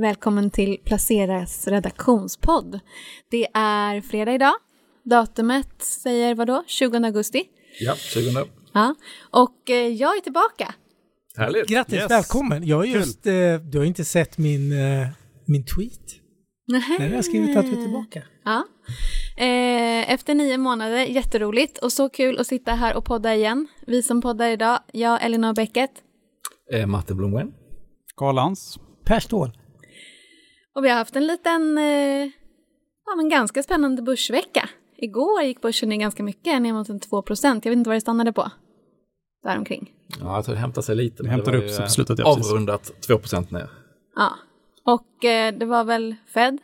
Välkommen 0.00 0.50
till 0.50 0.76
Placeras 0.84 1.68
redaktionspodd. 1.68 2.80
Det 3.30 3.46
är 3.54 4.00
fredag 4.00 4.34
idag. 4.34 4.52
Datumet 5.04 5.82
säger 5.82 6.34
vad 6.34 6.46
då? 6.46 6.64
20 6.66 6.96
augusti. 7.06 7.44
Ja, 7.80 7.94
20. 7.96 8.44
Ja, 8.74 8.94
och 9.30 9.70
eh, 9.70 9.76
jag 9.88 10.16
är 10.16 10.20
tillbaka. 10.20 10.74
Härligt. 11.36 11.68
Grattis, 11.68 11.94
Yes. 11.94 12.10
välkommen. 12.10 12.66
Jag 12.66 12.76
har 12.76 12.84
just, 12.84 13.26
eh, 13.26 13.32
du 13.70 13.78
har 13.78 13.84
inte 13.84 14.04
sett 14.04 14.38
min, 14.38 14.72
eh, 14.72 15.08
min 15.46 15.64
tweet. 15.64 16.00
Nähä. 16.68 16.98
Där 16.98 17.08
har 17.08 17.14
jag 17.14 17.24
skrivit 17.24 17.56
att 17.56 17.64
du 17.66 17.72
är 17.72 17.82
tillbaka. 17.82 18.22
Ja. 18.44 18.64
Eh, 19.36 20.12
efter 20.12 20.34
nio 20.34 20.58
månader, 20.58 20.96
jätteroligt 21.04 21.78
och 21.78 21.92
så 21.92 22.08
kul 22.08 22.38
att 22.38 22.46
sitta 22.46 22.72
här 22.74 22.96
och 22.96 23.04
podda 23.04 23.34
igen. 23.34 23.68
Vi 23.86 24.02
som 24.02 24.20
poddar 24.22 24.50
idag, 24.50 24.78
jag, 24.92 25.24
Elinor 25.24 25.54
Bäcket. 25.54 25.90
Eh, 26.72 26.86
Matte 26.86 27.14
Blomgren. 27.14 27.52
Karl 28.16 28.34
Lantz. 28.34 28.78
Per 29.04 29.20
Ståhl. 29.20 29.50
Och 30.76 30.84
vi 30.84 30.88
har 30.88 30.96
haft 30.96 31.16
en 31.16 31.26
liten, 31.26 31.78
eh, 31.78 32.30
ja 33.06 33.16
men 33.16 33.28
ganska 33.28 33.62
spännande 33.62 34.02
börsvecka. 34.02 34.68
Igår 34.96 35.42
gick 35.42 35.60
börsen 35.60 35.88
ner 35.88 35.96
ganska 35.96 36.22
mycket, 36.22 36.62
ner 36.62 36.72
mot 36.72 36.88
en 36.88 37.00
2 37.00 37.22
procent. 37.22 37.64
Jag 37.64 37.70
vet 37.70 37.76
inte 37.78 37.90
vad 37.90 37.96
det 37.96 38.00
stannade 38.00 38.32
på. 38.32 38.50
Däromkring. 39.42 39.92
Ja, 40.20 40.36
jag 40.36 40.44
tror 40.44 40.54
det 40.54 40.60
hämtar 40.60 40.82
sig 40.82 40.96
lite. 40.96 41.22
Det 41.22 41.28
hämtade 41.28 41.58
upp 41.58 41.68
sig 41.68 41.76
på 41.76 41.82
eh, 41.82 41.88
slutet, 41.88 42.18
ja, 42.18 42.34
precis. 42.34 42.52
Avrundat 42.52 42.92
2 43.06 43.18
ner. 43.50 43.70
Ja. 44.16 44.32
Och 44.84 45.24
eh, 45.24 45.58
det 45.58 45.66
var 45.66 45.84
väl 45.84 46.14
Fed? 46.34 46.58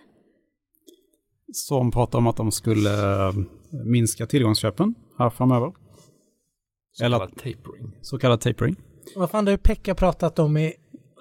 Som 1.53 1.91
pratade 1.91 2.19
om 2.19 2.27
att 2.27 2.37
de 2.37 2.53
skulle 2.53 3.27
eh, 3.29 3.33
minska 3.85 4.27
tillgångsköpen 4.27 4.95
här 5.19 5.31
framöver. 5.31 5.73
Så 6.93 7.05
Eller- 7.05 7.19
kallad 7.19 7.37
tapering. 7.37 7.97
Så 8.03 8.19
kallad 8.19 8.41
tapering. 8.41 8.77
Vad 9.17 9.31
fan, 9.31 9.45
det 9.45 9.51
har 9.53 9.57
Pekka 9.59 9.95
pratat 9.95 10.39
om 10.39 10.57
i... 10.57 10.75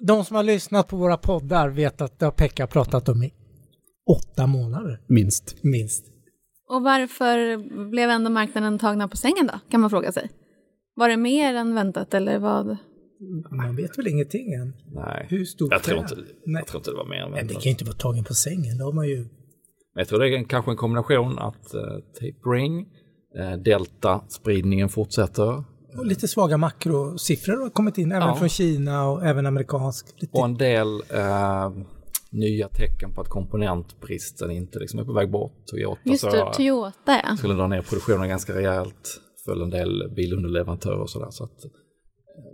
De 0.08 0.26
som 0.26 0.36
har 0.36 0.44
lyssnat 0.44 0.88
på 0.88 0.98
våra 0.98 1.18
poddar 1.18 1.70
vet 1.70 2.02
att 2.02 2.20
det 2.20 2.26
har 2.26 2.32
Pekka 2.32 2.68
pratat 2.68 3.10
om 3.10 3.24
i 3.24 3.34
åtta 4.10 4.48
månader, 4.48 5.02
Minst. 5.08 5.64
minst. 5.64 6.06
Och 6.70 6.82
varför 6.84 7.58
blev 7.90 8.10
ändå 8.10 8.30
marknaden 8.30 8.80
tagna 8.80 9.08
på 9.08 9.18
sängen 9.18 9.48
då? 9.48 9.60
Kan 9.72 9.82
man 9.82 9.90
fråga 9.90 10.12
sig. 10.12 10.30
Var 10.96 11.10
det 11.10 11.18
mer 11.18 11.54
än 11.54 11.76
väntat 11.76 12.14
eller 12.14 12.40
vad? 12.40 12.78
Man 13.52 13.76
vet 13.76 13.98
väl 13.98 14.08
ingenting 14.08 14.54
än. 14.54 14.74
Nej, 14.94 15.26
Hur 15.30 15.46
stort 15.46 15.72
jag 15.72 15.84
tror, 15.84 15.96
det 15.96 16.02
inte, 16.02 16.14
är. 16.14 16.18
Nej. 16.46 16.60
jag 16.62 16.68
tror 16.68 16.80
inte 16.80 16.92
det 16.92 16.98
var 16.98 17.06
mer 17.10 17.16
än 17.18 17.32
Nej, 17.32 17.42
det 17.42 17.48
väntat. 17.48 17.64
kan 17.64 17.70
ju 17.70 17.70
inte 17.72 17.86
vara 17.86 17.96
tagen 17.96 18.24
på 18.24 18.34
sängen. 18.34 18.78
Då 18.78 18.86
har 18.86 18.94
man 18.94 19.08
ju... 19.08 19.18
Men 19.18 20.02
jag 20.02 20.08
tror 20.08 20.20
det 20.20 20.28
är 20.30 20.38
en, 20.38 20.46
kanske 20.46 20.72
en 20.72 20.78
kombination 20.78 21.40
att 21.40 21.74
eh, 21.74 21.82
tapering, 22.20 22.86
eh, 23.40 23.58
delta-spridningen 23.58 24.90
fortsätter 24.90 25.64
Och 25.98 26.06
lite 26.06 26.28
svaga 26.28 26.58
makrosiffror 26.58 27.58
har 27.62 27.70
kommit 27.70 27.98
in, 27.98 28.12
även 28.12 28.28
Ja. 28.28 28.36
från 28.36 28.50
Kina 28.50 29.10
och 29.10 29.26
även 29.26 29.46
amerikansk. 29.46 30.06
Lite... 30.22 30.38
och 30.38 30.46
en 30.46 30.58
del 30.58 30.88
eh, 31.10 31.70
nya 32.32 32.68
tecken 32.70 33.14
på 33.16 33.22
att 33.22 33.30
komponentbristen 33.30 34.52
inte 34.52 34.80
liksom 34.80 35.00
är 35.00 35.04
på 35.04 35.14
väg 35.14 35.32
bort. 35.32 35.54
Toyota 35.72 36.02
Just 36.04 36.22
så, 36.22 36.30
det, 36.32 36.54
Toyota 36.54 37.22
ja. 37.30 37.38
skulle 37.38 37.54
dra 37.54 37.68
ner 37.68 37.82
produktionen 37.82 38.30
ganska 38.30 38.54
rejält, 38.56 39.22
föll 39.46 39.62
en 39.62 39.70
del 39.70 40.14
bilunderleverantörer 40.16 41.00
och 41.00 41.10
sådär. 41.10 41.28
Så 41.32 41.44
att 41.44 41.66
eh, 41.66 41.72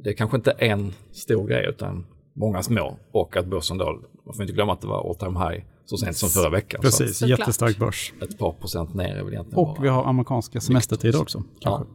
det 0.03 0.09
är 0.09 0.13
kanske 0.13 0.37
inte 0.37 0.51
en 0.51 0.93
stor 1.11 1.47
grej 1.47 1.69
utan 1.69 2.05
många 2.35 2.63
små 2.63 2.97
och 3.13 3.37
att 3.37 3.45
börsen 3.45 3.77
då, 3.77 3.85
man 4.25 4.33
får 4.35 4.41
inte 4.43 4.53
glömma 4.53 4.73
att 4.73 4.81
det 4.81 4.87
var 4.87 5.09
all 5.09 5.15
time 5.15 5.39
high 5.39 5.63
så 5.85 5.97
sent 5.97 6.17
som 6.17 6.29
förra 6.29 6.49
veckan. 6.49 6.81
Precis, 6.81 7.17
Såklart. 7.17 7.39
jättestark 7.39 7.77
börs. 7.77 8.13
Så 8.19 8.25
ett 8.25 8.37
par 8.39 8.51
procent 8.51 8.93
ner 8.93 9.15
är 9.15 9.23
väl 9.23 9.33
egentligen 9.33 9.59
Och 9.59 9.67
bara. 9.67 9.81
vi 9.81 9.87
har 9.89 10.03
amerikanska 10.05 10.59
semestertider 10.61 11.21
också. 11.21 11.43
Kanske. 11.59 11.85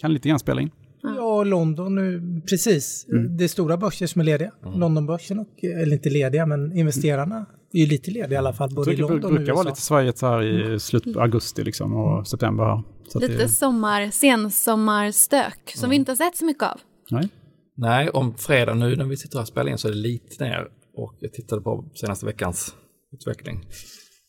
Kan 0.00 0.12
lite 0.12 0.28
grann 0.28 0.38
spela 0.38 0.60
in. 0.60 0.70
Ja, 1.02 1.44
London 1.44 1.94
nu, 1.94 2.40
precis. 2.50 3.06
Det 3.38 3.44
är 3.44 3.48
stora 3.48 3.76
börser 3.76 4.06
som 4.06 4.20
är 4.20 4.24
lediga. 4.24 4.52
Londonbörsen, 4.76 5.38
och, 5.38 5.64
eller 5.64 5.92
inte 5.92 6.10
lediga, 6.10 6.46
men 6.46 6.76
investerarna 6.76 7.46
är 7.72 7.78
ju 7.80 7.86
lite 7.86 8.10
lediga 8.10 8.34
i 8.34 8.36
alla 8.36 8.52
fall, 8.52 8.74
både 8.74 8.92
i 8.92 8.96
det 8.96 9.02
London 9.02 9.24
och 9.24 9.36
brukar 9.36 9.54
vara 9.54 9.68
lite 9.68 9.80
svajigt 9.80 10.18
så 10.18 10.26
här 10.26 10.42
i 10.42 10.80
slutet 10.80 11.14
på 11.14 11.20
augusti 11.20 11.64
liksom 11.64 11.94
och 11.96 12.28
september 12.28 12.64
här. 12.64 12.82
Så 13.08 13.20
Lite 13.20 13.36
det, 13.36 13.48
sommar, 13.48 14.10
sensommarstök 14.10 15.72
som 15.74 15.90
vi 15.90 15.96
inte 15.96 16.10
har 16.10 16.16
sett 16.16 16.36
så 16.36 16.44
mycket 16.44 16.62
av. 16.62 16.80
nej. 17.10 17.28
Nej, 17.76 18.10
om 18.10 18.34
fredag 18.34 18.74
nu 18.74 18.96
när 18.96 19.04
vi 19.04 19.16
sitter 19.16 19.36
här 19.36 19.42
och 19.42 19.48
spelar 19.48 19.70
in 19.70 19.78
så 19.78 19.88
är 19.88 19.92
det 19.92 19.98
lite 19.98 20.44
ner 20.44 20.68
och 20.96 21.16
jag 21.20 21.32
tittade 21.32 21.62
på 21.62 21.90
senaste 21.94 22.26
veckans 22.26 22.74
utveckling. 23.12 23.66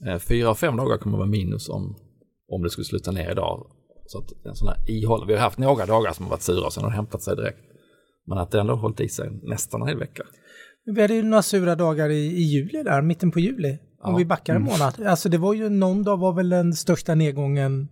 Eh, 0.07 0.19
Fyra 0.19 0.49
av 0.49 0.55
fem 0.55 0.77
dagar 0.77 0.97
kommer 0.97 1.17
att 1.17 1.19
vara 1.19 1.29
minus 1.29 1.69
om, 1.69 1.95
om 2.49 2.63
det 2.63 2.69
skulle 2.69 2.85
sluta 2.85 3.11
ner 3.11 3.31
idag. 3.31 3.67
Så 4.05 4.17
att 4.19 4.45
en 4.45 4.55
sån 4.55 4.67
här 4.67 4.89
ihåll, 4.89 5.27
vi 5.27 5.33
har 5.33 5.39
haft 5.41 5.57
några 5.57 5.85
dagar 5.85 6.11
som 6.13 6.25
har 6.25 6.29
varit 6.31 6.41
sura 6.41 6.65
och 6.65 6.73
sen 6.73 6.83
har 6.83 6.89
det 6.89 6.95
hämtat 6.95 7.21
sig 7.21 7.35
direkt. 7.35 7.59
Men 8.27 8.37
att 8.37 8.51
det 8.51 8.59
ändå 8.59 8.73
har 8.73 8.81
hållit 8.81 8.99
i 8.99 9.09
sig 9.09 9.39
nästan 9.43 9.81
en 9.81 9.87
hel 9.87 9.99
vecka. 9.99 10.23
Vi 10.85 11.01
hade 11.01 11.13
ju 11.13 11.23
några 11.23 11.41
sura 11.43 11.75
dagar 11.75 12.09
i, 12.09 12.25
i 12.27 12.41
juli 12.41 12.83
där, 12.83 13.01
mitten 13.01 13.31
på 13.31 13.39
juli. 13.39 13.77
Om 14.03 14.11
Ja. 14.11 14.17
vi 14.17 14.25
backar 14.25 14.55
en 14.55 14.61
månad. 14.63 15.01
Alltså 15.07 15.29
det 15.29 15.37
var 15.37 15.53
ju 15.53 15.69
någon 15.69 16.03
dag 16.03 16.17
var 16.17 16.33
väl 16.33 16.49
den 16.49 16.73
största 16.73 17.15
nedgången 17.15 17.87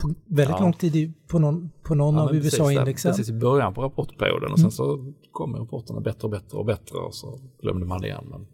på 0.00 0.14
väldigt 0.36 0.56
Ja. 0.58 0.60
lång 0.62 0.72
tid 0.72 0.96
i- 0.96 1.12
på 1.30 1.38
någon, 1.38 1.70
på 1.84 1.94
någon 1.94 2.14
Ja, 2.14 2.22
av 2.22 2.34
USA-indexen. 2.36 3.12
Precis 3.12 3.28
i 3.28 3.32
början 3.32 3.74
på 3.74 3.82
rapportperioden 3.82 4.52
och 4.52 4.60
sen 4.60 4.70
så 4.70 5.12
kommer 5.32 5.58
rapporterna 5.58 6.00
bättre 6.00 6.24
och 6.26 6.30
bättre 6.30 6.58
och 6.58 6.66
bättre 6.66 6.98
och 6.98 7.14
så 7.14 7.38
glömde 7.62 7.86
man 7.86 8.00
det 8.00 8.06
igen. 8.06 8.24
Men 8.30 8.46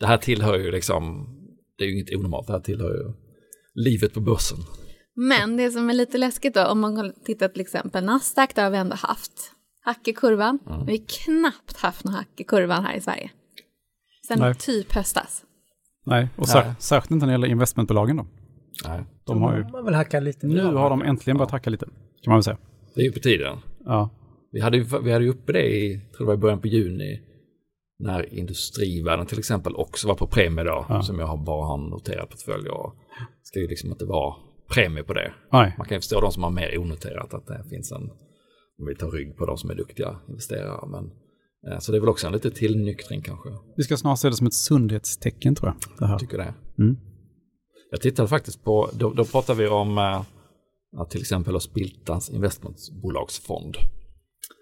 det 0.00 0.06
här 0.06 0.16
tillhör 0.18 0.58
ju 0.58 0.70
liksom, 0.70 1.26
det 1.78 1.84
är 1.84 1.88
ju 1.88 1.94
inget 1.94 2.14
onormalt, 2.16 2.46
det 2.46 2.52
här 2.52 2.60
tillhör 2.60 2.90
ju 2.90 3.12
livet 3.74 4.14
på 4.14 4.20
börsen. 4.20 4.58
Men 5.28 5.56
det 5.56 5.70
som 5.70 5.90
är 5.90 5.94
lite 5.94 6.18
läskigt 6.18 6.54
då, 6.54 6.64
om 6.66 6.80
man 6.80 7.12
tittar 7.24 7.48
till 7.48 7.60
exempel 7.60 8.04
Nasdaq, 8.04 8.54
där 8.54 8.64
har 8.64 8.70
vi 8.70 8.76
ändå 8.76 8.96
haft 8.96 9.52
hack 9.84 10.08
i 10.08 10.12
kurvan. 10.12 10.58
Vi 10.86 10.92
har 10.98 11.04
knappt 11.24 11.76
haft 11.80 12.04
någon 12.04 12.14
hack 12.14 12.28
i 12.36 12.44
kurvan 12.44 12.84
här 12.84 12.94
i 12.96 13.00
Sverige. 13.00 13.30
Sen 14.28 14.38
Nej. 14.38 14.54
typ 14.54 14.92
höstas. 14.92 15.44
nej. 16.06 16.28
Och 16.36 16.38
Nej. 16.38 16.46
sär, 16.46 16.74
särskilt 16.78 17.10
inte 17.10 17.26
när 17.26 17.32
det 17.32 17.34
gäller 17.34 17.48
investmentbolagen 17.48 18.16
då. 18.16 18.26
Nej, 18.88 19.04
De 19.26 19.42
har 19.42 19.56
ju, 19.56 19.64
Man 19.68 19.84
vill 19.84 19.94
hacka 19.94 20.20
lite. 20.20 20.46
nu 20.46 20.62
har 20.64 20.90
de 20.90 21.02
äntligen 21.02 21.36
börjat 21.36 21.50
hacka 21.50 21.70
lite, 21.70 21.86
kan 21.86 22.30
man 22.30 22.36
väl 22.36 22.42
säga. 22.42 22.58
det 22.94 23.00
är 23.00 23.04
ju 23.04 23.12
på 23.12 23.20
tiden. 23.20 23.58
Ja, 23.84 24.10
Vi 24.52 24.60
hade, 24.60 24.76
ju, 24.76 24.84
vi 25.02 25.12
hade 25.12 25.24
ju 25.24 25.30
uppe 25.30 25.52
det 25.52 25.76
i, 25.76 26.00
tror 26.16 26.18
det 26.18 26.24
var 26.26 26.34
i 26.34 26.36
början 26.36 26.60
på 26.60 26.66
juni, 26.68 27.20
när 27.98 28.34
industrivärlden 28.34 29.26
till 29.26 29.38
exempel 29.38 29.74
också 29.76 30.08
var 30.08 30.14
på 30.14 30.26
premie 30.26 30.64
då, 30.64 30.86
Ja. 30.88 31.02
som 31.02 31.18
jag 31.18 31.26
har 31.26 31.36
bara 31.36 31.66
har 31.66 31.78
noterat 31.90 32.30
portfölj 32.30 32.68
och 32.68 32.94
ska 33.42 33.58
ju 33.60 33.68
liksom 33.68 33.90
inte 33.90 34.04
vara 34.04 34.34
premie 34.74 35.02
på 35.04 35.12
det. 35.14 35.32
nej. 35.52 35.74
Man 35.78 35.86
kan 35.86 35.94
ju 35.96 36.00
förstå 36.00 36.20
de 36.20 36.32
som 36.32 36.42
har 36.42 36.50
mer 36.50 36.78
onoterat 36.78 37.34
att 37.34 37.46
det 37.46 37.64
finns 37.70 37.92
en, 37.92 38.02
om 38.78 38.86
vi 38.86 38.94
tar 38.94 39.10
rygg 39.10 39.36
på 39.36 39.46
de 39.46 39.58
som 39.58 39.70
är 39.70 39.74
duktiga 39.74 40.16
investerare. 40.28 40.88
Men, 40.88 41.04
eh, 41.72 41.78
så 41.78 41.92
det 41.92 41.98
är 41.98 42.00
väl 42.00 42.08
också 42.08 42.26
en 42.26 42.32
lite 42.32 42.50
tillnyktring 42.50 43.22
kanske, 43.22 43.48
Vi 43.76 43.82
ska 43.82 43.96
snart 43.96 44.18
se 44.18 44.28
det 44.28 44.34
som 44.34 44.46
ett 44.46 44.54
sundhetstecken 44.54 45.54
tror 45.54 45.68
jag. 45.68 45.98
Det 45.98 46.06
här. 46.06 46.18
tycker 46.18 46.38
det. 46.38 46.54
Mm. 46.78 46.96
Jag 47.90 48.00
tittade 48.00 48.28
faktiskt 48.28 48.64
på, 48.64 48.90
då, 48.94 49.10
då 49.12 49.24
pratar 49.24 49.54
vi 49.54 49.68
om 49.68 49.98
eh, 49.98 50.22
att 50.96 51.10
till 51.10 51.20
exempel 51.20 51.60
Spiltans 51.60 52.30
investmentbolagsfond. 52.30 53.76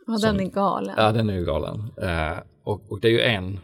Som- 0.06 0.18
den 0.22 0.40
är 0.40 0.50
galen. 0.50 0.94
Ja, 0.96 1.12
den 1.12 1.30
är 1.30 1.34
ju 1.34 1.44
galen. 1.44 1.78
Eh, 2.02 2.38
och, 2.64 2.92
och 2.92 3.00
det 3.00 3.08
är 3.08 3.12
ju 3.12 3.20
en 3.20 3.60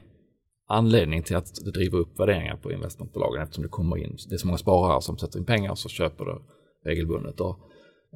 anledning 0.67 1.23
till 1.23 1.37
att 1.37 1.65
det 1.65 1.71
driver 1.71 1.99
upp 1.99 2.21
värderingar 2.21 2.57
på 2.57 2.73
investmentbolagen 2.73 3.43
eftersom 3.43 3.63
det 3.63 3.69
kommer 3.69 3.97
in, 3.97 4.17
det 4.29 4.35
är 4.35 4.39
så 4.39 4.47
många 4.47 4.59
sparare 4.59 5.03
som 5.03 5.19
sätter 5.19 5.39
in 5.39 5.45
pengar 5.45 5.71
och 5.71 5.79
så 5.79 5.89
köper 5.89 6.25
det 6.25 6.39
regelbundet. 6.85 7.41
Och, 7.41 7.59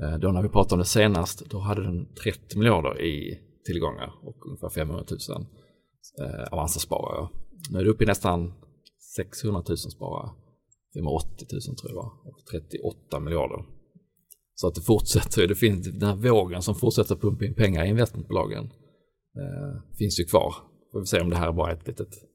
eh, 0.02 0.18
då 0.18 0.32
när 0.32 0.42
vi 0.42 0.48
pratade 0.48 0.74
om 0.74 0.78
det 0.78 0.84
senast, 0.84 1.50
då 1.50 1.58
hade 1.58 1.82
den 1.82 2.14
30 2.14 2.58
miljarder 2.58 3.00
i 3.00 3.38
tillgångar 3.64 4.12
och 4.22 4.46
ungefär 4.46 4.68
500 4.68 5.04
000 5.10 5.46
eh, 6.20 6.52
Avanza-sparare. 6.52 7.28
Nu 7.70 7.78
är 7.78 7.84
det 7.84 7.90
uppe 7.90 8.04
i 8.04 8.06
nästan 8.06 8.52
600 9.16 9.62
000 9.68 9.78
sparare. 9.78 10.30
580 10.94 11.46
000 11.52 11.76
tror 11.76 11.90
jag 11.90 11.96
var, 11.96 12.12
och 12.24 12.44
38 12.50 13.20
miljarder. 13.20 13.64
Så 14.54 14.68
att 14.68 14.74
det 14.74 14.80
fortsätter, 14.80 15.46
det 15.46 15.54
finns 15.54 15.86
den 15.92 16.08
här 16.08 16.16
vågen 16.16 16.62
som 16.62 16.74
fortsätter 16.74 17.16
pumpa 17.16 17.44
in 17.44 17.54
pengar 17.54 17.84
i 17.84 17.88
investmentbolagen 17.88 18.64
eh, 19.36 19.96
finns 19.98 20.20
ju 20.20 20.24
kvar. 20.24 20.54
Får 20.92 21.00
vi 21.00 21.06
se 21.06 21.20
om 21.20 21.30
det 21.30 21.36
här 21.36 21.48
är 21.48 21.52
bara 21.52 21.72
ett 21.72 21.86
litet 21.86 22.27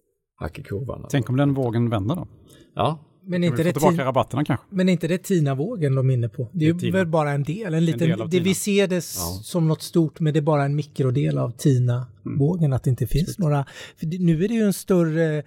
hack 0.44 0.60
i 0.60 0.64
kurvan. 0.64 1.06
Tänk 1.10 1.30
om 1.30 1.38
den 1.38 1.54
vågen 1.54 1.90
vänder 1.90 2.16
då? 2.16 2.28
Ja, 2.76 3.00
Men 3.26 3.44
inte 3.44 3.64
det 3.64 3.72
tillbaka 3.74 4.06
rabatterna 4.06 4.46
kanske? 4.46 4.66
Men 4.70 4.90
är 4.90 4.94
inte 4.94 5.08
det 5.08 5.18
Tina-vågen 5.18 5.96
de 5.96 6.10
är 6.10 6.14
inne 6.14 6.30
på? 6.30 6.50
Det 6.52 6.68
är 6.68 6.74
Det 6.74 6.88
är 6.88 6.92
väl 6.92 7.08
bara 7.08 7.32
en 7.32 7.44
del, 7.44 7.74
en 7.74 7.86
liten, 7.86 8.10
del 8.10 8.22
av 8.22 8.30
det, 8.30 8.40
vi 8.40 8.54
ser 8.54 8.88
det 8.88 8.96
Ja. 8.96 9.40
som 9.44 9.68
något 9.68 9.82
stort, 9.82 10.20
men 10.20 10.34
det 10.34 10.40
är 10.40 10.42
bara 10.42 10.64
en 10.64 10.76
mikrodel 10.76 11.38
av 11.38 11.52
Tina-vågen, 11.52 12.74
att 12.74 12.84
det 12.84 12.90
inte 12.90 13.08
finns 13.08 13.40
några. 13.40 13.66
För 13.98 14.06
det, 14.06 14.20
nu 14.20 14.44
är 14.44 14.48
det 14.48 14.54
ju 14.54 14.64
en 14.64 14.74
större, 14.74 15.44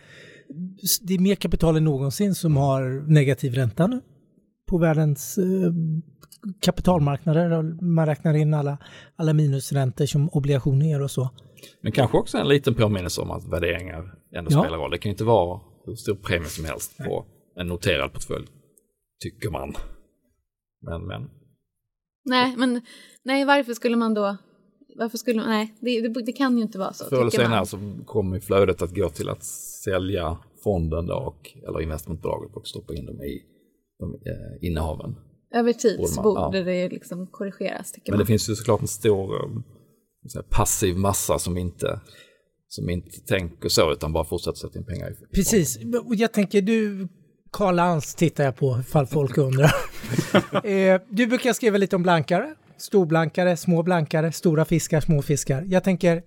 det 1.02 1.14
är 1.14 1.18
mer 1.18 1.34
kapital 1.34 1.76
än 1.76 1.84
någonsin 1.84 2.34
som 2.34 2.56
har 2.56 3.08
negativ 3.12 3.54
ränta 3.54 3.86
nu 3.86 4.00
på 4.68 4.78
världens 4.78 5.38
eh, 5.38 5.72
kapitalmarknader. 6.60 7.62
Man 7.82 8.06
räknar 8.06 8.34
in 8.34 8.54
alla, 8.54 8.78
alla 9.16 9.32
minusräntor 9.32 10.06
som 10.06 10.28
obligationer 10.28 10.86
ger 10.86 11.02
och 11.02 11.10
så. 11.10 11.30
men 11.80 11.92
kanske 11.92 12.16
också 12.16 12.38
en 12.38 12.48
liten 12.48 12.74
påminnelse 12.74 13.20
om 13.20 13.30
att 13.30 13.44
värderingar 13.52 14.14
ändå 14.38 14.50
Ja. 14.52 14.62
spelar 14.62 14.78
roll. 14.78 14.90
Det 14.90 14.98
kan 14.98 15.10
ju 15.10 15.14
inte 15.14 15.24
vara 15.24 15.60
hur 15.86 15.94
stor 15.94 16.14
premie 16.14 16.48
som 16.48 16.64
helst 16.64 16.96
på 16.98 17.26
en 17.56 17.66
noterad 17.66 18.12
portfölj, 18.12 18.46
tycker 19.22 19.50
man. 19.50 19.74
Men, 20.82 21.06
men 21.06 21.30
Nej, 22.24 22.54
men 22.56 22.80
nej, 23.24 23.44
varför 23.44 23.74
skulle 23.74 23.96
man 23.96 24.14
då... 24.14 24.36
Varför 24.98 25.18
skulle 25.18 25.40
man... 25.40 25.48
Nej, 25.50 25.74
det, 25.80 26.00
det, 26.08 26.22
det 26.22 26.32
kan 26.32 26.56
ju 26.56 26.62
inte 26.62 26.78
vara 26.78 26.92
så. 26.92 27.04
förr 27.04 27.20
eller 27.20 27.30
senare 27.30 27.66
så 27.66 27.78
kommer 28.06 28.40
flödet 28.40 28.82
att 28.82 28.94
gå 28.94 29.08
till 29.08 29.28
att 29.28 29.42
sälja 29.84 30.38
fonden 30.64 31.06
då 31.06 31.14
och, 31.14 31.56
eller 31.68 31.80
investmentbolaget 31.82 32.56
och 32.56 32.66
stoppa 32.66 32.94
in 32.94 33.06
dem 33.06 33.22
i 33.22 33.42
de, 33.98 34.14
eh, 34.14 34.68
innehaven. 34.68 35.14
Över 35.54 35.72
tid 35.72 35.96
Borde 35.96 36.08
så 36.08 36.22
man- 36.22 36.34
borde 36.52 36.58
ja. 36.58 36.64
det 36.64 36.88
liksom 36.88 37.26
korrigeras 37.26 37.92
tycker 37.92 38.12
Men 38.12 38.18
man. 38.18 38.24
det 38.24 38.26
finns 38.26 38.50
ju 38.50 38.54
såklart 38.54 38.80
en 38.80 38.86
stor 38.88 39.34
eh, 39.34 39.50
så 40.26 40.38
här, 40.38 40.46
passiv 40.50 40.96
massa 40.96 41.38
som 41.38 41.56
inte, 41.56 42.00
som 42.68 42.90
inte 42.90 43.20
tänker 43.20 43.68
så 43.68 43.92
utan 43.92 44.12
bara 44.12 44.24
fortsätter 44.24 44.58
sätta 44.58 44.78
in 44.78 44.84
pengar 44.84 45.10
i 45.10 45.14
Precis, 45.34 45.78
och 46.04 46.14
jag 46.14 46.32
tänker 46.32 46.62
du, 46.62 47.08
Karl 47.52 47.74
Lantz 47.74 48.14
tittar 48.14 48.44
jag 48.44 48.56
på 48.56 48.78
ifall 48.80 49.06
folk 49.06 49.38
undrar. 49.48 49.72
eh, 50.64 51.00
du 51.08 51.26
brukar 51.26 51.52
skriva 51.52 51.78
lite 51.78 51.96
om 51.96 52.02
blankare, 52.02 52.54
storblankare, 52.78 53.56
små 53.56 53.82
blankare, 53.82 54.32
stora 54.32 54.64
fiskar, 54.64 55.00
små 55.00 55.22
fiskar. 55.22 55.64
Jag 55.66 55.84
tänker, 55.84 56.16
eh, 56.16 56.22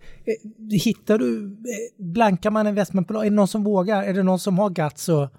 hittar 0.84 1.18
du, 1.18 1.46
eh, 1.46 2.04
blankar 2.14 2.52
man 2.52 2.68
investmentbolag, 2.68 3.26
är 3.26 3.30
det 3.30 3.36
någon 3.36 3.48
som 3.48 3.64
vågar? 3.64 4.04
Är 4.04 4.14
det 4.14 4.24
någon 4.24 4.40
som 4.40 4.60
har 4.60 4.70
guts 4.70 5.10
och 5.10 5.30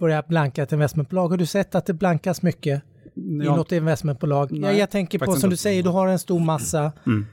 börjar 0.00 0.24
blanka 0.28 0.62
ett 0.62 0.72
investmentbolag? 0.72 1.28
Har 1.28 1.36
du 1.36 1.46
sett 1.46 1.74
att 1.74 1.86
det 1.86 1.94
blankas 1.94 2.42
mycket 2.42 2.82
i 3.16 3.20
något 3.20 3.72
investmentbolag? 3.72 4.48
Ja, 4.52 4.60
Nej, 4.60 4.78
jag 4.78 4.90
tänker 4.90 5.18
på, 5.18 5.32
som 5.32 5.50
du 5.50 5.56
säger, 5.56 5.82
du 5.82 5.88
har 5.88 6.08
en 6.08 6.18
stor 6.18 6.40
massa. 6.40 6.92
Mm. 7.06 7.26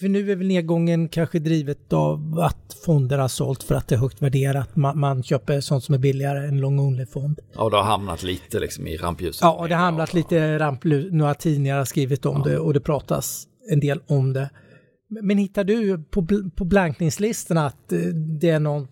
För 0.00 0.08
nu 0.08 0.32
är 0.32 0.36
väl 0.36 0.46
nedgången 0.46 1.08
kanske 1.08 1.38
drivet 1.38 1.92
av 1.92 2.38
att 2.40 2.76
fonder 2.84 3.18
har 3.18 3.28
sålt 3.28 3.62
för 3.62 3.74
att 3.74 3.88
det 3.88 3.94
är 3.94 3.98
högt 3.98 4.22
värderat. 4.22 4.76
Man, 4.76 4.98
man 4.98 5.22
köper 5.22 5.60
sånt 5.60 5.84
som 5.84 5.94
är 5.94 5.98
billigare 5.98 6.48
än 6.48 6.60
long 6.60 6.78
only-fond. 6.78 7.40
Ja, 7.54 7.62
och 7.62 7.70
det 7.70 7.76
har 7.76 7.84
hamnat 7.84 8.22
lite 8.22 8.60
liksom 8.60 8.86
i 8.86 8.96
rampljuset. 8.96 9.42
Ja, 9.42 9.52
och 9.52 9.68
det 9.68 9.74
har 9.74 9.82
hamnat 9.82 10.14
lite 10.14 10.58
ramplu, 10.58 11.10
några 11.12 11.34
tidningar 11.34 11.78
har 11.78 11.84
skrivit 11.84 12.26
om 12.26 12.42
det 12.42 12.58
och 12.58 12.74
det 12.74 12.80
pratas 12.80 13.46
en 13.70 13.80
del 13.80 14.00
om 14.06 14.32
det. 14.32 14.50
Men 15.22 15.38
hittar 15.38 15.64
du 15.64 16.04
på, 16.10 16.26
på 16.56 16.64
blankningslistorna 16.64 17.66
att 17.66 17.92
eh, 17.92 17.98
det 18.40 18.50
är 18.50 18.60
någon... 18.60 18.88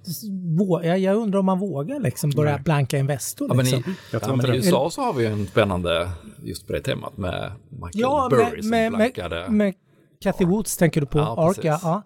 Jag, 0.83 0.99
jag 0.99 1.17
undrar 1.17 1.41
om 1.41 1.47
man 1.47 1.59
vågar 1.59 2.01
liksom 2.01 2.31
börja 2.31 2.53
Nej. 2.53 2.63
blanka 2.63 2.99
Investor. 2.99 3.49
Ja, 3.49 3.55
men 3.55 3.67
i, 3.67 3.71
Liksom. 3.71 3.95
Jag 4.13 4.23
tror 4.23 4.37
ja, 4.37 4.43
men 4.43 4.55
i. 4.55 4.57
USA 4.57 4.91
så 4.91 5.03
har 5.03 5.13
vi 5.13 5.25
ju 5.25 5.33
en 5.33 5.47
spännande 5.47 6.11
just 6.43 6.67
på 6.67 6.73
det 6.73 6.81
temat 6.81 7.17
med 7.17 7.53
Michael 7.71 7.91
Ja, 7.93 8.29
Burry 8.31 8.43
med, 8.43 8.63
som 8.63 8.71
med, 8.71 8.93
blankade 8.93 9.37
med, 9.37 9.51
med 9.51 9.75
Cathy 10.21 10.45
Woods 10.45 10.77
tänker 10.77 11.01
du 11.01 11.07
på? 11.07 11.19
Ja, 11.19 11.49
Arca? 11.51 11.79
Ja. 11.83 12.03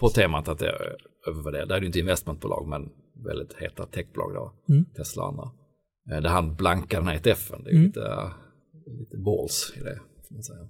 på 0.00 0.08
temat 0.08 0.48
att 0.48 0.58
det 0.58 0.66
är 0.68 0.96
övervärderat. 1.28 1.68
Det 1.68 1.74
är 1.74 1.80
ju 1.80 1.86
inte 1.86 1.98
investmentbolag 1.98 2.68
men 2.68 2.88
väldigt 3.24 3.52
heta 3.58 3.86
techbolag 3.86 4.34
då, 4.34 4.52
Mm. 4.74 4.84
Tesla 4.96 5.22
och 5.22 5.28
andra. 5.28 5.50
Eh, 6.16 6.22
Där 6.22 6.28
han 6.30 6.54
blankar 6.56 6.98
den 6.98 7.08
här 7.08 7.14
ETFen, 7.14 7.64
det 7.64 7.70
är 7.70 7.72
ju 7.72 7.78
Mm. 7.78 7.86
lite, 7.86 8.30
lite 8.98 9.16
balls 9.16 9.72
i 9.76 9.80
det. 9.80 9.98
Får 10.28 10.34
man 10.34 10.42
säga. 10.42 10.68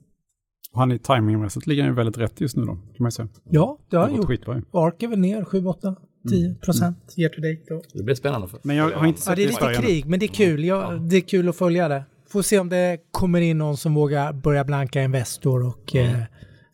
Han 0.73 0.91
är 0.93 0.99
timingmässigt 0.99 1.67
ligger 1.67 1.85
ju 1.85 1.93
väldigt 1.93 2.19
rätt 2.19 2.41
just 2.41 2.56
nu 2.56 2.62
då, 2.64 2.73
kan 2.75 2.82
man 2.99 3.12
säga. 3.12 3.29
ja, 3.44 3.79
det 3.91 3.96
har 3.96 4.05
han 4.06 4.17
gjort. 4.17 4.26
skitbra 4.26 4.56
ju. 4.56 4.62
Ark 4.73 5.03
är 5.03 5.08
väl 5.08 5.19
ner 5.19 5.44
7, 5.44 5.67
8, 5.67 5.96
10 6.31 6.55
procent 6.55 7.14
year 7.17 7.31
to 7.31 7.41
date. 7.41 7.62
Då. 7.69 7.82
Det 7.99 8.03
blir 8.05 8.14
spännande. 8.14 8.49
För, 8.49 8.61
Men 8.62 8.76
jag 8.76 8.91
har 8.91 9.06
inte 9.06 9.19
Ja, 9.20 9.23
sett 9.25 9.37
det 9.37 9.43
är 9.43 9.44
i 9.44 9.49
lite 9.49 9.82
krig, 9.87 10.06
men 10.06 10.20
det 10.20 10.26
är 10.26 10.35
kul. 10.35 10.64
Jag, 10.64 11.03
det 11.03 11.17
är 11.17 11.20
kul 11.20 11.49
att 11.49 11.56
följa 11.56 11.88
det. 11.88 12.05
Får 12.32 12.43
se 12.43 12.59
om 12.59 12.69
det 12.69 12.99
kommer 13.11 13.41
in 13.41 13.59
någon 13.59 13.77
som 13.77 13.94
vågar 13.94 14.32
börja 14.32 14.65
blanka 14.65 15.03
Investor 15.03 15.67
och 15.67 15.97
eh, 15.97 16.23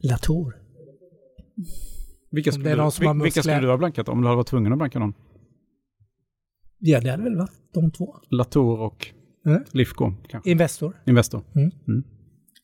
Latour. 0.02 0.56
Vilka 2.30 2.50
Om 2.50 2.52
skulle, 2.52 2.64
det 2.64 2.70
är 2.72 2.76
du, 2.76 2.82
någon 2.82 2.92
som 2.92 3.06
har 3.06 3.14
vil- 3.14 3.22
vilka 3.22 3.42
skulle 3.42 3.60
du 3.60 3.68
ha 3.68 3.76
blankat 3.76 4.08
om 4.08 4.20
du 4.20 4.26
hade 4.26 4.36
varit 4.36 4.46
tvungen 4.46 4.72
att 4.72 4.78
blanka 4.78 4.98
någon? 4.98 5.14
Ja, 6.78 7.00
det 7.00 7.10
hade 7.10 7.22
väl 7.22 7.36
varit 7.36 7.50
de 7.74 7.90
två. 7.90 8.16
Latour 8.30 8.80
och 8.80 9.06
Mm. 9.46 9.62
Lifco 9.72 10.12
kanske? 10.28 10.50
Investor. 10.50 10.96
Investor. 11.06 11.42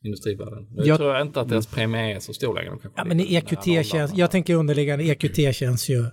industrivärlden. 0.05 0.67
Nu 0.71 0.83
Jag- 0.85 0.99
tror 0.99 1.13
jag 1.15 1.27
inte 1.27 1.41
att 1.41 1.49
deras 1.49 1.67
premie 1.67 2.17
är 2.17 2.21
så 2.21 2.33
stor 2.33 2.55
längre. 2.55 2.79
Ja, 2.97 3.05
men 3.05 3.21
EQT 3.21 3.67
nära 3.67 3.83
känns, 3.83 4.15
jag 4.17 4.31
tänker 4.31 4.55
underliggande, 4.55 5.05
EQT 5.05 5.53
känns 5.55 5.89
ju 5.89 5.99
eh, 6.01 6.09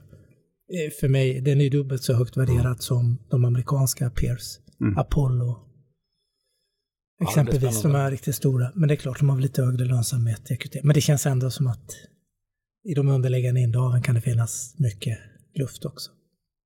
för 1.00 1.08
mig, 1.08 1.42
den 1.42 1.60
är 1.60 1.64
ju 1.64 1.70
dubbelt 1.70 2.04
så 2.04 2.14
högt 2.14 2.38
värderad 2.38 2.82
som 2.82 3.18
de 3.30 3.46
amerikanska 3.46 4.10
peers. 4.10 4.58
Mm. 4.82 4.98
Apollo. 4.98 5.60
Exempelvis, 7.22 7.62
de 7.64 7.72
spännande. 7.72 8.08
är 8.08 8.12
riktigt 8.12 8.36
stora. 8.36 8.72
Men 8.76 8.88
det 8.88 8.94
är 8.94 8.96
klart, 8.96 9.20
de 9.20 9.30
har 9.30 9.36
väl 9.36 9.44
lite 9.44 9.62
högre 9.64 9.86
lönsamhet, 9.86 10.52
EQT. 10.52 10.76
Men 10.84 10.94
det 10.94 11.02
känns 11.02 11.26
ändå 11.26 11.52
som 11.52 11.68
att 11.68 11.92
i 12.90 12.94
de 12.94 13.08
underliggande 13.08 13.62
innehaven 13.62 14.02
kan 14.02 14.16
det 14.16 14.22
finnas 14.22 14.76
mycket 14.78 15.18
luft 15.56 15.86
också. 15.86 16.12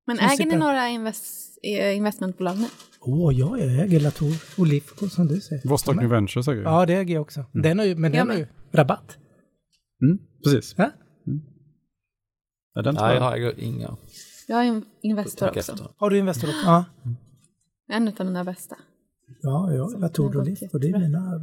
Men 0.07 0.17
som 0.17 0.25
äger 0.25 0.45
ni 0.45 0.55
några 0.55 0.87
invest, 0.89 1.59
eh, 1.63 1.97
investmentbolag 1.97 2.57
nu? 2.57 2.67
Åh, 3.01 3.33
ja, 3.39 3.57
jag 3.57 3.79
äger 3.83 3.99
Latour 3.99 4.35
och 4.57 4.67
Lifco 4.67 5.09
som 5.09 5.27
du 5.27 5.41
säger. 5.41 5.67
Vostok 5.67 5.95
New 5.95 6.09
Venture 6.09 6.43
säkert. 6.43 6.63
Ja, 6.63 6.85
det 6.85 6.93
äger 6.93 7.13
jag 7.13 7.21
också. 7.21 7.45
Den 7.53 7.79
har 7.79 7.85
ju, 7.85 7.95
men 7.95 8.13
Jag 8.13 8.21
den 8.21 8.29
har 8.29 8.37
ju 8.37 8.47
rabatt. 8.71 9.17
Mm, 10.01 10.19
precis. 10.43 10.75
Ja? 10.77 10.91
Ja, 12.73 12.81
den 12.81 12.95
Nej, 12.95 13.15
jag. 13.15 13.23
jag 13.23 13.37
äger 13.37 13.59
inga. 13.59 13.97
Jag 14.47 14.55
har 14.55 14.81
Investor 15.01 15.47
också. 15.47 15.59
efter. 15.59 15.87
Har 15.97 16.09
du 16.09 16.17
Investor 16.17 16.47
också? 16.47 16.65
Ja. 16.65 16.85
En 17.91 18.07
av 18.07 18.25
mina 18.25 18.43
bästa. 18.43 18.75
Ja, 19.41 19.73
ja, 19.73 19.89
Latour 19.99 20.31
det 20.31 20.37
och 20.37 20.45
Lifco, 20.45 20.65
gått 20.71 20.81
det 20.81 20.87
är 20.89 20.99
mina, 20.99 21.41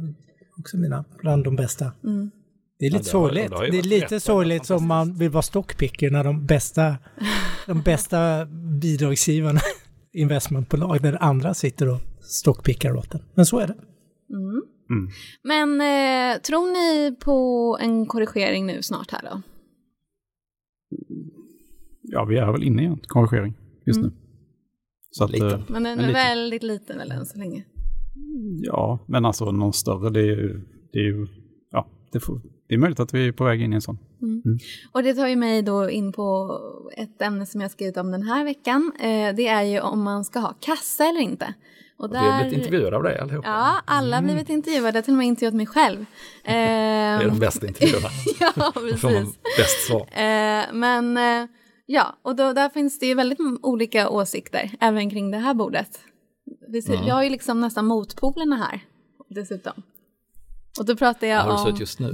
också 0.59 0.77
mina, 0.77 1.05
bland 1.19 1.43
de 1.43 1.55
bästa. 1.55 1.91
Mm. 2.03 2.31
Det 2.79 2.85
är 2.85 2.89
lite 2.91 3.09
Ja, 3.09 3.11
det 3.13 3.17
har- 3.19 3.27
sorgligt. 3.29 3.51
det 3.51 3.71
Det 3.71 3.79
är 3.79 3.83
lite 4.01 4.19
sorgligt 4.19 4.65
som 4.65 4.87
man 4.87 5.13
vill 5.17 5.29
vara 5.29 5.41
stockpicker 5.41 6.11
när 6.11 6.23
de 6.23 6.45
bästa, 6.45 6.95
de 7.67 7.81
bästa 7.81 8.45
bidragsgivarna 8.81 9.59
investmentbolag 10.13 11.01
där 11.01 11.23
andra 11.23 11.53
sitter 11.53 11.87
och 11.89 11.99
stockpickar 12.21 12.95
åt 12.97 13.11
den. 13.11 13.21
Men 13.33 13.45
så 13.45 13.59
är 13.59 13.67
det. 13.67 13.75
Mm. 14.33 14.61
Mm. 14.89 15.11
Men 15.43 15.81
eh, 15.81 16.41
tror 16.41 16.67
ni 16.73 17.15
på 17.15 17.77
en 17.81 18.05
korrigering 18.05 18.65
nu 18.65 18.81
snart 18.81 19.11
här 19.11 19.21
då? 19.31 19.41
Ja, 22.01 22.25
vi 22.25 22.37
är 22.37 22.51
väl 22.51 22.63
inne 22.63 22.81
i 22.83 22.85
en 22.85 22.99
korrigering 23.07 23.53
just 23.85 23.99
Mm. 23.99 24.11
nu. 24.11 24.17
Så 25.11 25.23
att, 25.23 25.33
eh, 25.33 25.59
Men 25.67 25.83
den 25.83 25.85
En 25.85 25.99
är 25.99 26.07
liten. 26.07 26.13
väldigt 26.13 26.63
liten 26.63 26.97
väl 26.97 27.11
än 27.11 27.25
så 27.25 27.37
länge. 27.37 27.63
ja, 28.63 28.99
men 29.07 29.25
alltså 29.25 29.51
någon 29.51 29.73
större, 29.73 30.09
det 30.09 30.19
är 30.19 30.23
ju, 30.25 30.61
det 30.93 30.99
är 30.99 31.03
ju 31.03 31.27
ja, 31.71 31.87
det, 32.11 32.19
får, 32.19 32.41
det 32.67 32.75
är 32.75 32.77
möjligt 32.79 32.99
att 32.99 33.13
vi 33.13 33.27
är 33.27 33.31
på 33.31 33.43
väg 33.43 33.61
in 33.61 33.73
i 33.73 33.75
en 33.75 33.81
sån. 33.81 33.97
Och 34.91 35.03
det 35.03 35.13
tar 35.13 35.27
ju 35.27 35.35
mig 35.35 35.61
då 35.61 35.89
in 35.89 36.11
på 36.11 36.59
ett 36.97 37.21
ämne 37.21 37.45
som 37.45 37.61
jag 37.61 37.71
skrivit 37.71 37.97
om 37.97 38.11
den 38.11 38.23
här 38.23 38.43
veckan. 38.43 38.91
Eh, 38.99 39.35
det 39.35 39.47
är 39.47 39.63
ju 39.63 39.79
om 39.79 40.01
man 40.03 40.25
ska 40.25 40.39
ha 40.39 40.53
kassa 40.59 41.03
eller 41.05 41.19
inte. 41.21 41.53
Och 41.97 42.11
Vi 42.11 42.17
har 42.17 42.39
blivit 42.43 42.57
intervjuade 42.57 42.97
av 42.97 43.03
dig 43.03 43.17
allihopa. 43.19 43.47
Ja, 43.47 43.81
alla 43.85 44.15
har 44.17 44.23
blivit 44.23 44.49
intervjuade. 44.49 44.97
Jag 44.97 45.05
till 45.05 45.13
och 45.13 45.17
med 45.17 45.27
intervjuat 45.27 45.53
mig 45.53 45.65
själv. 45.65 45.99
Eh, 45.99 46.05
Det 46.45 46.53
är 46.53 47.27
de 47.29 47.39
bästa 47.39 47.67
intervjuerna. 47.67 48.07
ja, 48.39 48.51
Då 48.55 48.71
får 48.97 49.11
man 49.11 49.23
precis. 49.23 49.39
bäst 49.57 49.87
svar. 49.87 50.01
Eh, 50.01 50.73
men 50.73 51.17
ja, 51.91 52.15
och 52.21 52.35
då, 52.35 52.53
där 52.53 52.69
finns 52.69 52.99
det 52.99 53.05
ju 53.05 53.13
väldigt 53.13 53.39
olika 53.61 54.09
åsikter 54.09 54.71
även 54.79 55.09
kring 55.09 55.31
det 55.31 55.37
här 55.37 55.53
bordet. 55.53 55.99
Vi, 56.67 56.81
ser, 56.81 56.93
Mm. 56.93 57.07
Jag 57.07 57.15
har 57.15 57.23
ju 57.23 57.29
liksom 57.29 57.61
nästan 57.61 57.85
motpolerna 57.85 58.55
här 58.55 58.81
dessutom. 59.29 59.73
Och 60.79 60.85
då 60.85 60.95
pratar 60.95 61.27
jag 61.27 61.37
Har 61.41 61.45
du 61.45 61.51
om 61.51 61.57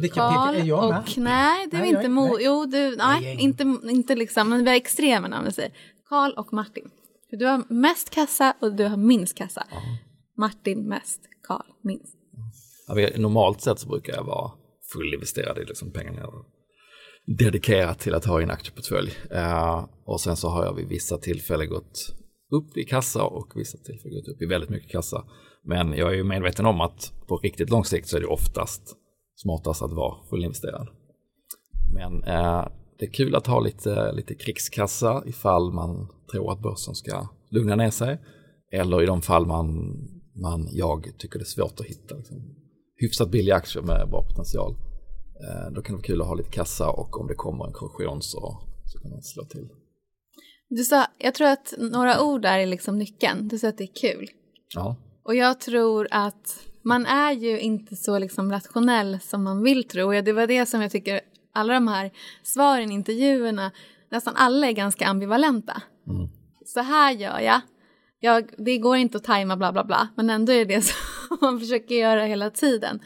Karl 0.09 0.55
är 0.55 0.63
och 0.97 1.17
nej, 1.17 1.67
du 1.71 1.77
är 1.77 1.81
Nej, 1.81 1.89
inte 1.89 2.01
är- 2.01 2.09
mo... 2.09 2.27
nej. 2.27 2.37
Jo, 2.39 2.65
du, 2.65 2.77
är 2.77 2.97
nej, 2.97 3.37
inte. 3.39 3.75
inte, 3.89 4.15
liksom, 4.15 4.49
men 4.49 4.63
vi 4.63 4.69
har 4.69 4.75
extremerna 4.77 5.39
om 5.39 5.45
vi 5.45 5.51
säger. 5.51 5.71
Karl 6.09 6.31
och 6.31 6.53
Martin. 6.53 6.89
För 7.29 7.37
du 7.37 7.45
har 7.45 7.63
mest 7.69 8.09
kassa 8.09 8.53
och 8.59 8.73
du 8.73 8.83
har 8.85 8.97
minst 8.97 9.37
kassa. 9.37 9.63
Martin 10.37 10.87
mest, 10.87 11.21
Karl 11.43 11.65
minst. 11.81 12.15
Ja, 12.87 13.09
normalt 13.17 13.61
sett 13.61 13.79
så 13.79 13.87
brukar 13.87 14.13
jag 14.13 14.23
vara 14.23 14.51
fullinvesterad 14.93 15.57
i 15.57 15.65
liksom 15.65 15.91
pengarna 15.91 16.19
jag 16.19 16.45
dedikerat 17.27 17.99
till 17.99 18.13
att 18.13 18.25
ha 18.25 18.39
i 18.39 18.43
en 18.43 18.51
aktieportfölj. 18.51 19.11
Eh, 19.31 19.85
och 20.05 20.21
sen 20.21 20.35
så 20.35 20.49
har 20.49 20.65
jag 20.65 20.73
vid 20.73 20.87
vissa 20.87 21.17
tillfällen 21.17 21.69
gått 21.69 22.15
upp 22.51 22.77
i 22.77 22.83
kassa 22.83 23.23
och 23.23 23.51
vissa 23.55 23.77
tillfällen 23.77 24.17
gått 24.17 24.35
upp 24.35 24.41
i 24.41 24.45
väldigt 24.45 24.69
mycket 24.69 24.91
kassa. 24.91 25.25
Men 25.63 25.93
jag 25.93 26.11
är 26.11 26.15
ju 26.15 26.23
medveten 26.23 26.65
om 26.65 26.81
att 26.81 27.13
på 27.27 27.37
riktigt 27.37 27.69
lång 27.69 27.85
sikt 27.85 28.07
så 28.07 28.17
är 28.17 28.21
det 28.21 28.27
oftast 28.27 28.95
smartast 29.35 29.81
att 29.81 29.93
vara 29.93 30.23
fullinvesterad. 30.29 30.87
Men 31.93 32.23
eh, 32.23 32.67
det 32.99 33.05
är 33.05 33.13
kul 33.13 33.35
att 33.35 33.47
ha 33.47 33.59
lite, 33.59 34.11
lite 34.11 34.35
krigskassa 34.35 35.23
ifall 35.25 35.73
man 35.73 36.07
tror 36.31 36.51
att 36.51 36.61
börsen 36.61 36.95
ska 36.95 37.27
lugna 37.49 37.75
ner 37.75 37.89
sig. 37.89 38.21
Eller 38.71 39.03
i 39.03 39.05
de 39.05 39.21
fall 39.21 39.45
man, 39.45 39.97
man 40.35 40.67
jag 40.71 41.11
tycker 41.17 41.39
det 41.39 41.43
är 41.43 41.45
svårt 41.45 41.79
att 41.79 41.85
hitta 41.85 42.15
liksom, 42.15 42.37
hyfsat 42.95 43.31
billiga 43.31 43.55
aktier 43.55 43.83
med 43.83 44.09
bra 44.09 44.23
potential. 44.23 44.75
Eh, 45.43 45.71
då 45.71 45.81
kan 45.81 45.95
det 45.95 45.97
vara 45.97 46.07
kul 46.07 46.21
att 46.21 46.27
ha 46.27 46.35
lite 46.35 46.49
kassa 46.49 46.89
och 46.89 47.19
om 47.21 47.27
det 47.27 47.35
kommer 47.35 47.65
en 47.65 47.73
korrektion 47.73 48.21
så, 48.21 48.57
så 48.85 48.99
kan 48.99 49.11
man 49.11 49.23
slå 49.23 49.43
till. 49.43 49.69
Du 50.69 50.83
sa, 50.83 51.05
jag 51.17 51.33
tror 51.33 51.47
att 51.47 51.73
några 51.77 52.21
ord 52.21 52.41
där 52.41 52.59
är 52.59 52.65
liksom 52.65 52.97
nyckeln. 52.97 53.47
Du 53.47 53.59
sa 53.59 53.67
att 53.67 53.77
det 53.77 53.83
är 53.83 53.95
kul. 54.01 54.29
Ja, 54.73 54.95
Och 55.23 55.35
jag 55.35 55.59
tror 55.59 56.07
att 56.11 56.59
man 56.81 57.05
är 57.05 57.31
ju 57.31 57.59
inte 57.59 57.95
så 57.95 58.19
liksom 58.19 58.51
rationell 58.51 59.19
som 59.21 59.43
man 59.43 59.63
vill 59.63 59.83
tro. 59.83 60.17
Och 60.17 60.23
det 60.23 60.33
var 60.33 60.47
det 60.47 60.65
som 60.65 60.81
jag 60.81 60.91
tycker 60.91 61.21
alla 61.53 61.73
de 61.73 61.87
här 61.87 62.11
svaren 62.43 62.91
intervjuerna, 62.91 63.71
nästan 64.11 64.35
alla 64.35 64.67
är 64.67 64.71
ganska 64.71 65.07
ambivalenta. 65.07 65.81
Mm. 66.07 66.27
Så 66.65 66.79
här 66.79 67.11
gör 67.11 67.39
jag. 67.39 67.61
jag. 68.19 68.49
Det 68.57 68.77
går 68.77 68.97
inte 68.97 69.17
att 69.17 69.23
tajma 69.23 69.57
bla 69.57 69.71
bla 69.71 69.83
bla, 69.83 70.07
men 70.15 70.29
ändå 70.29 70.53
är 70.53 70.65
det 70.65 70.81
som 71.27 71.37
man 71.41 71.59
försöker 71.59 71.95
göra 71.95 72.25
hela 72.25 72.49
tiden. 72.49 72.99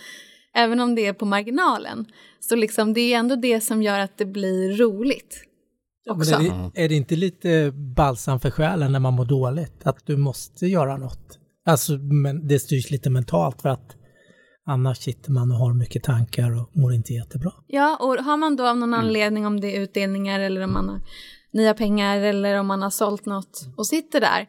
Även 0.55 0.79
om 0.79 0.95
det 0.95 1.05
är 1.05 1.13
på 1.13 1.25
marginalen. 1.25 2.05
Så 2.39 2.55
liksom 2.55 2.93
det 2.93 3.13
är 3.13 3.19
ändå 3.19 3.35
det 3.35 3.61
som 3.61 3.83
gör 3.83 3.99
att 3.99 4.17
det 4.17 4.25
blir 4.25 4.77
roligt. 4.77 5.43
Ja, 6.03 6.13
men 6.13 6.21
också. 6.21 6.35
är, 6.35 6.71
det, 6.73 6.83
är 6.83 6.89
det 6.89 6.95
inte 6.95 7.15
lite 7.15 7.71
balsam 7.95 8.39
för 8.39 8.51
själen 8.51 8.91
när 8.91 8.99
man 8.99 9.13
mår 9.13 9.25
dåligt? 9.25 9.81
Att 9.83 10.05
du 10.05 10.17
måste 10.17 10.67
göra 10.67 10.97
något? 10.97 11.39
Alltså, 11.65 11.93
men 11.97 12.47
det 12.47 12.59
styrs 12.59 12.91
lite 12.91 13.09
mentalt 13.09 13.61
för 13.61 13.69
att 13.69 13.95
annars 14.65 14.97
sitter 14.97 15.31
man 15.31 15.51
och 15.51 15.57
har 15.57 15.73
mycket 15.73 16.03
tankar 16.03 16.61
och 16.61 16.69
mår 16.77 16.93
inte 16.93 17.13
jättebra. 17.13 17.51
Ja, 17.67 17.97
och 18.01 18.25
har 18.25 18.37
man 18.37 18.55
då 18.55 18.67
av 18.67 18.77
någon 18.77 18.93
anledning 18.93 19.45
om 19.45 19.59
det 19.59 19.75
är 19.75 19.81
utdelningar 19.81 20.39
eller 20.39 20.61
om 20.61 20.73
man 20.73 20.89
har 20.89 21.01
nya 21.53 21.73
pengar 21.73 22.17
eller 22.17 22.59
om 22.59 22.67
man 22.67 22.81
har 22.81 22.89
sålt 22.89 23.25
något 23.25 23.67
och 23.77 23.87
sitter 23.87 24.19
där. 24.19 24.47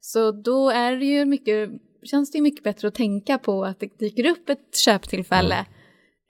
Så 0.00 0.32
då 0.32 0.70
är 0.70 0.96
det 0.96 1.04
ju 1.04 1.24
mycket, 1.24 1.70
känns 2.04 2.30
det 2.30 2.40
mycket 2.40 2.64
bättre 2.64 2.88
att 2.88 2.94
tänka 2.94 3.38
på 3.38 3.64
att 3.64 3.80
det 3.80 3.98
dyker 3.98 4.26
upp 4.26 4.48
ett 4.48 4.76
köptillfälle 4.76 5.66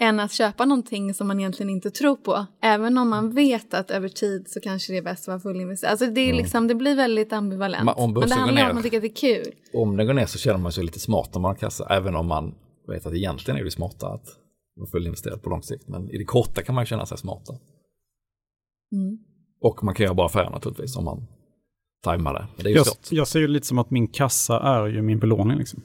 än 0.01 0.21
att 0.21 0.33
köpa 0.33 0.65
någonting 0.65 1.15
som 1.15 1.27
man 1.27 1.41
egentligen 1.41 1.71
inte 1.71 1.91
tror 1.91 2.17
på. 2.17 2.47
Även 2.63 2.99
om 2.99 3.09
man 3.09 3.35
vet 3.35 3.75
att 3.75 3.91
över 3.91 4.09
tid 4.09 4.45
så 4.49 4.61
kanske 4.61 4.93
det 4.93 4.99
är 4.99 5.03
bäst 5.03 5.23
att 5.23 5.29
vara 5.29 5.41
fullinvesterad. 5.41 5.91
Alltså 5.91 6.07
det, 6.07 6.21
är 6.21 6.35
liksom, 6.35 6.69
det 6.69 6.75
blir 6.75 6.97
väldigt 6.97 7.33
ambivalent. 7.33 7.85
Men 7.85 7.95
om 7.95 8.13
Men 8.13 8.29
det 8.29 8.35
handlar 8.35 8.63
om 8.63 8.69
att 8.69 8.75
man 8.75 8.83
tycker 8.83 8.97
att 8.97 9.03
det 9.03 9.09
är 9.09 9.43
kul. 9.43 9.55
Om 9.73 9.97
den 9.97 10.07
går 10.07 10.15
ner 10.15 10.27
så 10.27 10.39
känner 10.39 10.59
man 10.59 10.73
sig 10.73 10.85
lite 10.85 11.01
smart 11.01 11.31
när 11.35 11.41
man 11.41 11.49
har 11.49 11.57
kassa, 11.57 11.87
även 11.91 12.17
om 12.17 12.27
man 12.27 12.55
vet 12.89 13.07
att 13.07 13.15
egentligen 13.15 13.61
är 13.61 13.65
det 13.65 13.71
smarta 13.71 14.07
att 14.07 14.27
vara 14.77 14.91
fullinvesterad 14.91 15.43
på 15.43 15.51
lång 15.51 15.63
sikt. 15.63 15.89
Men 15.89 16.11
i 16.11 16.19
det 16.19 16.25
korta 16.25 16.63
kan 16.63 16.75
man 16.75 16.83
ju 16.85 16.87
känna 16.87 17.07
sig 17.07 17.19
smarta. 17.19 17.53
Mm. 18.93 19.19
Och 19.61 19.85
man 19.85 19.95
kan 19.95 20.05
göra 20.05 20.15
bra 20.15 20.27
affärer 20.27 20.51
naturligtvis 20.51 20.97
om 20.97 21.05
man 21.05 21.27
tajmar 22.05 22.35
det. 22.35 22.47
Men 22.57 22.65
det 22.65 22.71
är 22.71 22.73
ju 22.73 22.77
Jag, 22.77 22.87
svårt. 22.87 23.13
jag 23.13 23.29
ser 23.29 23.41
ju 23.41 23.49
lite 23.49 23.67
som 23.67 23.79
att 23.79 23.91
min 23.91 24.09
kassa 24.09 24.61
är 24.61 24.87
ju 24.87 25.03
min 25.03 25.19
belåning. 25.19 25.59
Liksom. 25.59 25.83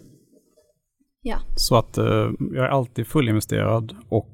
Ja. 1.21 1.37
Så 1.55 1.75
att 1.75 1.97
eh, 1.97 2.05
jag 2.39 2.65
är 2.65 2.69
alltid 2.69 3.07
fullinvesterad 3.07 3.95
och 4.09 4.29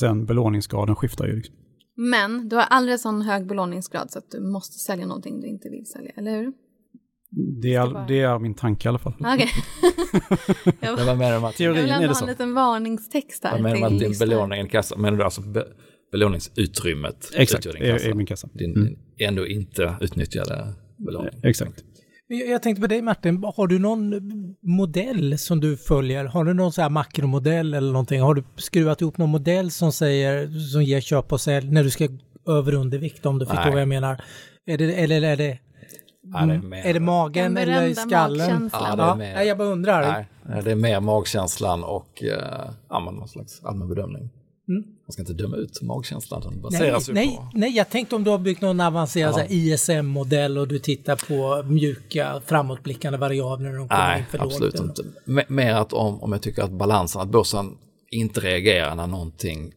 sen 0.00 0.26
belåningsgraden 0.26 0.96
skiftar 0.96 1.26
ju. 1.26 1.36
Liksom. 1.36 1.54
Men 1.96 2.48
du 2.48 2.56
har 2.56 2.62
aldrig 2.62 3.00
sån 3.00 3.22
hög 3.22 3.46
belåningsgrad 3.46 4.10
så 4.10 4.18
att 4.18 4.30
du 4.30 4.40
måste 4.40 4.78
sälja 4.78 5.06
någonting 5.06 5.40
du 5.40 5.46
inte 5.48 5.68
vill 5.68 5.86
sälja, 5.86 6.10
eller 6.16 6.30
hur? 6.30 6.52
Det, 7.62 7.78
bara- 7.92 8.02
är, 8.02 8.08
det 8.08 8.20
är 8.20 8.38
min 8.38 8.54
tanke 8.54 8.88
i 8.88 8.88
alla 8.88 8.98
fall. 8.98 9.14
Okej. 9.20 9.48
jag 10.80 10.96
Men 10.96 11.06
vad 11.06 11.18
menar 11.18 11.34
du 11.34 11.40
med 11.40 11.48
att, 11.48 11.60
jag 11.60 11.72
vill 11.72 11.90
ändå 11.90 12.06
ha 12.08 12.14
så? 12.14 12.24
en 12.24 12.30
liten 12.30 12.54
varningstext 12.54 13.44
här 13.44 13.52
vad 13.52 13.62
menar 13.62 13.76
du 13.76 13.80
med 13.80 13.88
till 13.88 14.06
att 14.06 14.18
din 14.18 14.28
belåning 14.28 14.58
är 14.58 14.62
en 14.62 14.68
kassa? 14.68 14.96
Menar 14.96 15.18
du 15.18 15.24
alltså 15.24 15.40
be, 15.42 15.64
belåningsutrymmet 16.12 17.30
Exakt, 17.36 17.64
det 17.64 17.70
är, 17.88 17.92
kassa? 17.92 18.08
är 18.08 18.14
min 18.14 18.26
kassa. 18.26 18.48
Din 18.52 18.76
Mm. 18.76 18.94
ändå 19.18 19.46
inte 19.46 19.96
utnyttjade 20.00 20.74
belåning. 21.04 21.30
Exakt. 21.42 21.84
Jag 22.26 22.62
tänkte 22.62 22.80
på 22.80 22.86
dig 22.86 23.02
Martin, 23.02 23.44
har 23.56 23.66
du 23.66 23.78
någon 23.78 24.20
modell 24.62 25.38
som 25.38 25.60
du 25.60 25.76
följer? 25.76 26.24
Har 26.24 26.44
du 26.44 26.54
någon 26.54 26.72
så 26.72 26.82
här 26.82 26.88
makromodell 26.88 27.74
eller 27.74 27.92
någonting? 27.92 28.20
Har 28.20 28.34
du 28.34 28.44
skruvat 28.56 29.00
ihop 29.00 29.18
någon 29.18 29.30
modell 29.30 29.70
som 29.70 29.92
säger, 29.92 30.48
som 30.72 30.82
ger 30.82 31.00
köp 31.00 31.32
och 31.32 31.40
sälj 31.40 31.70
när 31.70 31.84
du 31.84 31.90
ska 31.90 32.08
över 32.48 32.74
undervikt 32.74 33.26
om 33.26 33.38
du 33.38 33.46
förstår 33.46 33.62
Nej. 33.64 33.72
vad 33.72 33.80
jag 33.80 33.88
menar? 33.88 34.20
Är 34.66 34.78
det, 34.78 34.94
eller 34.94 35.22
är 35.22 35.36
det, 35.36 35.58
Ja, 36.32 36.38
det 36.46 36.54
är 36.54 36.58
mer- 36.58 36.86
är 36.86 36.94
det 36.94 37.00
magen 37.00 37.54
Den 37.54 37.68
eller 37.68 37.94
skallen? 37.94 38.70
Ja, 38.72 38.78
det 38.96 39.02
Ja, 39.02 39.12
är 39.12 39.16
mer- 39.16 39.34
nej, 39.34 39.48
jag 39.48 39.58
bara 39.58 39.68
undrar. 39.68 40.26
Nej, 40.46 40.62
det 40.62 40.70
är 40.70 40.74
mer 40.74 41.00
magkänslan 41.00 41.84
och 41.84 42.22
eh, 42.22 42.70
ja, 42.88 43.00
någon 43.00 43.28
slags 43.28 43.64
allmän 43.64 43.88
bedömning. 43.88 44.30
Man 44.66 45.12
ska 45.12 45.22
inte 45.22 45.32
döma 45.32 45.56
ut 45.56 45.82
magkänslan, 45.82 46.40
den 46.40 46.52
Nej, 46.52 46.60
baseras 46.62 47.08
ju 47.08 47.12
nej, 47.12 47.36
på... 47.36 47.50
nej, 47.54 47.70
jag 47.76 47.90
tänkte 47.90 48.16
om 48.16 48.24
du 48.24 48.30
har 48.30 48.38
byggt 48.38 48.60
någon 48.60 48.80
avancerad 48.80 49.46
ISM-modell 49.50 50.58
och 50.58 50.68
du 50.68 50.78
tittar 50.78 51.16
på 51.16 51.68
mjuka 51.68 52.42
framåtblickande 52.46 53.18
variabler 53.18 53.70
när 53.70 53.78
de 53.78 53.88
kommer 53.88 54.14
in 54.16 54.20
Nej, 54.20 54.24
för 54.30 54.38
lågt. 54.38 54.46
absolut 54.46 54.80
inte. 54.80 55.02
Me- 55.26 55.44
Mer 55.52 55.74
att 55.74 55.92
om, 55.92 56.22
om 56.22 56.32
jag 56.32 56.42
tycker 56.42 56.62
att 56.62 56.70
balansen, 56.70 57.20
att 57.22 57.28
börsen 57.28 57.66
inte 58.10 58.40
reagerar 58.40 58.94
när 58.94 59.06
någonting 59.06 59.72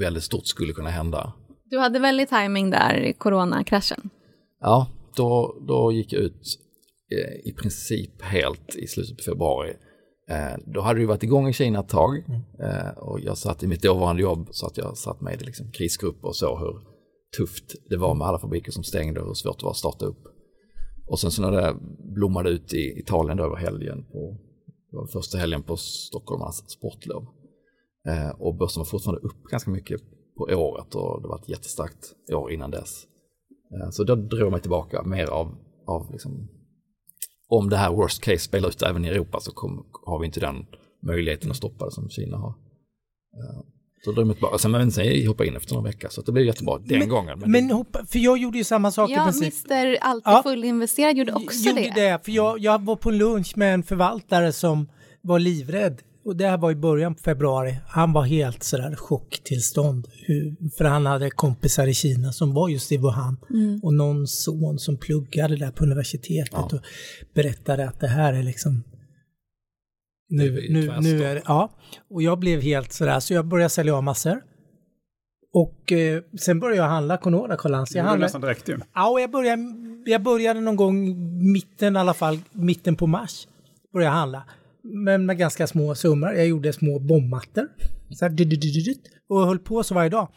väldigt 0.00 0.22
stort 0.24 0.46
skulle 0.46 0.72
kunna 0.72 0.90
hända. 0.90 1.32
Du 1.70 1.78
hade 1.78 1.98
väldigt 1.98 2.28
timing 2.28 2.70
där 2.70 2.96
i 2.96 3.12
coronakraschen. 3.12 4.10
Ja, 4.60 4.86
då, 5.16 5.56
då 5.68 5.92
gick 5.92 6.12
jag 6.12 6.22
ut 6.22 6.58
eh, 7.12 7.48
i 7.50 7.52
princip 7.52 8.22
helt 8.22 8.76
i 8.76 8.86
slutet 8.86 9.16
på 9.16 9.22
februari. 9.22 9.72
Eh, 10.30 10.58
då 10.66 10.80
hade 10.80 11.00
det 11.00 11.06
varit 11.06 11.22
igång 11.22 11.48
i 11.48 11.52
Kina 11.52 11.80
ett 11.80 11.88
tag 11.88 12.24
eh, 12.58 12.98
och 12.98 13.20
jag 13.20 13.38
satt 13.38 13.62
i 13.62 13.66
mitt 13.66 13.82
dåvarande 13.82 14.22
jobb 14.22 14.48
så 14.50 14.66
att 14.66 14.76
jag 14.76 14.96
satt 14.96 15.20
med 15.20 15.42
i 15.42 15.44
liksom 15.44 15.70
krisgrupper 15.70 16.28
och 16.28 16.36
såg 16.36 16.58
hur 16.58 16.80
tufft 17.36 17.74
det 17.90 17.96
var 17.96 18.14
med 18.14 18.26
alla 18.26 18.38
fabriker 18.38 18.72
som 18.72 18.84
stängde 18.84 19.20
och 19.20 19.26
hur 19.26 19.34
svårt 19.34 19.58
det 19.58 19.64
var 19.64 19.70
att 19.70 19.76
starta 19.76 20.06
upp. 20.06 20.22
Och 21.06 21.20
sen 21.20 21.30
så 21.30 21.42
när 21.42 21.50
det 21.50 21.76
blommade 22.14 22.50
ut 22.50 22.74
i 22.74 23.00
Italien 23.00 23.36
då 23.36 23.44
över 23.44 23.56
helgen, 23.56 24.04
på, 24.12 24.36
första 25.12 25.38
helgen 25.38 25.62
på 25.62 25.76
Stockholmarnas 25.76 26.70
sportlov. 26.70 27.26
Eh, 28.08 28.28
och 28.28 28.54
börsen 28.54 28.80
var 28.80 28.84
fortfarande 28.84 29.20
upp 29.20 29.44
ganska 29.50 29.70
mycket 29.70 30.00
på 30.36 30.44
året 30.44 30.94
och 30.94 31.22
det 31.22 31.28
var 31.28 31.38
ett 31.38 31.48
jättestarkt 31.48 32.14
år 32.32 32.52
innan 32.52 32.70
dess. 32.70 33.06
Så 33.90 34.04
då 34.04 34.14
drog 34.14 34.40
jag 34.46 34.52
mig 34.52 34.60
tillbaka 34.60 35.02
mer 35.02 35.26
av, 35.26 35.54
av 35.86 36.12
liksom, 36.12 36.48
om 37.48 37.70
det 37.70 37.76
här 37.76 37.90
worst 37.92 38.22
case 38.22 38.38
spelar 38.38 38.68
ut 38.68 38.82
även 38.82 39.04
i 39.04 39.08
Europa 39.08 39.40
så 39.40 39.52
kom, 39.52 39.86
har 40.06 40.18
vi 40.18 40.26
inte 40.26 40.40
den 40.40 40.66
möjligheten 41.06 41.50
att 41.50 41.56
stoppa 41.56 41.84
det 41.84 41.90
som 41.92 42.08
Kina 42.10 42.36
har. 42.36 42.48
Eh, 42.48 43.60
Så 44.04 44.24
mig 44.24 44.34
tillbaka. 44.34 44.58
Sen, 44.58 44.70
men 44.70 44.90
sen 44.92 45.26
hoppade 45.26 45.46
jag 45.46 45.52
in 45.52 45.56
efter 45.56 45.74
några 45.74 45.86
veckor 45.88 46.08
så 46.08 46.22
det 46.22 46.32
blev 46.32 46.46
jättebra 46.46 46.78
den 46.78 46.98
Men- 46.98 47.08
gången. 47.08 47.38
Men, 47.38 47.50
Men 47.50 47.70
hoppa, 47.70 48.06
för 48.06 48.18
jag 48.18 48.38
gjorde 48.38 48.58
ju 48.58 48.64
samma 48.64 48.90
sak 48.90 49.10
i 49.10 49.12
Ja, 49.12 49.24
princip. 49.24 49.70
Mr 49.70 49.96
Alltid 50.00 50.32
Ja. 50.32 50.42
fullinvesterad 50.42 51.16
gjorde 51.16 51.32
också 51.32 51.68
gjorde 51.68 51.80
det. 51.80 51.92
det. 51.94 52.24
För 52.24 52.32
jag, 52.32 52.58
jag 52.58 52.84
var 52.84 52.96
på 52.96 53.10
lunch 53.10 53.52
med 53.56 53.74
en 53.74 53.82
förvaltare 53.82 54.52
som 54.52 54.88
var 55.22 55.38
livrädd. 55.38 56.02
Och 56.26 56.36
det 56.36 56.46
här 56.48 56.58
var 56.58 56.70
i 56.70 56.74
början 56.74 57.14
på 57.14 57.22
februari. 57.22 57.76
Han 57.86 58.12
var 58.12 58.22
helt 58.22 58.62
sådär 58.62 58.94
chocktillstånd. 58.96 60.08
Hur, 60.12 60.56
för 60.78 60.84
han 60.84 61.06
hade 61.06 61.30
kompisar 61.30 61.86
i 61.86 61.94
Kina 61.94 62.32
som 62.32 62.54
var 62.54 62.68
just 62.68 62.92
i 62.92 62.96
Wuhan. 62.96 63.36
Och 63.82 63.94
någon 63.94 64.26
son 64.26 64.78
som 64.78 64.96
pluggade 64.96 65.56
där 65.56 65.70
på 65.70 65.84
universitetet 65.84 66.52
Ja. 66.52 66.64
och 66.64 66.80
berättade 67.34 67.88
att 67.88 68.00
det 68.00 68.08
här 68.08 68.32
är 68.32 68.42
liksom 68.42 68.84
nu, 70.28 70.50
Det 70.50 70.66
är 70.66 70.70
nu, 70.72 71.00
nu 71.00 71.24
är 71.24 71.34
det, 71.34 71.42
ja. 71.46 71.70
Och 72.10 72.22
jag 72.22 72.38
blev 72.38 72.60
helt 72.60 72.92
sådär, 72.92 73.20
så 73.20 73.34
jag 73.34 73.46
började 73.46 73.68
sälja 73.70 73.96
av 73.96 74.02
massor. 74.02 74.42
Och 75.52 75.92
eh, 75.92 76.22
sen 76.40 76.60
började 76.60 76.76
jag 76.82 76.88
handla 76.88 77.16
Conora. 77.16 77.56
Det 77.56 77.58
Jag 77.62 78.02
handlade, 78.02 78.18
nästan 78.18 78.40
direkt 78.40 78.68
ju. 78.68 78.78
Ja, 78.94 79.10
och 79.10 79.20
jag 79.20 79.30
började, 79.30 79.62
jag 80.06 80.22
började 80.22 80.60
någon 80.60 80.76
gång 80.76 81.16
mitten 81.52 81.96
i 81.96 81.98
alla 81.98 82.14
fall, 82.14 82.38
mitten 82.52 82.96
på 82.96 83.06
mars. 83.06 83.48
Började 83.92 84.14
jag 84.14 84.18
handla. 84.20 84.42
Men 84.86 85.26
med 85.26 85.38
ganska 85.38 85.66
små 85.66 85.94
summor. 85.94 86.32
Jag 86.32 86.46
gjorde 86.46 86.72
små 86.72 86.98
bombmattor. 86.98 87.68
Så 88.10 88.24
här, 88.24 88.34
och 89.28 89.46
höll 89.46 89.58
på 89.58 89.82
så 89.82 89.94
varje 89.94 90.10
dag. 90.10 90.28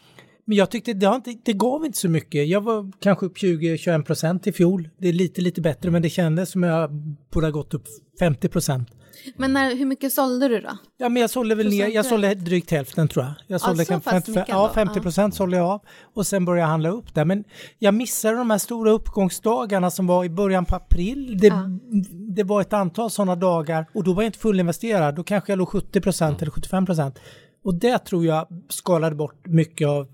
Men 0.44 0.56
jag 0.56 0.70
tyckte 0.70 0.92
det, 0.92 1.06
har 1.06 1.16
inte, 1.16 1.34
det 1.44 1.52
gav 1.52 1.84
inte 1.84 1.98
så 1.98 2.08
mycket. 2.08 2.48
Jag 2.48 2.60
var 2.60 2.92
kanske 3.00 3.26
upp 3.26 3.36
20-21 3.36 4.02
procent 4.02 4.46
i 4.46 4.52
fjol. 4.52 4.88
Det 4.98 5.08
är 5.08 5.12
lite, 5.12 5.40
lite 5.40 5.60
bättre, 5.60 5.90
men 5.90 6.02
det 6.02 6.08
kändes 6.08 6.50
som 6.50 6.62
jag 6.62 6.90
borde 7.32 7.46
ha 7.46 7.50
gått 7.50 7.74
upp 7.74 7.84
50 8.18 8.48
procent. 8.48 8.88
Men 9.36 9.52
när, 9.52 9.76
hur 9.76 9.86
mycket 9.86 10.12
sålde 10.12 10.48
du 10.48 10.60
då? 10.60 10.78
Ja, 10.98 11.08
men 11.08 11.20
jag 11.20 11.30
sålde 11.30 11.54
väl 11.54 11.68
ner, 11.68 11.88
jag 11.88 12.06
sålde 12.06 12.34
drygt 12.34 12.70
hälften 12.70 13.08
tror 13.08 13.24
jag. 13.24 13.34
Jag 13.46 13.60
sålde 13.60 13.84
så 13.84 13.88
kanske 13.92 14.10
pass 14.10 14.24
50, 14.24 14.30
mycket 14.30 14.48
ja, 14.48 14.62
ändå. 14.62 14.74
50 14.74 15.00
procent 15.00 15.34
sålde 15.34 15.56
jag 15.56 15.66
av 15.66 15.80
och 16.14 16.26
sen 16.26 16.44
började 16.44 16.60
jag 16.60 16.68
handla 16.68 16.88
upp 16.88 17.14
där. 17.14 17.24
Men 17.24 17.44
jag 17.78 17.94
missade 17.94 18.36
de 18.36 18.50
här 18.50 18.58
stora 18.58 18.90
uppgångsdagarna 18.90 19.90
som 19.90 20.06
var 20.06 20.24
i 20.24 20.28
början 20.30 20.64
på 20.64 20.76
april. 20.76 21.38
Det, 21.40 21.46
Ja. 21.46 21.64
det 22.12 22.42
var 22.42 22.60
ett 22.60 22.72
antal 22.72 23.10
sådana 23.10 23.36
dagar 23.36 23.86
och 23.94 24.04
då 24.04 24.12
var 24.12 24.22
jag 24.22 24.28
inte 24.28 24.38
fullinvesterad. 24.38 25.14
Då 25.14 25.22
kanske 25.22 25.52
jag 25.52 25.58
låg 25.58 25.68
70 25.68 26.00
procent 26.00 26.42
eller 26.42 26.50
75 26.52 26.86
procent. 26.86 27.18
Och 27.64 27.74
det 27.74 27.98
tror 27.98 28.26
jag 28.26 28.46
skalade 28.68 29.16
bort 29.16 29.46
mycket 29.46 29.88
av 29.88 30.08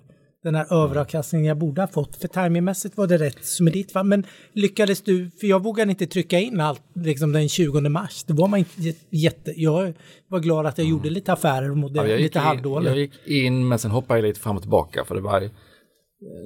den 0.46 0.54
här 0.54 0.82
överavkastningen 0.84 1.46
jag 1.46 1.58
borde 1.58 1.80
ha 1.82 1.86
fått. 1.88 2.16
För 2.16 2.28
timingmässigt 2.28 2.96
var 2.96 3.06
det 3.06 3.18
rätt 3.18 3.44
smidigt. 3.44 3.94
Va? 3.94 4.02
Men 4.02 4.26
lyckades 4.52 5.02
du, 5.02 5.30
för 5.40 5.46
jag 5.46 5.62
vågade 5.62 5.90
inte 5.90 6.06
trycka 6.06 6.38
in 6.40 6.60
allt 6.60 6.82
liksom 6.94 7.32
den 7.32 7.48
20 7.48 7.80
mars. 7.88 8.24
Det 8.24 8.32
var 8.32 8.48
man 8.48 8.58
inte 8.58 8.94
jätte... 9.10 9.52
Jag 9.56 9.92
var 10.28 10.40
glad 10.40 10.66
att 10.66 10.78
jag 10.78 10.86
gjorde 10.86 11.10
lite 11.10 11.32
affärer 11.32 11.70
och 11.70 11.76
mådde 11.76 12.08
Ja, 12.10 12.16
lite 12.16 12.38
halvdåligt. 12.38 12.88
jag 12.90 12.98
gick 12.98 13.26
in 13.26 13.68
men 13.68 13.78
sen 13.78 13.90
hoppade 13.90 14.20
jag 14.20 14.26
lite 14.28 14.40
fram 14.40 14.56
och 14.56 14.62
tillbaka 14.62 15.04
för 15.04 15.14
det 15.14 15.20
var, 15.20 15.40
ju- 15.40 15.50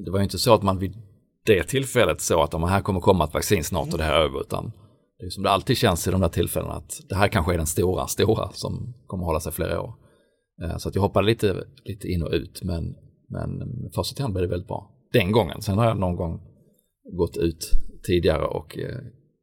det 0.05 0.11
var 0.11 0.19
ju 0.19 0.25
inte 0.25 0.39
så 0.39 0.55
att 0.55 0.63
man 0.63 0.79
vid 0.79 0.93
det 1.47 1.63
tillfället 1.63 2.21
såg 2.21 2.41
att 2.41 2.53
"Ja, 2.53 2.59
men 2.59 2.69
här 2.69 2.81
kommer 2.81 3.01
komma 3.01 3.25
ett 3.25 3.35
vaccin 3.35 3.65
snart 3.65 3.93
och 3.93 3.99
det 3.99 4.05
här 4.05 4.15
är 4.15 4.25
över 4.25 4.41
utan 4.41 4.73
det 5.19 5.27
är 5.27 5.31
som 5.31 5.43
det 5.43 5.51
alltid 5.51 5.77
känns 5.77 6.09
i 6.09 6.11
de 6.11 6.21
där 6.21 6.29
tillfällena 6.29 6.73
att 6.75 7.01
det 7.09 7.15
här 7.15 7.29
kanske 7.29 7.53
är 7.55 7.57
den 7.57 7.67
stora, 7.67 8.07
stora 8.07 8.49
som 8.53 8.95
kommer 9.07 9.25
hålla 9.25 9.41
sig 9.41 9.53
flera 9.53 9.81
år. 9.81 9.93
Eh, 10.65 10.77
Så 10.79 10.89
att 10.89 10.95
jag 10.95 11.03
hoppade 11.03 11.27
lite, 11.27 11.65
lite 11.85 12.09
in 12.09 12.23
och 12.23 12.31
ut 12.33 12.61
men, 12.63 12.95
men 13.31 13.63
facit 13.95 14.19
i 14.19 14.23
hand 14.23 14.35
blev 14.35 14.43
det 14.43 14.49
väldigt 14.51 14.69
bra. 14.69 14.91
Den 15.13 15.33
gången, 15.33 15.63
sen 15.63 15.79
har 15.79 15.85
jag 15.87 15.99
någon 15.99 16.17
gång 16.17 16.41
gått 17.13 17.37
ut 17.37 17.71
tidigare 18.03 18.45
och 18.45 18.79
eh, 18.79 18.97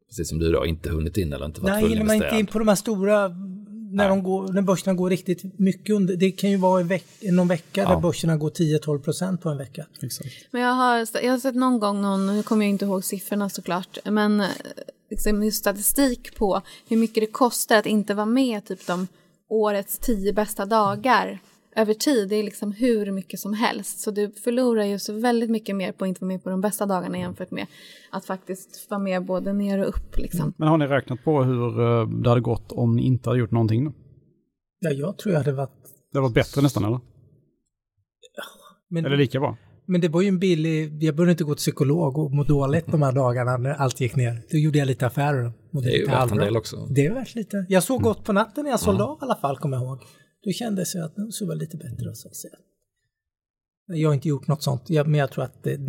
precis 0.10 0.30
som 0.30 0.40
du 0.40 0.52
då 0.52 0.66
inte 0.66 0.90
hunnit 0.90 1.18
in 1.18 1.34
eller 1.34 1.46
inte 1.46 1.62
varit 1.62 1.74
Nej, 1.74 1.90
hinner 1.90 2.04
man 2.06 2.16
inte 2.16 2.28
fullinvesterad. 2.28 2.40
in 2.40 2.46
på 2.48 2.60
de 2.60 2.68
här 2.68 2.76
stora, 2.76 3.28
när, 3.92 4.10
de 4.10 4.24
går, 4.24 4.54
när 4.54 4.62
börserna 4.62 4.94
går 4.94 5.10
riktigt 5.10 5.60
mycket 5.60 5.96
under. 5.96 6.16
Det 6.16 6.32
kan 6.32 6.50
ju 6.52 6.58
vara 6.58 6.82
i 6.82 6.84
veck, 6.84 7.06
någon 7.22 7.48
vecka 7.48 7.82
Ja. 7.82 7.90
där 7.90 8.00
börserna 8.02 8.38
går 8.38 8.50
10-12 8.50 9.00
procent 9.00 9.42
på 9.42 9.50
en 9.50 9.58
vecka. 9.58 9.86
Exakt. 10.02 10.30
Men 10.52 10.62
jag 10.62 10.74
har, 10.74 11.08
jag 11.24 11.32
har 11.32 11.40
sett 11.40 11.56
någon 11.56 11.80
gång, 11.80 12.02
någon, 12.02 12.28
nu 12.28 12.44
kommer 12.44 12.66
jag 12.66 12.70
inte 12.70 12.86
ihåg 12.86 13.04
siffrorna 13.04 13.50
såklart, 13.50 13.98
men 14.06 14.42
eh, 14.42 14.48
liksom 15.10 15.44
just 15.44 15.58
statistik 15.58 16.36
på 16.38 16.62
hur 16.88 16.98
mycket 16.98 17.24
det 17.24 17.28
kostar 17.28 17.78
att 17.78 17.86
inte 17.86 18.14
vara 18.14 18.26
med 18.26 18.66
typ 18.66 18.88
de 18.88 19.08
årets 19.50 19.98
tio 20.00 20.34
bästa 20.34 20.66
dagar 20.66 21.40
över 21.78 21.94
tid, 21.94 22.30
det 22.30 22.36
är 22.36 22.44
liksom 22.44 22.72
hur 22.72 23.12
mycket 23.12 23.40
som 23.40 23.54
helst. 23.54 24.00
Så 24.00 24.12
du 24.12 24.32
förlorar 24.32 24.84
ju 24.84 25.00
så 25.00 25.14
väldigt 25.14 25.50
mycket 25.50 25.76
mer 25.76 25.92
på 25.92 26.06
att 26.06 26.08
inte 26.08 26.22
vara 26.22 26.28
med 26.28 26.44
på 26.44 26.50
de 26.50 26.62
bästa 26.62 26.86
dagarna 26.86 27.18
jämfört 27.18 27.52
med 27.52 27.68
att 28.12 28.26
faktiskt 28.26 28.88
vara 28.90 29.00
med 29.00 29.26
både 29.26 29.54
ner 29.54 29.80
och 29.80 29.90
upp. 29.90 30.18
Liksom. 30.18 30.54
Men 30.58 30.68
har 30.68 30.78
ni 30.78 30.88
räknat 30.88 31.24
på 31.24 31.44
hur 31.44 31.82
eh, 31.82 32.10
det 32.10 32.30
hade 32.30 32.42
gått 32.42 32.72
om 32.72 32.96
ni 32.96 33.02
inte 33.06 33.30
hade 33.30 33.40
gjort 33.40 33.52
någonting 33.52 33.86
då? 33.86 33.94
Ja, 34.80 34.90
jag 34.92 35.18
tror 35.18 35.34
jag 35.34 35.40
hade 35.40 35.52
varit... 35.52 35.72
Det 36.14 36.20
var 36.20 36.30
bättre 36.30 36.62
nästan 36.62 36.84
eller? 36.84 37.00
Men, 38.90 39.06
Eller 39.06 39.18
lika 39.18 39.40
bra? 39.40 39.58
men 39.88 40.02
det 40.02 40.08
var 40.08 40.22
ju 40.22 40.28
en 40.28 40.40
billig... 40.40 41.04
Jag 41.04 41.16
började 41.16 41.32
inte 41.32 41.44
gå 41.44 41.56
till 41.56 41.58
psykolog 41.58 42.18
och 42.18 42.32
må 42.32 42.44
dåligt 42.44 42.86
de 42.92 43.02
här 43.02 43.12
dagarna 43.12 43.58
när 43.58 43.70
allt 43.70 44.02
gick 44.02 44.16
ner. 44.16 44.42
Då 44.52 44.58
gjorde 44.58 44.78
jag 44.80 44.86
lite 44.86 45.08
affärer. 45.08 45.54
och 45.74 45.84
Det 45.84 45.90
är 45.90 45.94
ju 45.94 46.00
lite 46.00 46.12
värt 46.12 46.32
en 46.32 46.38
del 46.38 46.58
också. 46.58 46.88
Det 46.96 47.06
är 47.06 47.14
värt 47.14 47.36
lite. 47.36 47.66
Jag 47.70 47.84
sov 47.84 48.02
gott 48.02 48.24
på 48.24 48.34
natten 48.34 48.64
när 48.64 48.72
jag 48.72 48.80
sålde 48.80 49.04
av 49.04 49.18
i 49.18 49.20
alla 49.22 49.36
fall, 49.36 49.58
kommer 49.58 49.78
jag 49.78 49.84
ihåg. 49.86 50.00
Då 50.48 50.54
kändes 50.54 50.94
det 50.94 51.06
att 51.06 51.18
nu 51.18 51.32
sov 51.32 51.50
jag 51.50 51.58
lite 51.58 51.78
bättre 51.78 52.16
så 52.16 52.28
att 52.28 52.36
säga. 52.36 52.54
Jag 53.88 54.10
har 54.10 54.14
inte 54.14 54.28
gjort 54.28 54.48
något 54.48 54.64
sånt, 54.64 54.90
jag, 54.90 55.08
men 55.08 55.20
jag 55.20 55.32
tror 55.32 55.44
att 55.44 55.64
det, 55.64 55.80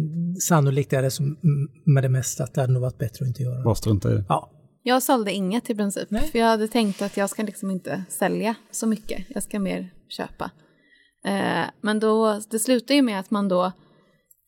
sannolikt 0.41 0.93
är 0.93 1.03
det 1.03 1.11
som 1.11 1.39
med 1.85 2.05
det 2.05 2.09
mesta, 2.09 2.45
att 2.45 2.55
det 2.55 2.61
hade 2.61 2.73
nog 2.73 2.83
varit 2.83 2.99
bättre 2.99 3.25
att 3.25 3.29
inte 3.29 3.43
göra 3.43 3.59
det. 3.59 3.65
Bara 3.65 3.75
strunta 3.75 4.13
i 4.13 4.15
det. 4.15 4.25
Ja, 4.29 4.51
Jag 4.83 5.03
sålde 5.03 5.33
inget 5.33 5.71
i 5.71 5.75
princip, 5.75 6.11
Nej. 6.11 6.23
för 6.31 6.39
jag 6.39 6.47
hade 6.47 6.69
tänkt 6.69 7.03
att 7.03 7.17
jag 7.17 7.31
ska 7.31 7.43
liksom 7.43 7.71
inte 7.71 8.05
sälja 8.09 8.55
så 8.71 8.87
mycket. 8.87 9.25
Jag 9.29 9.43
ska 9.43 9.59
mer 9.59 9.95
köpa. 10.09 10.51
Eh, 11.25 11.65
men 11.81 12.01
då, 12.01 12.41
det 12.51 12.59
slutade 12.59 12.95
ju 12.95 13.03
med 13.03 13.21
att 13.21 13.31
man 13.31 13.49
då 13.49 13.73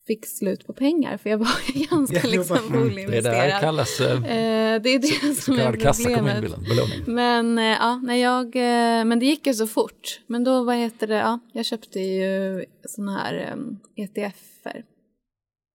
fick 0.07 0.25
slut 0.27 0.67
på 0.67 0.73
pengar, 0.73 1.17
för 1.17 1.29
jag 1.29 1.37
var 1.37 1.47
ganska 1.89 2.27
liksom 2.27 2.57
det 2.57 2.73
var- 2.73 2.79
Det 2.79 2.85
är 2.85 2.89
fullinvesterad. 2.89 3.59
kallas 3.61 3.99
eh, 4.01 4.11
Eh, 4.17 4.81
det 4.81 4.89
är 4.89 4.99
det 4.99 5.07
så 5.35 5.41
som 5.41 5.53
är 5.53 5.57
kallad 5.57 5.81
kassa 5.81 6.03
kom 6.15 6.27
in 6.27 6.37
i 6.37 6.41
problemet. 6.41 7.07
Men, 7.07 7.57
eh, 7.57 7.63
ja, 7.65 8.01
när 8.03 8.15
jag, 8.15 8.55
eh, 8.55 9.05
men 9.05 9.19
det 9.19 9.25
gick 9.25 9.47
ju 9.47 9.53
så 9.53 9.67
fort. 9.67 10.19
Men 10.27 10.43
då, 10.43 10.63
vad 10.63 10.75
heter 10.75 11.07
det, 11.07 11.15
ja, 11.15 11.39
jag 11.53 11.65
köpte 11.65 11.99
ju 11.99 12.65
såna 12.87 13.17
här 13.17 13.51
um, 13.53 13.79
ETFer. 13.95 14.83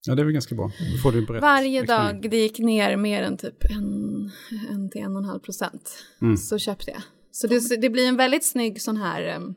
Ja, 0.07 0.15
det 0.15 0.21
är 0.21 0.23
väl 0.23 0.33
ganska 0.33 0.55
bra. 0.55 0.71
Då 0.93 0.97
får 1.03 1.11
du 1.11 1.25
brett 1.25 1.41
Varje 1.41 1.81
dag 1.83 2.29
det 2.29 2.37
gick 2.37 2.59
ner 2.59 2.97
mer 2.97 3.23
än 3.23 3.37
typ 3.37 3.63
en, 3.71 4.31
en 4.71 4.89
till 4.89 5.01
en 5.01 5.15
och 5.15 5.21
en 5.23 5.29
halv 5.29 5.39
procent 5.39 5.89
Mm. 6.21 6.37
så 6.37 6.57
köpte 6.57 6.91
jag. 6.91 7.01
Så 7.31 7.47
det, 7.47 7.81
det 7.81 7.89
blir 7.89 8.07
en 8.07 8.17
väldigt 8.17 8.45
snygg 8.45 8.81
sån 8.81 8.97
här 8.97 9.35
um, 9.35 9.55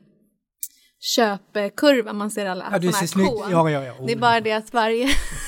köpkurva, 1.01 2.13
man 2.13 2.31
ser 2.31 2.45
alla 2.45 2.69
ja 2.71 2.79
du 2.79 2.91
såna 2.91 3.07
ser 3.07 3.25
kon. 3.25 3.51
Ja, 3.51 3.69
ja, 3.69 3.83
ja. 3.83 3.93
Det 4.07 4.13
är 4.13 4.17
bara 4.17 4.41
det 4.41 4.51
att 4.51 4.73
varje, 4.73 5.07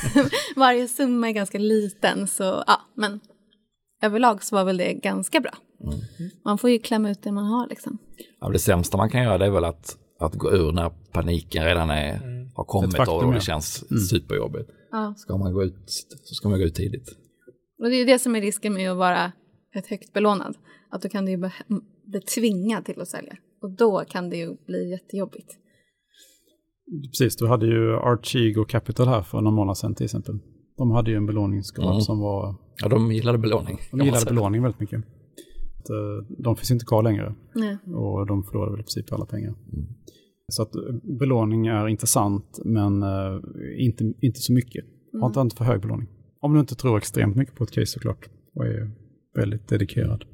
varje 0.56 0.88
summa 0.88 1.30
är 1.30 1.34
ganska 1.34 1.58
liten 1.58 2.28
så 2.28 2.64
ja, 2.68 2.82
men 2.96 3.20
överlag 4.02 4.44
så 4.44 4.56
var 4.56 4.64
väl 4.64 4.78
det 4.78 4.94
ganska 4.94 5.40
bra. 5.40 5.52
Mm. 5.84 6.00
Man 6.46 6.58
får 6.58 6.70
ju 6.70 6.80
klämma 6.80 7.12
ut 7.12 7.24
det 7.24 7.32
man 7.32 7.46
har 7.46 7.68
liksom. 7.68 7.98
Ja, 8.40 8.50
det 8.50 8.60
sämsta 8.60 8.98
man 8.98 9.10
kan 9.10 9.24
göra 9.24 9.38
det 9.38 9.46
är 9.46 9.50
väl 9.50 9.64
att, 9.64 9.98
att 10.20 10.36
gå 10.36 10.52
ur 10.52 10.72
när 10.72 10.90
paniken 10.90 11.66
redan 11.66 11.90
är, 11.90 12.20
har 12.56 12.64
kommit 12.64 12.98
faktum, 12.98 13.16
och 13.16 13.34
det 13.34 13.42
känns 13.42 13.84
superjobbigt. 14.10 14.70
Ja. 14.92 15.14
Ska 15.18 15.38
man 15.38 15.54
gå 15.54 15.64
ut 15.64 15.90
så 16.24 16.36
ska 16.36 16.50
man 16.50 16.60
gå 16.60 16.66
ut 16.66 16.76
tidigt. 16.76 17.10
Och 17.80 17.90
det 17.90 17.96
är 17.96 18.00
ju 18.00 18.06
det 18.06 18.20
som 18.20 18.36
är 18.36 18.42
risken 18.42 18.74
med 18.74 18.92
att 18.92 18.98
vara 18.98 19.32
ett 19.76 19.88
högt 19.88 20.14
belånad. 20.14 20.58
Att 20.92 21.02
då 21.02 21.10
kan 21.10 21.26
du 21.26 21.32
ju 21.32 21.50
bli 22.06 22.22
tvingad 22.22 22.86
till 22.86 23.02
att 23.02 23.08
sälja. 23.08 23.38
Och 23.64 23.72
då 23.72 24.04
kan 24.10 24.30
det 24.30 24.38
ju 24.38 24.56
bli 24.66 24.90
jättejobbigt. 24.92 25.58
Precis, 27.12 27.36
du 27.36 27.48
hade 27.48 27.66
ju 27.66 27.96
Archigo 27.96 28.66
Capital 28.66 29.08
här 29.08 29.22
för 29.22 29.42
några 29.42 29.56
månader 29.56 29.74
sedan 29.74 29.96
till 29.96 30.06
exempel. 30.06 30.40
De 30.78 30.92
hade 30.92 31.12
ju 31.12 31.18
en 31.18 31.26
belåningsgrad 31.26 31.90
Mm. 31.90 32.02
som 32.02 32.20
var... 32.20 32.56
Ja, 32.82 32.90
de 32.90 33.12
gillade 33.12 33.38
belåning. 33.38 33.78
De 33.92 34.00
gillade 34.06 34.26
belåning 34.26 34.62
väldigt 34.62 34.80
mycket. 34.80 35.00
Eh, 35.90 36.36
De 36.44 36.56
finns 36.56 36.72
inte 36.72 36.86
kvar 36.86 37.04
längre 37.04 37.36
Nej. 37.56 37.78
och 37.96 38.28
de 38.28 38.44
förlorade 38.44 38.72
väl 38.72 38.80
i 38.80 38.84
princip 38.84 39.14
alla 39.14 39.26
pengar. 39.26 39.54
Så 40.48 40.62
att 40.64 40.76
eh, 40.76 40.82
belåning 41.20 41.68
är 41.68 41.88
intressant 41.88 42.60
men 42.66 43.04
eh, 43.04 43.40
inte, 43.78 44.14
inte 44.22 44.40
så 44.40 44.54
mycket. 44.54 44.86
Ha 45.20 45.28
inte 45.28 45.40
inte 45.40 45.56
för 45.56 45.66
hög 45.66 45.82
belåning. 45.82 46.08
Om 46.42 46.54
du 46.54 46.60
inte 46.60 46.76
tror 46.76 46.98
extremt 46.98 47.36
mycket 47.36 47.56
på 47.56 47.64
ett 47.64 47.72
case 47.72 47.86
såklart 47.86 48.30
och 48.56 48.66
är 48.66 48.92
väldigt 49.36 49.68
dedikerad. 49.68 50.26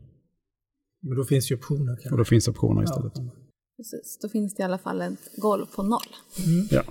Men 1.01 1.17
då 1.17 1.23
finns 1.23 1.51
ju 1.51 1.55
optioner 1.55 1.93
Och 1.93 1.99
kanske. 2.01 2.17
då 2.17 2.25
finns 2.25 2.47
optioner 2.47 2.83
istället. 2.83 3.13
Precis, 3.77 4.19
då 4.21 4.29
finns 4.29 4.55
det 4.55 4.61
i 4.61 4.65
alla 4.65 4.77
fall 4.77 5.01
ett 5.01 5.35
golv 5.37 5.65
på 5.75 5.83
noll. 5.83 6.15
Ja. 6.69 6.83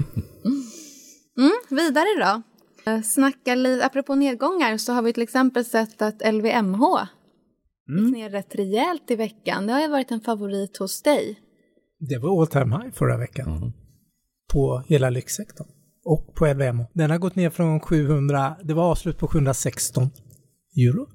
Mm, 1.38 1.52
vidare 1.70 2.06
då. 2.20 2.42
Eh, 2.90 3.02
Snacka 3.02 3.54
lite, 3.54 3.86
apropå 3.86 4.14
nedgångar 4.14 4.76
så 4.76 4.92
har 4.92 5.02
vi 5.02 5.12
till 5.12 5.22
exempel 5.22 5.64
sett 5.64 6.02
att 6.02 6.22
LVMH 6.34 6.82
gick 7.88 8.12
ner 8.14 8.30
rätt 8.30 8.54
rejält 8.54 9.10
i 9.10 9.16
veckan. 9.16 9.66
Det 9.66 9.72
har 9.72 9.80
ju 9.80 9.88
varit 9.88 10.10
en 10.10 10.20
favorit 10.20 10.76
hos 10.76 11.02
dig. 11.02 11.40
Det 12.00 12.18
var 12.18 12.40
all 12.40 12.46
time 12.46 12.76
high 12.76 12.94
förra 12.94 13.18
veckan. 13.18 13.72
På 14.52 14.82
hela 14.86 15.10
lyxsektorn. 15.10 15.66
Och 16.04 16.34
på 16.34 16.46
LVMH. 16.46 16.84
Den 16.94 17.10
har 17.10 17.18
gått 17.18 17.36
ner 17.36 17.50
från 17.50 17.80
700, 17.80 18.56
det 18.64 18.74
var 18.74 18.84
avslut 18.90 19.18
på 19.18 19.28
716 19.28 20.10
euro 20.76 21.06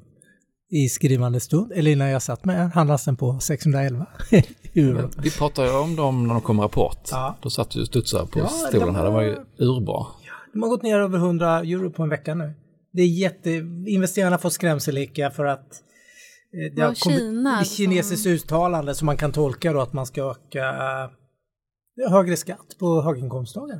i 0.73 0.89
skrivande 0.89 1.39
stund. 1.39 1.71
Eller 1.71 1.91
innan 1.91 2.09
jag 2.09 2.21
satt 2.21 2.45
med 2.45 2.71
handlas 2.71 3.05
den 3.05 3.15
på 3.15 3.39
611 3.39 4.05
euro. 4.75 5.09
Vi 5.23 5.31
pratade 5.31 5.67
ju 5.67 5.73
om 5.77 5.95
dem 5.95 6.27
när 6.27 6.33
de 6.33 6.41
kom 6.41 6.59
rapport. 6.62 7.07
Ja. 7.12 7.38
Då 7.41 7.49
satt 7.49 7.69
du 7.69 7.81
och 7.81 7.88
studsade 7.88 8.27
på 8.27 8.39
Ja, 8.39 8.47
stolen 8.47 8.88
de 8.88 8.95
här. 8.95 9.03
Det 9.03 9.09
var 9.12 9.21
ju 9.21 9.36
urbra. 9.57 10.05
De 10.53 10.62
har 10.62 10.69
gått 10.69 10.83
ner 10.83 10.99
över 10.99 11.17
100 11.17 11.59
euro 11.59 11.89
på 11.91 12.03
en 12.03 12.09
vecka 12.09 12.36
nu. 12.36 12.53
Det 12.93 13.01
är 13.01 13.07
jätte... 13.07 13.49
Investerarna 13.88 14.38
får 14.38 14.49
skrämselhicka 14.49 15.31
för 15.31 15.45
att 15.45 15.59
eh, 16.53 16.75
det 16.75 16.81
har 16.81 17.03
kommit 17.03 17.19
Kina 17.19 17.62
ett 17.62 17.67
kinesiskt 17.71 18.23
som- 18.23 18.31
uttalande 18.31 18.95
som 18.95 19.05
man 19.05 19.17
kan 19.17 19.31
tolka 19.31 19.73
då 19.73 19.81
att 19.81 19.93
man 19.93 20.05
ska 20.05 20.31
öka 20.31 20.69
eh, 20.69 22.09
högre 22.12 22.38
skatt 22.38 22.75
på 22.79 23.01
höginkomsttagare. 23.01 23.79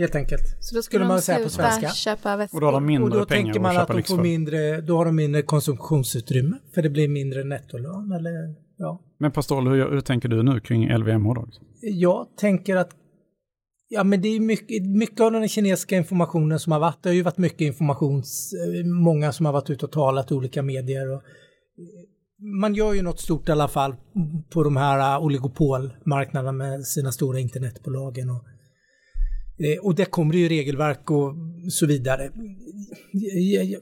Helt 0.00 0.14
enkelt. 0.14 0.42
Så 0.60 0.74
då 0.74 0.82
Skulle 0.82 0.82
skulle 0.82 1.04
man 1.04 1.16
de 1.16 1.22
säga 1.22 1.38
på 1.44 1.48
svenska. 1.48 2.16
Och 2.52 2.60
då 2.60 2.66
har 2.66 2.72
de 2.72 2.76
Och 2.76 2.82
mindre 2.82 3.18
då 3.18 3.26
pengar 3.26 3.44
tänker 3.44 3.60
man 3.60 3.70
att 3.70 3.82
köpa 3.82 3.92
de 3.92 4.02
får 4.02 4.16
för. 4.16 4.22
mindre, 4.22 4.80
då 4.80 4.96
har 4.96 5.04
de 5.04 5.16
mindre 5.16 5.42
konsumtionsutrymme 5.42 6.56
för 6.74 6.82
det 6.82 6.90
blir 6.90 7.08
mindre 7.08 7.44
nettolön 7.44 8.12
eller 8.12 8.54
ja. 8.76 9.02
Men 9.18 9.32
Pastor, 9.32 9.70
hur, 9.70 9.90
hur 9.90 10.00
tänker 10.00 10.28
du 10.28 10.42
nu 10.42 10.60
kring 10.60 10.96
LVMH 10.96 11.34
då? 11.34 11.48
Jag 11.80 12.26
tänker 12.36 12.76
att 12.76 12.90
Ja, 13.92 14.04
men 14.04 14.22
det 14.22 14.28
är 14.28 14.40
mycket, 14.40 14.86
mycket 14.86 15.20
av 15.20 15.32
den 15.32 15.48
kinesiska 15.48 15.96
informationen 15.96 16.58
som 16.58 16.72
har 16.72 16.80
varit. 16.80 17.02
Det 17.02 17.08
har 17.08 17.14
ju 17.14 17.22
varit 17.22 17.38
mycket 17.38 17.60
information, 17.60 18.16
eh, 18.18 18.86
många 18.86 19.32
som 19.32 19.46
har 19.46 19.52
varit 19.52 19.70
ute 19.70 19.86
och 19.86 19.92
talat 19.92 20.30
i 20.30 20.34
olika 20.34 20.62
medier. 20.62 21.08
Och, 21.08 21.22
eh, 21.22 21.22
man 22.60 22.74
gör 22.74 22.92
ju 22.92 23.02
något 23.02 23.20
stort 23.20 23.48
i 23.48 23.52
alla 23.52 23.68
fall 23.68 23.94
på 24.52 24.62
de 24.62 24.76
här 24.76 25.16
eh, 25.16 25.24
oligopolmarknaderna 25.24 26.52
med 26.52 26.86
sina 26.86 27.12
stora 27.12 27.38
internetbolagen. 27.40 28.30
Och, 28.30 28.36
eh, 28.36 28.59
och 29.82 29.94
det 29.94 30.04
kommer 30.04 30.32
det 30.32 30.38
ju 30.38 30.48
regelverk 30.48 31.10
och 31.10 31.34
så 31.70 31.86
vidare. 31.86 32.30
Jag, 33.12 33.64
jag, 33.64 33.80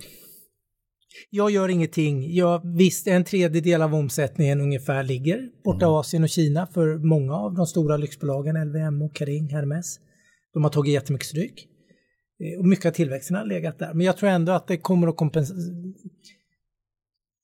jag 1.30 1.50
gör 1.50 1.68
ingenting. 1.68 2.34
Jag, 2.34 2.76
visst, 2.76 3.06
en 3.06 3.24
tredjedel 3.24 3.82
av 3.82 3.94
omsättningen 3.94 4.60
ungefär 4.60 5.02
ligger 5.02 5.50
borta 5.64 5.86
i 5.86 5.88
Asien 5.88 6.22
och 6.22 6.28
Kina 6.28 6.66
för 6.66 6.98
många 6.98 7.34
av 7.34 7.54
de 7.54 7.66
stora 7.66 7.96
lyxbolagen, 7.96 8.68
LVMH, 8.68 9.12
Kering, 9.14 9.48
Hermes. 9.48 10.00
De 10.52 10.64
har 10.64 10.70
tagit 10.70 10.92
jättemycket 10.92 11.26
stryk. 11.28 11.68
Eh, 12.44 12.58
Och 12.58 12.66
mycket 12.66 12.86
av 12.86 12.90
tillväxten 12.90 13.36
har 13.36 13.46
legat 13.46 13.78
där. 13.78 13.94
Men 13.94 14.06
jag 14.06 14.16
tror 14.16 14.28
ändå 14.28 14.52
att 14.52 14.66
det 14.66 14.76
kommer 14.76 15.08
att 15.08 15.16
kompensera. 15.16 15.58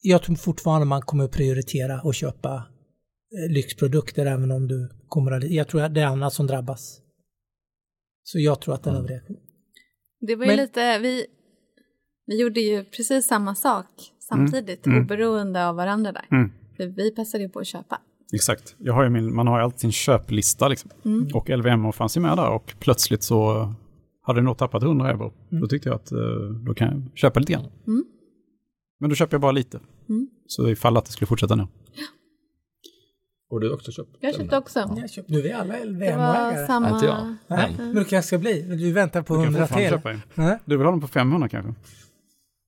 Jag 0.01 0.23
tror 0.23 0.37
fortfarande 0.37 0.87
man 0.87 1.03
kommer 1.03 1.25
att 1.25 1.33
prioritera 1.33 2.01
och 2.01 2.14
köpa 2.14 2.55
eh, 2.55 3.53
lyxprodukter 3.53 4.27
även 4.27 4.51
om 4.51 4.68
du 4.68 4.90
kommer 5.09 5.33
att... 5.33 5.51
Jag 5.51 5.68
tror 5.68 5.83
att 5.83 5.94
det 5.94 6.01
är 6.01 6.07
annat 6.07 6.33
som 6.33 6.47
drabbas. 6.47 7.01
Så 8.25 8.39
jag 8.39 8.61
tror 8.61 8.75
att 8.75 8.83
det 8.83 8.91
är 8.91 8.95
en 8.95 8.99
överreaktion. 9.01 9.37
Det 10.21 10.37
var 10.37 10.45
ju 10.45 10.51
Men- 10.51 10.57
lite, 10.57 10.99
vi, 10.99 11.27
vi 12.27 12.41
gjorde 12.41 12.61
ju 12.61 12.85
precis 12.85 13.27
samma 13.27 13.55
sak 13.55 13.87
samtidigt, 14.19 14.87
Mm. 14.87 15.03
oberoende 15.05 15.67
av 15.69 15.77
varandra 15.77 16.13
där. 16.13 16.27
Mm. 16.31 16.53
För 16.77 16.87
vi 16.87 17.11
passade 17.11 17.45
ju 17.45 17.49
på 17.51 17.59
att 17.59 17.67
köpa. 17.67 18.01
Exakt. 18.33 18.77
Jag 18.79 18.93
har 18.95 19.05
ju 19.05 19.11
min, 19.11 19.35
man 19.35 19.47
har 19.47 19.59
ju 19.59 19.65
alltid 19.65 19.81
sin 19.81 19.93
köplista 19.93 20.69
liksom. 20.69 20.91
Och 21.35 21.51
LVMH 21.51 21.93
fanns 21.93 22.17
ju 22.17 22.21
med 22.21 22.37
där 22.37 22.51
och 22.51 22.75
plötsligt 22.81 23.23
så 23.23 23.69
hade 24.23 24.37
den 24.39 24.45
nog 24.45 24.59
tappat 24.59 24.83
100 24.83 25.11
euro. 25.11 25.33
Då 25.61 25.67
tyckte 25.67 25.89
jag 25.89 25.97
att 25.97 26.13
eh, 26.13 26.19
då 26.67 26.75
kan 26.75 26.89
jag 26.89 27.19
köpa 27.19 27.41
lite 27.41 27.53
grann. 27.53 27.67
Mm. 27.87 28.05
Men 29.01 29.11
då 29.11 29.17
köper 29.17 29.35
jag 29.35 29.41
bara 29.41 29.53
lite. 29.53 29.81
Mm. 30.09 30.29
Så 30.47 30.69
ifall 30.69 30.97
att 30.97 31.05
det 31.05 31.13
skulle 31.13 31.27
fortsätta 31.27 31.55
ner. 31.55 31.69
Och 33.55 33.61
du 33.61 33.69
har 33.69 33.75
också 33.75 33.93
köpt? 33.93 34.17
Jag 34.21 34.35
köpte 34.35 34.57
också. 34.57 34.90
Jag 34.97 35.11
köpte, 35.11 35.33
nu 35.33 35.38
är 35.38 35.43
vi 35.43 35.53
alla 35.53 35.75
LVMH-ägare. 35.85 36.67
samma... 36.67 36.90
Inte 36.90 37.07
jag. 37.07 37.35
Nej, 37.47 37.75
Men, 37.77 37.87
men 37.87 37.95
det 37.95 38.05
kanske 38.05 38.27
ska 38.27 38.38
bli. 38.38 38.62
Du 38.62 38.93
väntar 38.93 39.23
på 39.23 39.35
Du 39.37 39.45
kan 39.45 39.55
100 39.55 39.67
fortfarande 39.67 40.01
till. 40.01 40.21
Nej? 40.35 40.59
Du 40.64 40.77
vill 40.77 40.85
ha 40.87 40.90
den 40.93 41.01
på 41.01 41.09
500 41.09 41.49
kanske? 41.49 41.75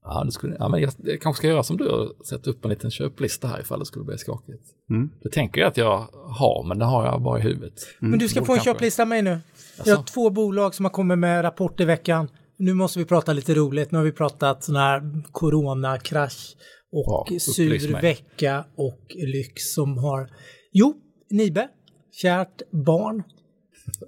ja, 0.08 0.24
det 0.24 0.32
skulle, 0.32 0.56
ja, 0.58 0.68
men 0.68 0.80
jag, 0.80 0.92
jag 0.98 1.20
kanske 1.20 1.40
ska 1.40 1.48
göra 1.48 1.62
som 1.62 1.76
du 1.76 1.88
och 1.88 2.26
sätta 2.26 2.50
upp 2.50 2.64
en 2.64 2.70
liten 2.70 2.90
köplista 2.90 3.48
här 3.48 3.60
ifall 3.60 3.78
det 3.78 3.86
skulle 3.86 4.04
bli 4.04 4.18
skakigt. 4.18 4.62
Mm. 4.90 5.10
Det 5.22 5.30
tänker 5.30 5.60
jag 5.60 5.68
att 5.68 5.76
jag 5.76 5.98
har, 6.12 6.64
men 6.68 6.78
det 6.78 6.84
har 6.84 7.06
jag 7.06 7.22
bara 7.22 7.38
i 7.38 7.42
huvudet. 7.42 7.74
Men 7.98 8.18
du 8.18 8.28
ska 8.28 8.40
Borde 8.40 8.46
få 8.46 8.52
en 8.52 8.56
kanske. 8.56 8.70
köplista 8.70 9.02
av 9.02 9.08
mig 9.08 9.22
nu. 9.22 9.30
Jaså? 9.30 9.90
Jag 9.90 9.96
har 9.96 10.02
två 10.04 10.30
bolag 10.30 10.74
som 10.74 10.84
har 10.84 10.90
kommit 10.92 11.18
med 11.18 11.44
rapport 11.44 11.80
i 11.80 11.84
veckan. 11.84 12.28
Nu 12.58 12.74
måste 12.74 12.98
vi 12.98 13.04
prata 13.04 13.32
lite 13.32 13.54
roligt. 13.54 13.90
Nu 13.90 13.98
har 13.98 14.04
vi 14.04 14.12
pratat 14.12 14.64
sån 14.64 14.76
här 14.76 15.22
coronakrasch 15.32 16.56
och 16.92 17.26
Ja, 17.30 17.38
sur 17.40 18.00
vecka 18.00 18.64
och 18.76 19.00
lyx 19.14 19.74
som 19.74 19.98
har... 19.98 20.30
Jo, 20.78 20.94
Nibe. 21.30 21.68
kärt 22.12 22.62
barn. 22.70 23.22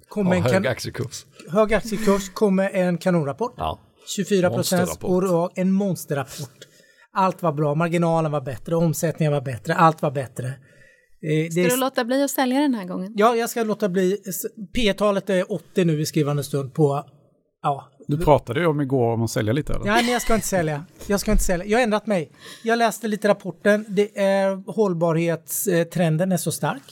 Kommer 0.09 0.37
Ja, 0.37 0.37
en 0.37 0.53
hög 0.55 0.67
aktiekurs. 0.67 1.27
hög 1.51 1.75
aktiekurs, 1.75 2.29
kommer 2.35 2.71
en 2.71 2.99
kanonrapport. 2.99 3.55
Ja. 3.57 3.79
24 4.17 4.51
procent 4.51 5.01
en 5.55 5.73
monsterrapport. 5.73 6.69
Allt 7.13 7.43
var 7.43 7.53
bra, 7.53 7.75
marginalen 7.75 8.33
var 8.33 8.41
bättre, 8.41 8.77
omsättningen 8.77 9.33
var 9.33 9.41
bättre, 9.41 9.75
allt 9.75 10.03
var 10.03 10.11
bättre. 10.11 10.47
Eh, 10.47 10.55
det 11.23 11.53
Ska 11.53 11.75
du 11.75 11.81
låta 11.81 12.05
bli 12.05 12.23
att 12.23 12.31
sälja 12.31 12.61
den 12.61 12.75
här 12.75 12.85
gången? 12.85 13.13
Ja, 13.17 13.37
jag 13.37 13.51
ska 13.51 13.63
låta 13.63 13.89
bli. 13.89 14.17
P-talet 14.75 15.31
är 15.31 15.53
80 15.53 15.85
nu 15.85 16.01
i 16.01 16.07
skrivande 16.07 16.45
stund 16.45 16.75
på... 16.75 17.05
Ja. 17.63 17.89
Du 18.09 18.19
pratade 18.19 18.61
ju 18.61 18.67
om 18.67 18.81
igår 18.81 19.13
om 19.13 19.23
att 19.23 19.31
sälja 19.31 19.53
lite 19.53 19.73
eller? 19.73 19.85
Nej, 19.85 20.03
men 20.05 20.13
jag 20.13 20.23
ska 20.23 20.35
inte 20.35 20.47
sälja. 20.47 20.85
Jag 21.07 21.21
ska 21.21 21.31
inte 21.33 21.45
sälja. 21.45 21.67
Jag 21.67 21.79
har 21.79 21.83
ändrat 21.83 22.07
mig. 22.07 22.33
Jag 22.65 22.79
läste 22.79 23.09
lite 23.09 23.29
rapporten. 23.29 23.85
Det 23.89 24.19
är 24.19 24.73
hållbarhetstrenden 24.73 26.33
är 26.33 26.37
så 26.37 26.53
stark. 26.53 26.83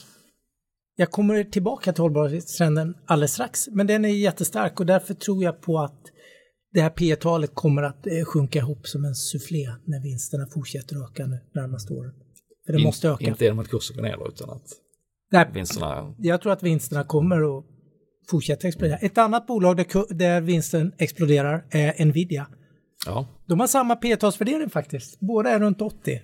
Jag 0.95 1.11
kommer 1.11 1.43
tillbaka 1.43 1.93
till 1.93 2.01
hållbarhetstrenden 2.01 2.95
alldeles 3.05 3.33
strax. 3.33 3.67
Men 3.71 3.87
den 3.87 4.05
är 4.05 4.09
jättestark 4.09 4.79
och 4.79 4.85
därför 4.85 5.13
tror 5.13 5.43
jag 5.43 5.61
på 5.61 5.79
att 5.79 6.01
det 6.73 6.81
här 6.81 6.89
P-talet 6.89 7.51
kommer 7.55 7.83
att 7.83 8.07
eh, 8.07 8.25
sjunka 8.25 8.59
ihop 8.59 8.87
som 8.87 9.05
en 9.05 9.15
soufflé 9.15 9.67
när 9.85 10.03
vinsterna 10.03 10.47
fortsätter 10.53 11.03
öka 11.03 11.25
nu 11.25 11.39
närmaste 11.55 11.93
åren. 11.93 12.13
För 12.65 12.73
det 12.73 12.79
In- 12.79 12.85
måste 12.85 13.09
öka. 13.09 13.25
Inte 13.25 13.43
genom 13.43 13.59
att 13.59 13.67
kursen 13.67 13.95
går 13.95 14.03
ner 14.03 14.27
utan 14.27 14.49
att 14.49 14.63
Nej, 15.31 15.49
vinsterna... 15.53 16.15
jag 16.17 16.41
tror 16.41 16.51
att 16.53 16.63
vinsterna 16.63 17.03
kommer 17.03 17.57
att 17.57 17.65
fortsätta 18.29 18.67
explodera. 18.67 18.97
Ett 18.97 19.17
annat 19.17 19.47
bolag 19.47 19.77
där, 19.77 20.13
där 20.13 20.41
vinsten 20.41 20.91
exploderar 20.97 21.65
är 21.69 22.05
Nvidia. 22.05 22.47
Ja, 23.05 23.27
De 23.45 23.59
har 23.59 23.67
samma 23.67 23.95
P-talsvärdering 23.95 24.69
faktiskt. 24.69 25.19
Båda 25.19 25.49
är 25.49 25.59
runt 25.59 25.81
80. 25.81 26.21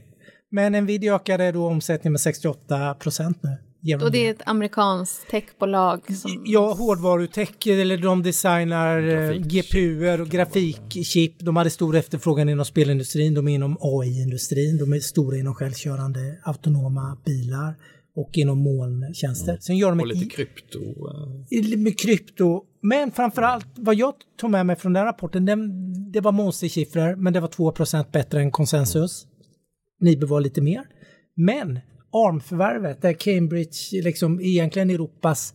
Men 0.52 0.72
Nvidia 0.72 1.16
ökade 1.16 1.52
då 1.52 1.68
omsättningen 1.68 2.12
med 2.12 2.22
68 2.22 2.94
procent 2.94 3.44
nu. 3.44 3.58
genom 3.82 4.06
Och 4.06 4.12
det 4.12 4.28
är 4.28 4.32
ett 4.32 4.42
amerikanskt 4.46 5.30
techbolag 5.30 6.18
som... 6.18 6.44
Ja, 6.46 6.74
hårdvarutech, 6.74 7.68
eller 7.68 7.98
de 7.98 8.24
designar 8.24 9.08
eh, 9.08 9.32
GPUer 9.32 10.22
och 10.22 10.28
grafikchip. 10.28 11.40
De 11.40 11.56
hade 11.56 11.70
stor 11.70 11.96
efterfrågan 11.96 12.50
inom 12.50 12.66
spelindustrin, 12.66 13.34
de 13.34 13.48
är 13.48 13.56
inom 13.56 13.78
AI-industrin, 13.82 14.78
de 14.78 14.94
är 14.94 15.00
stora 15.00 15.38
inom 15.38 15.56
självkörande 15.56 16.38
autonoma 16.44 17.18
bilar 17.26 17.76
och 18.16 18.38
inom 18.38 18.58
molntjänster. 18.58 19.58
Sen 19.62 19.78
gör 19.78 19.90
de 19.90 20.00
och 20.00 20.08
lite 20.08 20.26
i- 20.26 20.30
krypto. 20.30 20.80
eh, 21.74 21.78
med 21.80 22.00
krypto. 22.00 22.64
Men 22.82 23.12
framförallt 23.12 23.68
vad 23.76 23.96
jag 23.96 24.14
tog 24.38 24.50
med 24.52 24.66
mig 24.66 24.76
från 24.76 24.94
den 24.94 25.06
rapporten, 25.06 25.46
den, 25.46 25.72
det 26.12 26.22
var 26.22 26.32
monstersiffror, 26.32 27.16
men 27.16 27.34
det 27.34 27.40
var 27.40 27.48
2% 27.48 28.12
bättre 28.12 28.42
än 28.42 28.52
konsensus. 28.52 29.28
Nibe 30.00 30.26
var 30.26 30.42
lite 30.42 30.62
mer. 30.62 30.82
Men 31.36 31.80
ARM-förvärvet, 32.12 33.02
där 33.02 33.14
Cambridge 33.14 34.02
liksom 34.04 34.42
egentligen 34.42 34.90
Europas 34.90 35.54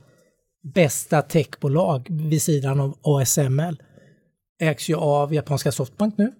bästa 0.74 1.22
techbolag 1.22 2.06
vid 2.10 2.42
sidan 2.42 2.80
av 2.80 2.98
ASML, 3.02 3.82
ägs 4.60 4.90
ju 4.90 4.94
av 4.96 5.34
japanska 5.34 5.72
Softbank 5.72 6.18
nu. 6.18 6.32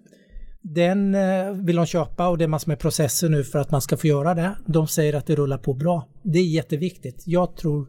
Den 0.61 1.15
eh, 1.15 1.51
vill 1.51 1.75
de 1.75 1.85
köpa 1.85 2.27
och 2.27 2.37
det 2.37 2.43
är 2.43 2.47
massor 2.47 2.71
med 2.71 2.79
processer 2.79 3.29
nu 3.29 3.43
för 3.43 3.59
att 3.59 3.71
man 3.71 3.81
ska 3.81 3.97
få 3.97 4.07
göra 4.07 4.33
det. 4.33 4.55
De 4.65 4.87
säger 4.87 5.13
att 5.13 5.25
det 5.25 5.35
rullar 5.35 5.57
på 5.57 5.73
bra. 5.73 6.07
Det 6.23 6.39
är 6.39 6.43
jätteviktigt. 6.47 7.23
Jag 7.25 7.55
tror 7.55 7.87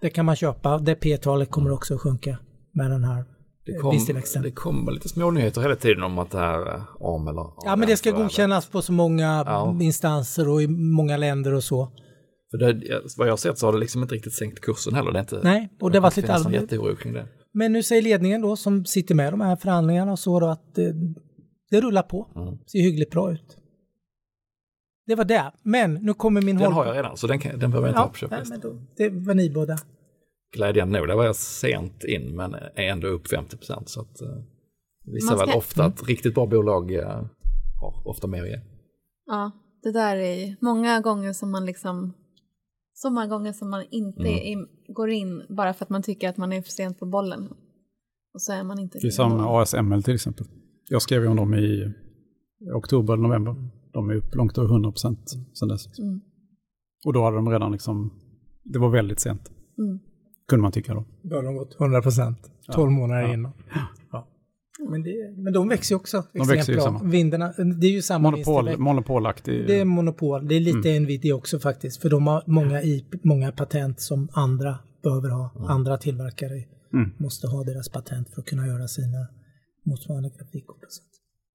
det 0.00 0.10
kan 0.10 0.24
man 0.24 0.36
köpa. 0.36 0.78
Det 0.78 0.94
P-talet 0.94 1.50
kommer 1.50 1.70
också 1.72 1.94
att 1.94 2.00
sjunka 2.00 2.38
med 2.72 2.90
den 2.90 3.04
här 3.04 3.24
Det 3.66 3.72
eh, 3.72 3.80
kom, 3.80 3.98
det 4.42 4.50
kommer 4.50 4.92
lite 4.92 5.08
smånyheter 5.08 5.60
hela 5.60 5.76
tiden 5.76 6.02
om 6.02 6.18
att 6.18 6.30
det 6.30 6.38
här 6.38 6.60
eh, 6.74 6.82
ARM 7.00 7.28
eller 7.28 7.46
Ja, 7.64 7.76
men 7.76 7.88
det 7.88 7.96
ska 7.96 8.10
godkännas 8.10 8.66
på 8.66 8.82
så 8.82 8.92
många 8.92 9.44
Ja. 9.46 9.78
instanser 9.80 10.48
och 10.48 10.62
i 10.62 10.66
många 10.68 11.16
länder 11.16 11.54
och 11.54 11.64
så. 11.64 11.92
För 12.50 12.58
det, 12.58 13.00
vad 13.16 13.26
jag 13.26 13.32
har 13.32 13.36
sett 13.36 13.58
så 13.58 13.66
har 13.66 13.72
det 13.72 13.78
liksom 13.78 14.02
inte 14.02 14.14
riktigt 14.14 14.32
sänkt 14.34 14.60
kursen 14.60 14.94
heller. 14.94 15.12
Det 15.12 15.18
är 15.18 15.20
inte, 15.20 15.40
Nej, 15.42 15.68
och 15.80 15.90
det 15.90 16.00
var 16.00 16.12
lite 16.16 16.34
allvarligt. 16.34 16.60
jätteoro 16.60 16.96
kring 16.96 17.12
det. 17.12 17.26
Men 17.52 17.72
nu 17.72 17.82
säger 17.82 18.02
ledningen 18.02 18.42
då 18.42 18.56
som 18.56 18.84
sitter 18.84 19.14
med 19.14 19.32
de 19.32 19.40
här 19.40 19.56
förhandlingarna 19.56 20.12
och 20.12 20.18
så 20.18 20.40
då 20.40 20.46
att 20.46 20.78
eh, 20.78 20.84
det 21.70 21.80
rullar 21.80 22.02
på. 22.02 22.28
Mm. 22.36 22.58
Ser 22.66 22.78
hyggligt 22.82 23.10
bra 23.10 23.32
ut. 23.32 23.56
Det 25.06 25.14
var 25.14 25.24
det. 25.24 25.52
Men 25.62 25.94
nu 25.94 26.14
kommer 26.14 26.42
min 26.42 26.56
Den 26.56 26.64
håll... 26.64 26.72
har 26.74 26.86
jag 26.86 26.96
redan, 26.96 27.16
så 27.16 27.26
den, 27.26 27.38
kan, 27.38 27.58
den 27.58 27.70
behöver 27.70 27.88
jag 27.88 27.92
inte 27.92 28.00
ha 28.00 28.06
Ja, 28.06 28.28
på 28.28 28.34
nej, 28.34 28.40
köplistan. 28.44 28.60
men 28.72 28.78
då, 28.78 28.86
det 28.96 29.26
var 29.26 29.34
ni 29.34 29.50
båda. 29.50 29.76
Glädjande 30.56 30.98
nog, 30.98 31.08
där 31.08 31.14
var 31.16 31.24
jag 31.24 31.36
sent 31.36 32.04
in 32.04 32.36
men 32.36 32.54
är 32.54 32.82
ändå 32.88 33.06
upp 33.08 33.28
50 33.28 33.56
procent. 33.56 33.88
Så 33.88 34.00
att, 34.00 34.20
eh, 34.20 34.28
det 35.04 35.12
visar 35.12 35.36
ska- 35.36 35.46
väl 35.46 35.56
ofta 35.56 35.84
att 35.84 36.02
riktigt 36.08 36.34
bra 36.34 36.46
bolag 36.46 36.94
eh, 36.94 37.22
har 37.80 38.02
ofta 38.08 38.26
mer 38.26 38.42
att 38.42 38.48
ge. 38.48 38.60
Ja, 39.26 39.50
det 39.82 39.92
där 39.92 40.16
är 40.16 40.56
många 40.60 41.00
gånger 41.00 41.32
som 41.32 41.50
man 41.50 41.66
liksom... 41.66 42.12
Så 42.92 43.10
många 43.10 43.26
gånger 43.26 43.52
som 43.52 43.70
man 43.70 43.84
inte 43.90 44.20
Mm. 44.20 44.34
är, 44.60 44.92
går 44.92 45.10
in 45.10 45.42
bara 45.48 45.74
för 45.74 45.84
att 45.84 45.90
man 45.90 46.02
tycker 46.02 46.28
att 46.28 46.36
man 46.36 46.52
är 46.52 46.62
för 46.62 46.70
sent 46.70 46.98
på 46.98 47.06
bollen. 47.06 47.48
Och 48.34 48.42
så 48.42 48.52
är 48.52 48.62
man 48.64 48.78
inte 48.78 48.98
Det 48.98 49.06
är 49.06 49.10
samma 49.10 49.36
med 49.36 49.46
ASML 49.46 50.02
till 50.02 50.14
exempel. 50.14 50.46
Jag 50.88 51.02
skrev 51.02 51.22
ju 51.22 51.28
om 51.28 51.36
dem 51.36 51.54
i 51.54 51.92
oktober 52.74 53.14
eller 53.14 53.22
november. 53.22 53.54
De 53.92 54.10
är 54.10 54.14
upp 54.14 54.34
långt 54.34 54.58
över 54.58 54.68
100 54.68 54.90
procent 54.90 55.30
sedan 55.54 55.68
dess. 55.68 55.98
Mm. 55.98 56.20
Och 57.06 57.12
då 57.12 57.24
hade 57.24 57.36
de 57.36 57.48
redan 57.50 57.72
liksom, 57.72 58.10
det 58.64 58.78
var 58.78 58.88
väldigt 58.90 59.20
sent. 59.20 59.50
Mm. 59.78 59.98
Kunde 60.48 60.62
man 60.62 60.72
tycka 60.72 60.94
då. 60.94 61.04
Då 61.22 61.36
har 61.36 61.42
de 61.42 61.56
gått 61.56 61.80
100 61.80 62.02
procent. 62.02 62.38
12 62.72 62.90
månader 62.90 63.22
Ja. 63.22 63.32
innan. 63.34 63.52
Ja. 64.12 64.28
Men, 64.90 65.02
det, 65.02 65.34
men 65.36 65.52
de 65.52 65.68
växer 65.68 65.94
ju 65.94 65.96
också 65.96 66.18
extremt 66.18 66.50
växer 66.50 66.72
ju 66.72 66.80
samma. 66.80 67.02
Vinderna, 67.02 67.52
det 67.80 67.86
är 67.86 67.90
ju 67.90 68.02
samma 68.02 68.30
Monopol, 68.30 68.78
monopolaktig. 68.78 69.66
Det 69.66 69.80
är 69.80 69.84
monopol. 69.84 70.48
Det 70.48 70.54
är 70.54 70.60
lite 70.60 71.00
Nvidia 71.00 71.34
också 71.34 71.58
faktiskt. 71.58 72.02
För 72.02 72.10
de 72.10 72.26
har 72.26 72.42
många, 72.46 72.82
IP, 72.82 73.24
många 73.24 73.52
patent 73.52 74.00
som 74.00 74.28
andra 74.32 74.78
behöver 75.02 75.28
ha. 75.30 75.50
Andra 75.68 75.96
tillverkare 75.96 76.64
Mm. 76.92 77.10
måste 77.18 77.46
ha 77.46 77.64
deras 77.64 77.88
patent 77.88 78.28
för 78.28 78.40
att 78.40 78.46
kunna 78.46 78.66
göra 78.66 78.88
sina 78.88 79.26
motsvarande 79.88 80.30
grafikkort. 80.38 80.84
och 80.84 80.92
sånt. 80.92 81.08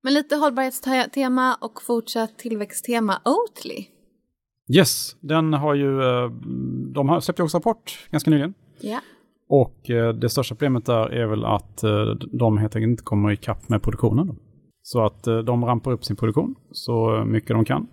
Men 0.03 0.13
lite 0.13 0.35
hållbarhetstema 0.35 1.55
och 1.61 1.81
fortsatt 1.81 2.37
tillväxttema. 2.37 3.21
Oatly. 3.25 3.85
Yes, 4.77 5.15
den 5.19 5.53
har 5.53 5.75
ju, 5.75 6.01
eh, 6.01 6.31
de 6.93 7.09
har 7.09 7.19
släppt 7.19 7.39
också 7.39 7.57
rapport 7.57 8.07
ganska 8.11 8.31
nyligen. 8.31 8.53
Ja. 8.81 8.99
Och 9.49 9.89
eh, 9.89 10.13
det 10.13 10.29
största 10.29 10.55
problemet 10.55 10.85
där 10.85 11.09
är 11.13 11.25
väl 11.25 11.45
att 11.45 11.83
eh, 11.83 12.05
de 12.39 12.57
helt 12.57 12.75
enkelt 12.75 12.89
inte 12.89 13.03
kommer 13.03 13.31
ikapp 13.31 13.69
med 13.69 13.83
produktionen. 13.83 14.27
Då. 14.27 14.35
Så 14.81 15.05
att 15.05 15.23
de 15.23 15.65
rampar 15.65 15.91
upp 15.91 16.05
sin 16.05 16.15
produktion 16.15 16.55
så 16.71 17.23
mycket 17.27 17.49
de 17.49 17.65
kan. 17.65 17.87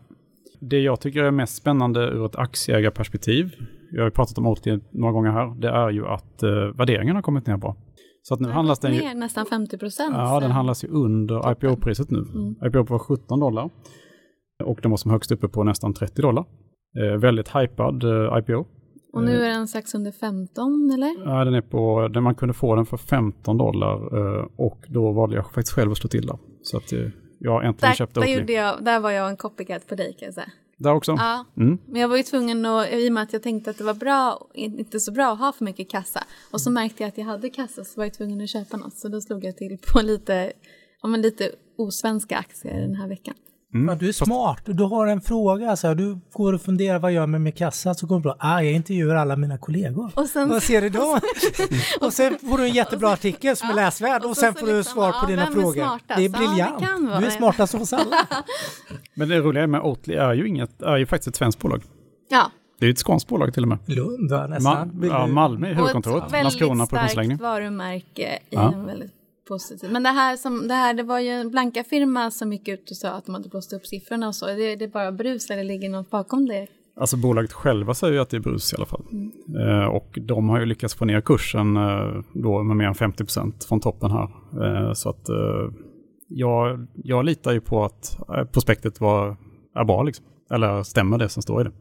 Det 0.61 0.79
jag 0.79 1.01
tycker 1.01 1.23
är 1.23 1.31
mest 1.31 1.57
spännande 1.57 2.01
ur 2.01 2.27
ett 2.27 2.37
aktieägarperspektiv, 2.37 3.55
jag 3.91 4.01
har 4.01 4.07
ju 4.07 4.11
pratat 4.11 4.39
om 4.39 4.47
Oatly 4.47 4.81
några 4.91 5.13
gånger 5.13 5.31
här, 5.31 5.61
det 5.61 5.69
är 5.69 5.91
ju 5.91 6.07
att 6.07 6.43
värderingen 6.75 7.15
har 7.15 7.23
kommit 7.23 7.47
ner 7.47 7.57
bra. 7.57 7.77
Så 8.23 8.35
att 8.35 8.41
nu 8.41 8.49
handlas 8.49 8.79
den 8.79 8.95
ju... 8.95 9.01
Ner 9.01 9.15
nästan 9.15 9.47
50 9.47 9.79
procent. 9.79 10.15
Ja, 10.17 10.41
den 10.41 10.51
handlas 10.51 10.85
ju 10.85 10.89
under 10.89 11.53
IPO-priset 11.53 12.11
nu. 12.11 12.19
Mm. 12.19 12.55
IPO 12.67 12.83
var 12.83 12.99
17 12.99 13.41
dollar. 13.41 13.71
Och 14.65 14.79
den 14.83 14.91
var 14.91 14.99
som 14.99 15.11
högst 15.11 15.33
uppe 15.33 15.49
på 15.49 15.65
nästan 15.65 15.95
30 15.95 16.23
dollar. 16.23 16.45
Eh, 16.99 17.21
väldigt 17.21 17.49
hypad 17.49 18.05
eh, 18.05 18.39
IPO. 18.39 18.67
Och 19.13 19.23
nu 19.23 19.45
är 19.45 19.49
den 19.49 19.69
strax 19.69 19.95
under 19.95 20.13
15, 20.13 20.91
eller? 20.95 21.15
Ja, 21.25 21.45
den 21.45 21.55
är 21.55 21.61
på, 21.61 22.09
den 22.09 22.23
man 22.23 22.35
kunde 22.35 22.55
få 22.55 22.75
den 22.75 22.87
för 22.87 22.97
15 22.97 23.59
dollar 23.59 23.97
eh, 24.19 24.47
och 24.57 24.79
då 24.89 25.13
valde 25.13 25.37
jag 25.37 25.45
faktiskt 25.45 25.73
själv 25.73 25.91
att 25.91 25.99
slå 25.99 26.09
till 26.09 26.27
där. 26.27 26.39
Så 26.63 26.77
att 26.77 26.93
eh, 26.93 26.99
jag 27.39 27.65
äntligen 27.65 27.91
Där, 27.91 27.97
köpt 27.97 28.15
där, 28.15 28.27
gjorde 28.27 28.53
jag, 28.53 28.85
där 28.85 29.01
var 29.01 29.11
jag 29.11 29.31
en 29.31 29.37
copycat 29.37 29.87
på 29.89 29.95
dig 29.95 30.17
kan 30.19 30.27
jag 30.27 30.35
säga. 30.35 30.51
Där 30.81 30.95
också? 30.95 31.13
Ja, 31.13 31.45
Mm. 31.57 31.79
men 31.87 32.01
jag 32.01 32.09
var 32.09 32.17
ju 32.17 32.23
tvungen 32.23 32.67
att, 32.67 32.93
i 32.93 33.09
och 33.09 33.13
med 33.13 33.23
att 33.23 33.33
jag 33.33 33.43
tänkte 33.43 33.71
att 33.71 33.79
det 33.79 33.85
var 33.85 33.95
bra, 33.95 34.49
inte 34.55 35.01
så 35.01 35.13
bra 35.13 35.33
att 35.33 35.39
ha 35.39 35.53
för 35.53 35.65
mycket 35.65 35.91
kassa. 35.91 36.25
Och 36.51 36.61
så 36.61 36.71
märkte 36.71 37.03
jag 37.03 37.09
att 37.09 37.19
jag 37.19 37.25
hade 37.25 37.51
kassa 37.51 37.85
så 37.85 38.01
var 38.01 38.05
jag 38.05 38.15
tvungen 38.15 38.41
att 38.41 38.49
köpa 38.51 38.77
något. 38.77 38.95
Så 38.99 39.09
då 39.09 39.21
slog 39.21 39.45
jag 39.45 39.57
till 39.57 39.79
på 39.93 40.01
lite, 40.03 40.53
ja, 41.03 41.09
men 41.09 41.23
lite 41.23 41.51
osvenska 41.77 42.37
aktier 42.39 42.81
den 42.81 42.95
här 42.95 43.09
veckan. 43.09 43.35
Mm. 43.75 43.89
Ja, 43.89 43.95
du 43.95 44.09
är 44.09 44.13
smart. 44.13 44.63
Du 44.67 44.83
har 44.85 45.07
en 45.07 45.21
fråga. 45.21 45.77
Så 45.77 45.87
här, 45.89 45.95
du 45.95 46.21
går 46.33 46.53
och 46.53 46.61
funderar 46.63 46.99
vad 46.99 47.13
gör 47.13 47.21
jag 47.23 47.29
med 47.29 47.41
min 47.41 47.53
kassa? 47.53 47.95
Så 47.95 48.07
kommer 48.07 48.21
du 48.21 48.29
på 48.31 48.37
ah, 48.39 48.61
jag 48.63 48.73
intervjuar 48.73 49.15
alla 49.15 49.37
mina 49.37 49.59
kollegor. 49.59 50.11
Och 50.15 50.27
sen- 50.27 50.49
vad 50.49 50.63
ser 50.63 50.81
du 50.83 50.89
då? 50.89 51.19
och 52.07 52.13
sen 52.13 52.39
får 52.51 52.59
du 52.59 52.65
en 52.65 52.73
jättebra 52.73 53.13
artikel 53.13 53.57
som 53.57 53.71
är 53.71 53.75
läsvärd 53.75 54.23
och, 54.25 54.31
och 54.31 54.37
sen 54.37 54.53
så 54.55 54.59
får 54.61 54.67
du 54.67 54.77
liksom, 54.77 54.95
svar 54.95 55.11
på 55.13 55.19
ja, 55.23 55.27
dina 55.27 55.47
frågor. 55.47 55.73
smartast? 55.73 56.03
Det 56.09 56.13
är 56.15 56.21
Ja, 56.23 56.29
det 56.29 56.47
briljant. 56.47 57.09
vara. 57.11 57.21
du 57.21 57.27
är 57.27 57.31
smartast 57.31 57.75
av 57.75 57.83
oss 57.83 57.93
alla. 57.93 58.17
Men 59.15 59.29
det 59.29 59.39
roliga 59.41 59.67
med 59.67 59.81
Oatly 59.81 60.15
är 60.15 60.33
ju, 60.35 60.49
inget, 60.49 60.83
är 60.83 60.97
ju 60.97 61.07
faktiskt 61.07 61.29
ett 61.29 61.37
svenskt 61.37 61.61
bolag. 61.61 61.83
Ja, 62.29 62.51
Det 62.79 62.85
är 62.85 62.89
ju 62.89 62.93
ett 62.93 62.99
skånskt 62.99 63.29
bolag 63.29 63.55
till 63.55 63.63
och 63.63 63.69
med. 63.69 63.79
Lund 63.87 64.31
nästan. 64.51 64.91
Ma- 64.93 65.07
ja, 65.11 65.27
Malmö 65.27 65.67
är 65.67 65.71
och 65.71 65.77
huvudkontoret, 65.77 66.25
ett 66.27 66.33
Landskrona 66.33 66.75
väldigt 66.75 66.91
produktionsläggning. 66.91 67.39
starkt 67.39 67.51
varumärke 67.53 68.23
i 68.37 68.39
Ja. 68.51 68.73
en 68.73 68.87
väldigt 68.87 69.13
positiv. 69.51 69.93
Men 69.93 70.03
det 70.03 70.09
här, 70.09 70.37
som, 70.37 70.69
det 70.69 70.75
här, 70.75 70.95
det 70.95 71.03
var 71.03 71.21
ju 71.21 71.29
en 71.29 71.51
blanka 71.51 71.85
firma 71.85 72.31
som 72.31 72.53
gick 72.53 72.69
ut 72.69 72.91
och 72.91 72.97
sa 72.97 73.09
att 73.09 73.27
de 73.27 73.35
hade 73.35 73.49
blåst 73.49 73.73
upp 73.73 73.87
siffrorna 73.87 74.29
och 74.29 74.35
så. 74.35 74.47
Det, 74.47 74.77
det 74.77 74.85
är 74.85 74.89
bara 74.89 75.13
brus 75.13 75.51
eller 75.51 75.65
ligger 75.65 75.89
något 75.89 76.11
bakom 76.11 76.47
det? 76.47 76.67
Alltså 76.97 77.17
bolaget 77.17 77.53
själva 77.53 77.95
säger 77.95 78.15
ju 78.15 78.21
att 78.21 78.31
det 78.31 78.37
är 78.37 78.41
brus 78.41 78.73
i 78.73 78.77
alla 78.77 78.87
fall. 78.87 79.05
Eh, 79.61 79.85
och 79.85 80.19
de 80.21 80.49
har 80.49 80.61
ju 80.61 80.67
lyckats 80.67 80.95
få 80.95 81.05
ner 81.05 81.21
kursen 81.21 81.77
eh, 81.77 82.23
då 82.33 82.63
med 82.63 82.77
mer 82.77 82.87
än 82.87 82.95
50% 82.95 83.69
från 83.69 83.81
toppen 83.81 84.11
här. 84.11 84.29
Eh, 84.65 84.93
så 84.93 85.09
att 85.09 85.29
eh, 85.29 85.71
jag, 86.29 86.87
jag 86.95 87.25
litar 87.25 87.53
ju 87.53 87.61
på 87.61 87.85
att 87.85 88.19
eh, 88.29 88.45
prospektet 88.45 89.01
var, 89.01 89.37
är 89.75 89.85
bra 89.85 90.03
liksom. 90.03 90.25
Eller 90.51 90.83
stämmer 90.83 91.19
det 91.19 91.29
som 91.29 91.43
står 91.43 91.61
i 91.61 91.65
det. 91.65 91.73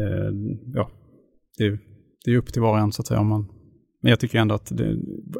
Eh, 0.00 0.32
ja, 0.74 0.90
det 1.58 1.64
är, 1.64 1.78
det 2.24 2.30
är 2.30 2.36
upp 2.36 2.52
till 2.52 2.62
var 2.62 2.72
och 2.72 2.78
en 2.78 2.92
så 2.92 3.02
att 3.02 3.06
säga. 3.06 3.20
Om 3.20 3.26
man, 3.26 3.48
men 4.04 4.10
jag 4.10 4.20
tycker 4.20 4.38
ändå 4.38 4.54
att 4.54 4.76
det, 4.76 4.96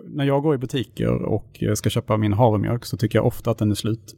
när 0.08 0.24
jag 0.24 0.42
går 0.42 0.54
i 0.54 0.58
butiker 0.58 1.22
och 1.22 1.62
ska 1.74 1.90
köpa 1.90 2.16
min 2.16 2.32
havremjölk 2.32 2.84
så 2.84 2.96
tycker 2.96 3.18
jag 3.18 3.26
ofta 3.26 3.50
att 3.50 3.58
den 3.58 3.70
är 3.70 3.74
slut. 3.74 4.14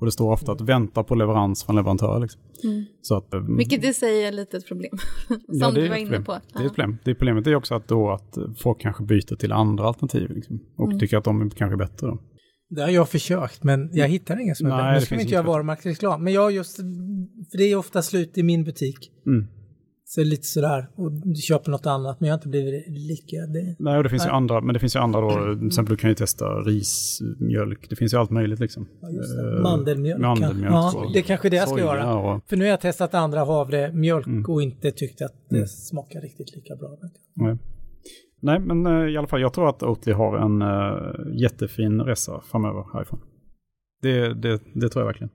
Och 0.00 0.06
det 0.06 0.12
står 0.12 0.32
ofta 0.32 0.52
att 0.52 0.60
vänta 0.60 1.02
på 1.04 1.14
leverans 1.14 1.64
från 1.64 1.76
leverantör. 1.76 2.20
Liksom. 2.20 2.40
Mm. 2.64 2.84
Så 3.02 3.16
att, 3.16 3.34
eh, 3.34 3.40
Vilket 3.40 3.84
i 3.84 3.94
sig 3.94 4.24
är 4.24 4.32
lite 4.32 4.56
ett 4.56 4.68
problem. 4.68 4.98
Som 5.28 5.38
Ja, 5.46 5.70
det 5.70 5.80
är 5.80 5.82
du 5.82 5.88
var 5.88 5.96
inne 5.96 6.20
på. 6.20 6.32
Det 6.32 6.62
är 6.62 6.66
ett 6.66 6.74
problem. 6.74 6.98
Det 7.04 7.14
problemet 7.14 7.46
är 7.46 7.54
också 7.54 7.74
att, 7.74 7.88
då 7.88 8.10
att 8.10 8.38
folk 8.58 8.80
kanske 8.80 9.04
byter 9.04 9.36
till 9.36 9.52
andra 9.52 9.84
alternativ 9.84 10.30
liksom, 10.30 10.60
och 10.76 10.86
Mm. 10.86 10.98
tycker 10.98 11.16
att 11.18 11.24
de 11.24 11.42
är 11.42 11.50
kanske 11.50 11.76
bättre. 11.76 12.06
Då. 12.06 12.18
Det 12.70 12.82
har 12.82 12.88
jag 12.88 13.08
försökt, 13.08 13.64
men 13.64 13.90
jag 13.92 14.08
hittar 14.08 14.40
ingen 14.40 14.54
som 14.54 14.66
är 14.66 14.70
Nej, 14.70 14.78
bättre. 14.78 14.94
Nu 14.94 15.06
ska 15.06 15.14
vi 15.14 15.22
inte 15.22 15.34
göra 15.34 15.46
varumärkesreklam, 15.46 16.24
men 16.24 16.32
jag 16.32 16.52
just, 16.52 16.76
för 17.50 17.58
det 17.58 17.64
är 17.64 17.76
ofta 17.76 18.02
slut 18.02 18.38
i 18.38 18.42
min 18.42 18.64
butik. 18.64 19.10
Mm. 19.26 19.46
Så 20.10 20.24
lite 20.24 20.46
sådär, 20.46 20.88
och 20.96 21.12
du 21.12 21.34
köper 21.34 21.70
något 21.70 21.86
annat, 21.86 22.20
men 22.20 22.28
jag 22.28 22.34
har 22.34 22.38
inte 22.38 22.48
blivit 22.48 22.88
lika. 22.88 23.36
Det, 23.36 23.76
Nej, 23.78 23.96
och 23.96 24.02
det 24.02 24.08
finns 24.10 24.26
ju 24.26 24.30
andra, 24.30 24.60
men 24.60 24.74
det 24.74 24.80
finns 24.80 24.96
ju 24.96 25.00
andra 25.00 25.20
då, 25.20 25.56
till 25.58 25.66
exempel 25.66 25.96
du 25.96 26.00
kan 26.00 26.10
ju 26.10 26.14
testa 26.14 26.44
rismjölk, 26.44 27.90
det 27.90 27.96
finns 27.96 28.14
ju 28.14 28.16
allt 28.18 28.30
möjligt 28.30 28.60
liksom. 28.60 28.88
ja, 29.00 29.10
just 29.10 29.36
det. 29.36 29.56
Eh, 29.56 29.62
Mandelmjölk. 29.62 30.20
mandelmjölk, 30.20 30.72
ja, 30.72 31.10
det 31.12 31.18
är 31.18 31.22
kanske 31.22 31.48
det 31.50 31.56
jag 31.56 31.68
ska 31.68 31.78
göra. 31.78 32.14
Och, 32.16 32.42
För 32.48 32.56
nu 32.56 32.64
har 32.64 32.70
jag 32.70 32.80
testat 32.80 33.14
andra 33.14 33.44
havremjölk 33.44 34.26
Mm. 34.26 34.44
och 34.48 34.62
inte 34.62 34.90
tyckt 34.90 35.22
att 35.22 35.34
det 35.50 35.56
Mm. 35.56 35.68
smakar 35.68 36.20
riktigt 36.20 36.56
lika 36.56 36.76
bra. 36.76 36.88
nej. 37.34 37.56
nej, 38.40 38.58
men 38.60 38.86
eh, 38.86 39.08
i 39.14 39.16
alla 39.16 39.26
fall, 39.26 39.40
jag 39.40 39.52
tror 39.52 39.68
att 39.68 39.82
Oatly 39.82 40.12
har 40.12 40.36
en 40.38 40.62
uh, 40.62 41.40
jättefin 41.40 42.00
resa 42.00 42.40
framöver 42.50 42.84
härifrån. 42.94 43.20
Det, 44.02 44.34
det, 44.34 44.60
det 44.74 44.88
tror 44.88 45.02
jag 45.02 45.06
verkligen. 45.06 45.30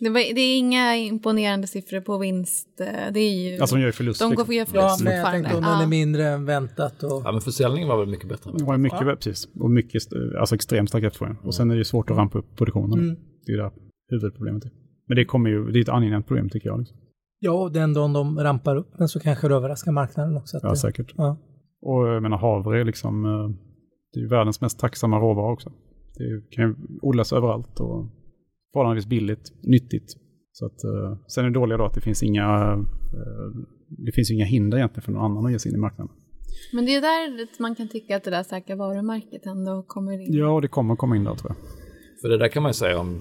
Det, 0.00 0.08
var, 0.10 0.34
det 0.34 0.40
är 0.40 0.58
inga 0.58 0.96
imponerande 0.96 1.66
siffror 1.66 2.00
på 2.00 2.18
vinst. 2.18 2.80
eh, 2.80 2.86
Det 3.12 3.20
är 3.20 3.50
ju... 3.52 3.60
Alltså 3.60 3.76
de 3.76 3.82
gör 3.82 3.90
förlust. 3.92 4.20
de 4.20 4.24
går 4.24 4.30
liksom. 4.30 4.46
för 4.46 4.52
att 4.52 4.56
göra 4.74 4.82
Ja, 4.84 4.88
förlust 4.88 5.04
men 5.04 5.16
jag 5.16 5.30
tänkte 5.30 5.56
om 5.56 5.62
den 5.62 5.80
är 5.80 5.86
mindre 5.86 6.24
än 6.28 6.44
väntat. 6.44 7.02
Och, 7.02 7.22
Ja, 7.24 7.32
men 7.32 7.40
försäljningen 7.40 7.88
var 7.88 7.98
väl 7.98 8.08
mycket 8.08 8.28
bättre. 8.28 8.50
Det 8.58 8.64
var 8.64 8.76
mycket, 8.78 9.00
Ja. 9.00 9.16
precis. 9.16 9.48
Och 9.60 9.70
mycket, 9.70 10.02
alltså 10.40 10.54
extremt 10.54 10.88
stark 10.88 11.04
efterfrågan. 11.04 11.36
Och 11.42 11.54
sen 11.54 11.70
är 11.70 11.74
det 11.74 11.78
ju 11.78 11.84
svårt 11.84 12.10
att 12.10 12.16
rampa 12.16 12.38
upp 12.38 12.56
produktionen. 12.56 12.98
Mm. 12.98 13.16
Det 13.46 13.52
är 13.52 13.56
ju 13.56 13.62
det 13.62 13.70
huvudproblemet 14.10 14.64
är. 14.64 14.70
Men 15.08 15.16
det 15.16 15.24
kommer 15.24 15.50
ju, 15.50 15.70
det 15.70 15.78
är 15.78 15.82
ett 15.82 15.88
angenämt 15.88 16.26
problem 16.26 16.48
tycker 16.50 16.68
jag. 16.68 16.78
Liksom. 16.78 16.96
ja, 17.38 17.52
och 17.52 17.72
den 17.72 17.94
dagen 17.94 18.12
de 18.12 18.38
rampar 18.40 18.76
upp 18.76 18.90
den 18.98 19.08
så 19.08 19.20
kanske 19.20 19.48
det 19.48 19.54
överraskar 19.54 19.92
marknaden 19.92 20.36
också. 20.36 20.56
Att 20.56 20.62
Ja, 20.62 20.70
det, 20.70 20.76
säkert. 20.76 21.12
ja. 21.16 21.36
Och 21.82 22.08
jag 22.08 22.22
menar 22.22 22.36
havre 22.38 22.80
är 22.80 22.84
liksom, 22.84 23.24
eh, 23.24 23.48
det 24.12 24.18
är 24.20 24.22
ju 24.22 24.28
världens 24.28 24.60
mest 24.60 24.78
tacksamma 24.78 25.18
råvara 25.18 25.52
också. 25.52 25.72
Det 26.16 26.50
kan 26.56 26.64
ju 26.68 26.74
odlas 27.02 27.32
överallt 27.32 27.80
och 27.80 28.06
förhållandevis 28.74 29.06
billigt, 29.06 29.52
nyttigt. 29.62 30.12
Så 30.52 30.66
att, 30.66 30.84
eh, 30.84 31.18
sen 31.28 31.44
är 31.44 31.48
det 31.50 31.54
dåliga 31.54 31.78
då 31.78 31.84
att 31.84 31.94
det 31.94 32.00
finns 32.00 32.22
inga, 32.22 32.72
eh, 33.12 33.48
det 34.06 34.12
finns 34.12 34.30
inga 34.30 34.44
hinder 34.44 34.78
egentligen 34.78 35.02
för 35.02 35.12
någon 35.12 35.24
annan 35.30 35.46
att 35.46 35.52
ge 35.52 35.58
sig 35.58 35.70
in 35.70 35.76
i 35.76 35.80
marknaden. 35.80 36.12
Men 36.72 36.86
det 36.86 36.94
är 36.94 37.00
där 37.00 37.48
man 37.62 37.74
kan 37.74 37.88
tycka 37.88 38.16
att 38.16 38.24
det 38.24 38.30
där 38.30 38.42
säkra 38.42 38.76
varumärket 38.76 39.46
ändå 39.46 39.82
kommer 39.86 40.12
in. 40.12 40.32
Ja, 40.34 40.48
och 40.48 40.62
det 40.62 40.68
kommer 40.68 40.96
komma 40.96 41.16
in 41.16 41.24
där 41.24 41.34
tror 41.34 41.50
jag. 41.50 41.56
För 42.20 42.28
det 42.28 42.38
där 42.38 42.48
kan 42.48 42.62
man 42.62 42.70
ju 42.70 42.74
säga 42.74 42.98
om, 43.00 43.20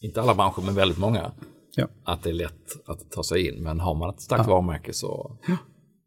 inte 0.00 0.20
alla 0.22 0.34
branscher, 0.34 0.62
men 0.66 0.74
väldigt 0.74 0.98
många. 0.98 1.32
Ja. 1.76 1.88
Att 2.04 2.22
det 2.22 2.30
är 2.30 2.34
lätt 2.34 2.66
att 2.86 3.10
ta 3.10 3.22
sig 3.22 3.48
in. 3.48 3.62
Men 3.62 3.80
har 3.80 3.94
man 3.94 4.10
ett 4.14 4.20
starkt 4.20 4.44
Ja. 4.46 4.52
varumärke 4.52 4.92
så, 4.92 5.38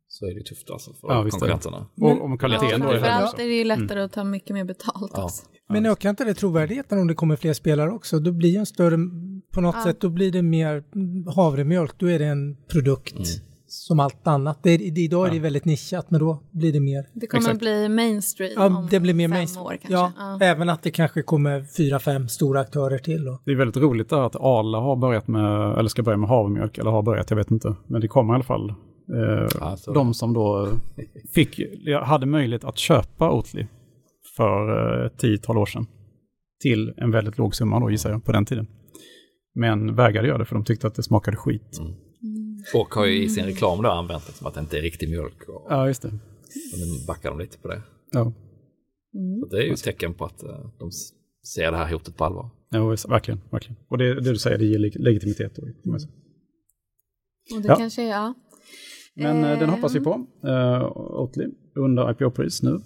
så 0.08 0.26
är 0.26 0.36
det 0.40 0.46
tufft 0.46 0.70
alltså 0.70 0.94
för 0.94 1.08
Ja, 1.08 1.30
konkurrenterna. 1.30 1.78
Och 2.02 2.24
om 2.26 2.32
Ja, 2.32 2.38
kvaliteten 2.38 2.82
då 2.82 2.88
är 2.88 2.94
det 2.94 3.00
framförallt 3.00 3.40
är 3.40 3.48
det 3.48 3.54
ju 3.58 3.64
lättare 3.64 4.02
att 4.02 4.14
ta 4.14 4.24
mycket 4.24 4.54
mer 4.54 4.64
betalt 4.64 5.12
Ja. 5.16 5.24
också. 5.24 5.46
Men 5.70 5.86
ökar 5.86 6.10
inte 6.10 6.24
det 6.24 6.34
trovärdigheten 6.34 7.00
om 7.00 7.08
det 7.08 7.14
kommer 7.14 7.36
fler 7.36 7.54
spelare 7.54 7.92
också? 7.92 8.20
Då 8.20 8.32
blir 8.32 8.58
en 8.60 8.66
större, 8.66 8.98
på 9.52 9.62
något 9.62 9.76
Ja. 9.78 9.84
sätt, 9.84 10.02
då 10.02 10.10
blir 10.10 10.32
det 10.32 10.42
mer 10.42 10.84
havremjölk, 11.36 11.92
då 11.98 12.10
är 12.10 12.20
det 12.20 12.26
en 12.26 12.58
produkt 12.72 13.14
Mm. 13.16 13.26
som 13.68 14.00
allt 14.00 14.28
annat. 14.28 14.60
Det, 14.64 14.78
det, 14.78 15.02
idag 15.02 15.28
är 15.28 15.32
det 15.32 15.40
väldigt 15.40 15.66
nischat, 15.66 16.12
men 16.12 16.20
då 16.20 16.44
blir 16.52 16.74
det 16.74 16.80
mer, 16.80 17.06
Det 17.14 17.28
kommer 17.28 17.42
Exakt. 17.42 17.60
bli 17.60 17.90
mainstream 17.90 18.52
ja, 18.56 18.66
om 18.66 18.88
det 18.92 19.00
blir 19.00 19.14
mer 19.14 19.28
fem 19.28 19.32
mainstream. 19.38 19.66
år 19.66 19.70
kanske. 19.72 19.94
Ja, 19.94 20.12
Ja. 20.18 20.40
även 20.46 20.70
att 20.70 20.84
det 20.84 20.92
kanske 20.92 21.22
kommer 21.22 21.66
fyra, 21.78 22.00
fem 22.00 22.28
stora 22.28 22.60
aktörer 22.62 22.98
till. 22.98 23.26
Då. 23.26 23.40
Det 23.46 23.52
är 23.52 23.56
väldigt 23.56 23.78
roligt 23.78 24.14
att 24.14 24.36
Arla 24.36 24.80
har 24.80 24.96
börjat 24.96 25.28
med, 25.28 25.78
eller 25.80 25.90
ska 25.90 26.04
börja 26.04 26.18
med 26.18 26.30
havremjölk, 26.30 26.78
eller 26.78 26.92
har 26.92 27.02
börjat, 27.02 27.30
jag 27.30 27.38
vet 27.38 27.52
inte. 27.52 27.76
Men 27.88 28.02
det 28.02 28.08
kommer 28.08 28.34
i 28.34 28.36
alla 28.36 28.44
fall. 28.44 28.70
Eh, 28.70 29.48
Ja, 29.60 29.78
så- 29.78 29.94
de 29.94 30.14
som 30.14 30.34
då 30.34 30.70
fick, 31.34 31.60
hade 32.04 32.26
möjlighet 32.26 32.64
att 32.64 32.78
köpa 32.78 33.32
Oatly 33.32 33.66
för 34.38 35.00
eh, 35.00 35.06
ett 35.06 35.18
tiotal 35.18 35.58
år 35.58 35.66
sedan. 35.66 35.86
Till 36.62 36.94
en 36.98 37.12
väldigt 37.12 37.38
låg 37.38 37.56
summa 37.56 37.80
då 37.80 37.92
gissar 37.92 38.10
jag, 38.12 38.26
på 38.26 38.32
den 38.32 38.46
tiden. 38.46 38.68
Men 39.56 39.96
vägrade 39.96 40.28
göra 40.28 40.38
det 40.38 40.46
för 40.46 40.56
de 40.56 40.64
tyckte 40.66 40.88
att 40.88 40.96
det 40.96 41.04
smakade 41.04 41.38
skit. 41.38 41.78
Mm. 41.80 41.94
Och 42.76 42.94
har 42.96 43.06
ju 43.06 43.24
i 43.24 43.30
sin 43.30 43.46
reklam 43.46 43.82
då 43.84 43.90
använt 43.90 44.28
det 44.28 44.34
som 44.34 44.48
att 44.48 44.54
det 44.54 44.60
inte 44.60 44.78
är 44.78 44.82
riktig 44.82 45.10
mjölk. 45.10 45.50
Och, 45.50 45.68
Ja, 45.70 45.88
just 45.88 46.02
det. 46.02 46.08
och 46.08 46.80
nu 46.80 47.06
backar 47.08 47.30
de 47.30 47.40
lite 47.40 47.58
på 47.58 47.68
det. 47.68 47.82
Ja, 48.12 48.34
Mm. 49.18 49.40
Så 49.42 49.46
det 49.56 49.58
är 49.58 49.66
ju 49.68 49.74
ett 49.74 49.84
tecken 49.84 50.14
på 50.14 50.26
att 50.26 50.44
eh, 50.44 50.70
de 50.80 50.92
ser 51.54 51.72
det 51.72 51.78
här 51.78 51.92
hotet 51.94 52.18
på 52.18 52.26
allvar. 52.26 52.50
ja 52.70 52.88
visst, 52.88 53.10
verkligen. 53.10 53.42
verkligen. 53.52 53.76
Och 53.88 53.98
det, 53.98 54.14
det 54.14 54.30
du 54.30 54.38
säger, 54.38 54.58
det 54.58 54.66
ger 54.66 54.80
leg- 54.80 55.00
legitimitet. 55.00 55.56
Då, 55.56 55.62
säga. 56.00 56.12
Och 57.56 57.62
det 57.62 57.68
Ja. 57.68 57.76
kanske 57.76 58.02
är, 58.04 58.10
ja. 58.10 58.34
Men 59.16 59.44
eh, 59.44 59.60
den 59.60 59.70
hoppas 59.70 59.96
vi 59.96 60.00
på. 60.00 60.26
Uh, 60.46 60.84
Oatly 60.98 61.46
under 61.76 62.12
IPO-pris 62.12 62.64
nu. 62.64 62.80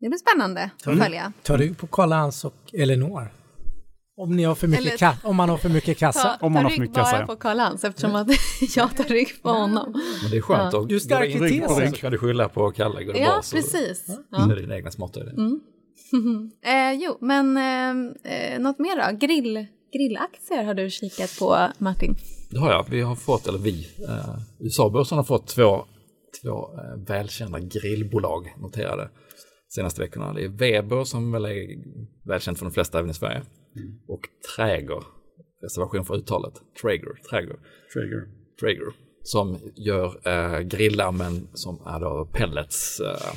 Det 0.00 0.08
blir 0.08 0.18
spännande 0.18 0.70
att 0.80 0.86
Mm. 0.86 0.98
följa. 0.98 1.32
Tar 1.42 1.58
du 1.58 1.74
på 1.74 1.86
Karl 1.86 2.12
Hans 2.12 2.44
och 2.44 2.54
Elinor? 2.72 3.32
Om, 4.16 4.36
ni 4.36 4.44
har 4.44 4.54
för 4.54 4.68
mycket 4.68 4.86
Eller- 4.86 4.96
ka- 5.12 5.16
om 5.24 5.36
man 5.36 5.48
har 5.48 5.56
för 5.56 5.68
mycket 5.68 5.98
kassa? 5.98 6.22
Ta, 6.40 6.46
Om 6.46 6.52
man 6.52 6.62
ta 6.62 6.64
har 6.64 6.70
för 6.70 6.74
rygg 6.76 6.80
mycket 6.80 6.94
bara 6.94 7.04
kassa, 7.04 7.20
ja. 7.20 7.26
på 7.26 7.36
Karl 7.36 7.58
Hans 7.58 7.84
eftersom 7.84 8.14
att 8.14 8.28
jag 8.76 8.96
tar 8.96 9.04
rygg 9.04 9.42
på 9.42 9.48
honom. 9.48 9.92
Men 10.22 10.30
det 10.30 10.36
är 10.36 10.40
skönt 10.40 10.72
Ja. 10.72 10.80
att 10.82 10.88
Du 10.88 10.94
är 10.94 10.98
stark 10.98 11.34
i 11.34 11.38
gå 11.38 11.46
in 11.46 11.60
tesen. 11.62 11.90
så 11.92 11.96
kan 11.96 12.12
du 12.12 12.18
skylla 12.18 12.48
på 12.48 12.70
Kalle. 12.70 13.04
Går 13.04 13.12
det 13.12 13.18
Ja, 13.18 13.32
bra 13.32 13.42
så, 13.42 13.56
precis. 13.56 14.06
så 14.06 14.12
Ja. 14.30 14.44
är 14.44 14.48
det 14.54 14.60
din 14.60 14.72
egna 14.72 14.90
smarta 14.90 15.20
idé. 15.20 15.30
Eh, 16.66 16.92
jo, 16.92 17.18
men 17.20 17.56
eh, 17.56 18.32
eh, 18.32 18.60
något 18.60 18.78
mer 18.78 18.96
då? 19.12 19.26
Grill, 19.26 19.66
grillaktier 19.92 20.64
har 20.64 20.74
du 20.74 20.90
kikat 20.90 21.38
på, 21.38 21.68
Martin. 21.78 22.16
Det 22.50 22.58
har 22.58 22.70
jag. 22.72 22.86
Vi 22.90 23.00
har 23.00 23.14
fått, 23.16 23.46
eller 23.46 23.58
vi, 23.58 23.88
eh, 24.08 24.38
USA-börsen 24.60 25.16
har 25.18 25.24
fått 25.24 25.46
två, 25.46 25.84
två 26.42 26.74
eh, 26.74 27.00
välkända 27.06 27.58
grillbolag 27.58 28.54
noterade 28.58 29.08
senaste 29.74 30.00
veckorna. 30.00 30.32
Det 30.32 30.44
är 30.44 30.48
Weber 30.48 31.04
som 31.04 31.32
väl 31.32 31.44
är 31.44 31.66
välkänt 32.28 32.58
för 32.58 32.64
de 32.66 32.72
flesta 32.72 32.98
även 32.98 33.10
i 33.10 33.14
Sverige. 33.14 33.42
Och 34.08 34.20
Traeger, 34.56 35.02
reservation 35.62 36.04
för 36.04 36.14
uttalet, 36.16 36.54
Traeger, 36.82 37.12
Traeger, 37.30 37.56
Trigger. 37.94 38.28
Traeger, 38.60 38.92
som 39.22 39.58
gör 39.76 40.28
eh, 40.28 40.60
grillar 40.60 41.12
men 41.12 41.48
som 41.54 41.80
är 41.86 42.00
då 42.00 42.28
pellets. 42.32 43.00
Eh, 43.00 43.32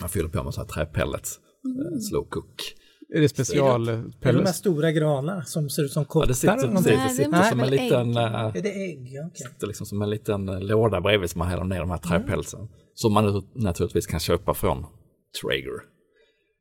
man 0.00 0.08
fyller 0.08 0.28
på 0.28 0.42
med 0.44 0.54
så 0.54 0.60
här 0.60 0.68
träpellets, 0.68 1.38
eh, 1.64 1.98
slow 2.00 2.24
cook. 2.28 2.74
Är 3.14 3.20
det 3.20 3.28
special 3.28 3.88
Är 3.88 3.96
det 4.20 4.32
de 4.32 4.38
här 4.38 4.52
stora 4.52 4.92
granarna 4.92 5.44
som 5.44 5.70
ser 5.70 5.82
ut 5.82 5.92
som 5.92 6.00
Ja, 6.02 6.04
kottar? 6.08 6.26
det 6.28 6.34
sitter, 6.34 6.52
eller 6.52 6.62
precis, 6.62 6.74
någonting? 6.74 6.96
Nej, 6.96 7.08
det 7.08 7.14
sitter 7.14 7.30
måste 7.30 7.48
som 7.50 7.60
en 7.60 7.70
liten... 7.70 8.10
ägg. 8.10 8.16
eh, 8.16 8.56
Är 8.56 8.62
det 8.62 8.84
ägg? 8.84 9.08
Ja, 9.12 9.30
är 9.62 9.66
liksom 9.66 9.86
som 9.86 10.02
en 10.02 10.10
liten 10.10 10.48
eh, 10.48 10.60
låda 10.60 11.00
bredvid 11.00 11.30
som 11.30 11.38
man 11.38 11.48
häller 11.48 11.64
ner 11.64 11.80
de 11.80 11.90
här 11.90 11.98
träpälsen. 11.98 12.68
Som 12.94 13.12
man 13.12 13.42
naturligtvis 13.54 14.06
kan 14.06 14.20
köpa 14.20 14.54
från 14.54 14.86
Traeger. 15.42 15.94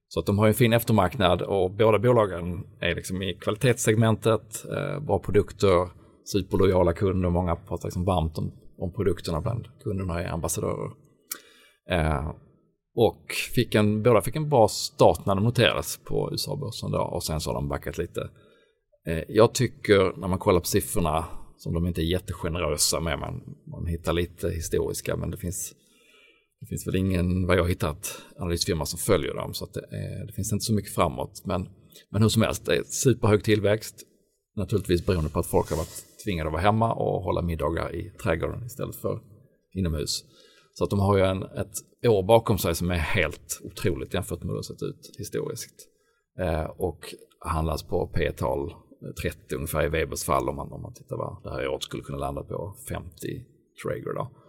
Så 0.07 0.19
att 0.19 0.25
de 0.25 0.39
har 0.39 0.47
en 0.47 0.53
fin 0.53 0.73
eftermarknad 0.73 1.41
och 1.41 1.71
båda 1.71 1.99
bolagen 1.99 2.63
är 2.79 2.95
liksom 2.95 3.21
i 3.21 3.33
kvalitetssegmentet, 3.33 4.65
eh, 4.65 4.99
bra 4.99 5.19
produkter, 5.19 5.89
superlojala 6.25 6.93
kunder, 6.93 7.29
många 7.29 7.55
pratar 7.55 7.88
liksom 7.88 8.05
varmt 8.05 8.38
om, 8.38 8.51
om 8.77 8.93
produkterna 8.93 9.41
bland 9.41 9.67
kunderna 9.83 10.23
är 10.23 10.27
ambassadörer. 10.27 10.91
Eh, 11.89 12.31
och 12.95 13.31
fick 13.55 13.75
en, 13.75 14.03
båda 14.03 14.21
fick 14.21 14.36
en 14.36 14.49
bra 14.49 14.67
start 14.67 15.25
när 15.25 15.36
de 15.36 15.43
noterades 15.43 15.97
på 15.97 16.29
USA-börsen 16.31 16.91
då 16.91 16.99
och 16.99 17.23
sen 17.23 17.41
så 17.41 17.49
har 17.49 17.55
de 17.55 17.69
backat 17.69 17.97
lite. 17.97 18.29
Eh, 19.07 19.23
jag 19.27 19.53
tycker 19.53 20.19
när 20.19 20.27
man 20.27 20.39
kollar 20.39 20.59
på 20.59 20.65
siffrorna 20.65 21.25
som 21.57 21.73
de 21.73 21.88
inte 21.88 22.01
är 22.01 22.12
jättegenerösa 22.12 22.99
med, 22.99 23.19
man, 23.19 23.41
man 23.67 23.86
hittar 23.86 24.13
lite 24.13 24.49
historiska 24.49 25.15
men 25.15 25.31
det 25.31 25.38
finns, 25.38 25.73
det 26.63 26.67
finns 26.67 26.88
väl 26.88 26.95
ingen, 26.95 27.47
vad 27.47 27.58
jag 27.58 27.63
har 27.63 27.69
hittat, 27.69 28.21
analysfirma 28.38 28.86
som 28.86 28.99
följer 28.99 29.34
dem 29.34 29.54
så 29.54 29.65
att 29.65 29.73
det, 29.73 29.86
är, 29.91 30.26
det 30.26 30.34
finns 30.34 30.54
inte 30.54 30.65
så 30.65 30.73
mycket 30.73 30.93
framåt. 30.93 31.41
Men, 31.45 31.69
men 32.10 32.21
hur 32.21 32.30
som 32.30 32.41
helst, 32.41 32.65
det 32.65 32.76
är 32.76 32.84
superhög 32.84 33.43
tillväxt, 33.43 33.95
naturligtvis 34.56 35.06
beroende 35.06 35.30
på 35.30 35.39
att 35.39 35.47
folk 35.47 35.69
har 35.69 35.78
varit 35.78 36.23
tvingade 36.26 36.47
att 36.47 36.54
vara 36.54 36.62
hemma 36.62 36.93
och 36.93 37.23
hålla 37.23 37.41
middagar 37.41 37.95
i 37.95 38.10
trädgården 38.10 38.65
istället 38.65 38.95
för 38.95 39.19
inomhus. 39.73 40.23
Så 40.73 40.84
att 40.84 40.89
de 40.89 40.99
har 40.99 41.17
ju 41.17 41.23
en, 41.23 41.43
ett 41.43 42.08
år 42.08 42.23
bakom 42.23 42.58
sig 42.58 42.76
som 42.76 42.91
är 42.91 42.95
helt 42.95 43.62
otroligt 43.63 44.13
jämfört 44.13 44.39
med 44.39 44.47
hur 44.47 44.54
det 44.54 44.58
har 44.58 44.63
sett 44.63 44.84
ut 44.84 45.15
historiskt. 45.17 45.76
Eh, 46.39 46.63
och 46.63 46.99
handlas 47.39 47.84
på 47.84 48.08
P-tal 48.08 48.69
eh, 48.69 49.13
30 49.21 49.56
ungefär 49.56 49.86
i 49.86 49.89
Webers 49.89 50.23
fall 50.23 50.49
om 50.49 50.56
man, 50.56 50.71
om 50.71 50.82
man 50.82 50.93
tittar 50.93 51.17
vad 51.17 51.43
det 51.43 51.49
här 51.49 51.67
året 51.67 51.84
skulle 51.84 52.04
kunna 52.04 52.17
landa 52.17 52.43
på 52.43 52.76
50 52.89 53.10
Traeger 53.84 54.13
då. 54.13 54.42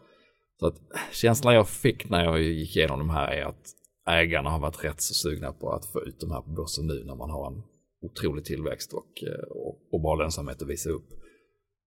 Så 0.60 0.66
att 0.66 0.80
känslan 1.12 1.54
jag 1.54 1.68
fick 1.68 2.10
när 2.10 2.24
jag 2.24 2.42
gick 2.42 2.76
igenom 2.76 2.98
de 2.98 3.10
här 3.10 3.32
är 3.32 3.42
att 3.44 3.74
ägarna 4.06 4.50
har 4.50 4.58
varit 4.58 4.84
rätt 4.84 5.00
så 5.00 5.14
sugna 5.14 5.52
på 5.52 5.72
att 5.72 5.86
få 5.86 6.00
ut 6.02 6.20
de 6.20 6.30
här 6.30 6.40
på 6.40 6.50
börsen 6.50 6.86
nu 6.86 7.04
när 7.04 7.14
man 7.14 7.30
har 7.30 7.46
en 7.52 7.62
otrolig 8.02 8.44
tillväxt 8.44 8.92
och, 8.92 9.22
eh, 9.22 9.48
och, 9.50 9.78
och 9.92 10.00
bra 10.00 10.14
lönsamhet 10.14 10.62
att 10.62 10.68
visa 10.68 10.90
upp. 10.90 11.08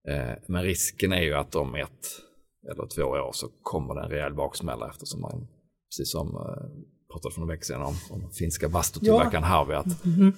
Eh, 0.08 0.34
Men 0.48 0.64
risken 0.64 1.12
är 1.12 1.22
ju 1.22 1.34
att 1.34 1.56
om 1.56 1.76
ett, 1.76 2.08
eller 2.72 2.88
två 2.96 3.04
år 3.04 3.32
så 3.34 3.48
kommer 3.62 3.96
det 3.96 4.02
en 4.02 4.10
rejäl 4.10 4.34
baksmälla 4.34 4.90
eftersom 4.90 5.22
man, 5.22 5.48
precis 5.90 6.12
som 6.12 6.28
eh, 6.28 6.68
pratade 7.12 7.34
för 7.34 7.42
några 7.42 7.54
veckor 7.54 7.66
sedan 7.66 7.82
om, 7.82 7.96
om 8.10 8.32
finska 8.32 8.70
bastutillverkaren 8.70 9.44
ja. 9.44 9.50
Harvey, 9.50 9.76
att 9.76 10.06
mm. 10.06 10.34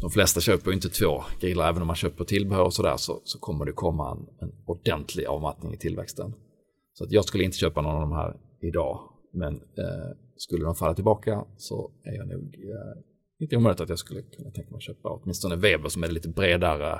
de 0.00 0.10
flesta 0.10 0.40
köper 0.40 0.72
inte 0.72 0.88
två 0.88 1.24
grillar, 1.40 1.68
även 1.68 1.82
om 1.82 1.86
man 1.86 1.96
köper 1.96 2.24
tillbehör 2.24 2.64
och 2.64 2.74
sådär 2.74 2.96
så, 2.96 3.20
så 3.24 3.38
kommer 3.38 3.64
det 3.64 3.72
komma 3.72 4.10
en, 4.10 4.48
en 4.48 4.54
ordentlig 4.66 5.24
avmattning 5.24 5.74
i 5.74 5.78
tillväxten. 5.78 6.34
Så 6.96 7.04
att 7.04 7.12
jag 7.12 7.24
skulle 7.24 7.44
inte 7.44 7.56
köpa 7.56 7.82
någon 7.82 7.94
av 7.94 8.00
de 8.00 8.12
här 8.12 8.36
idag, 8.60 8.98
men 9.32 9.54
eh, 9.54 10.10
skulle 10.36 10.64
de 10.64 10.74
falla 10.74 10.94
tillbaka 10.94 11.44
så 11.56 11.90
är 12.04 12.12
jag 12.12 12.28
nog 12.28 12.54
eh, 12.54 13.02
inte 13.38 13.56
omöjligt 13.56 13.80
att 13.80 13.88
jag 13.88 13.98
skulle 13.98 14.22
kunna 14.22 14.50
tänka 14.50 14.70
mig 14.70 14.76
att 14.76 14.82
köpa 14.82 15.08
åtminstone 15.08 15.56
Weber 15.56 15.88
som 15.88 16.04
är 16.04 16.08
lite 16.08 16.28
bredare 16.28 16.92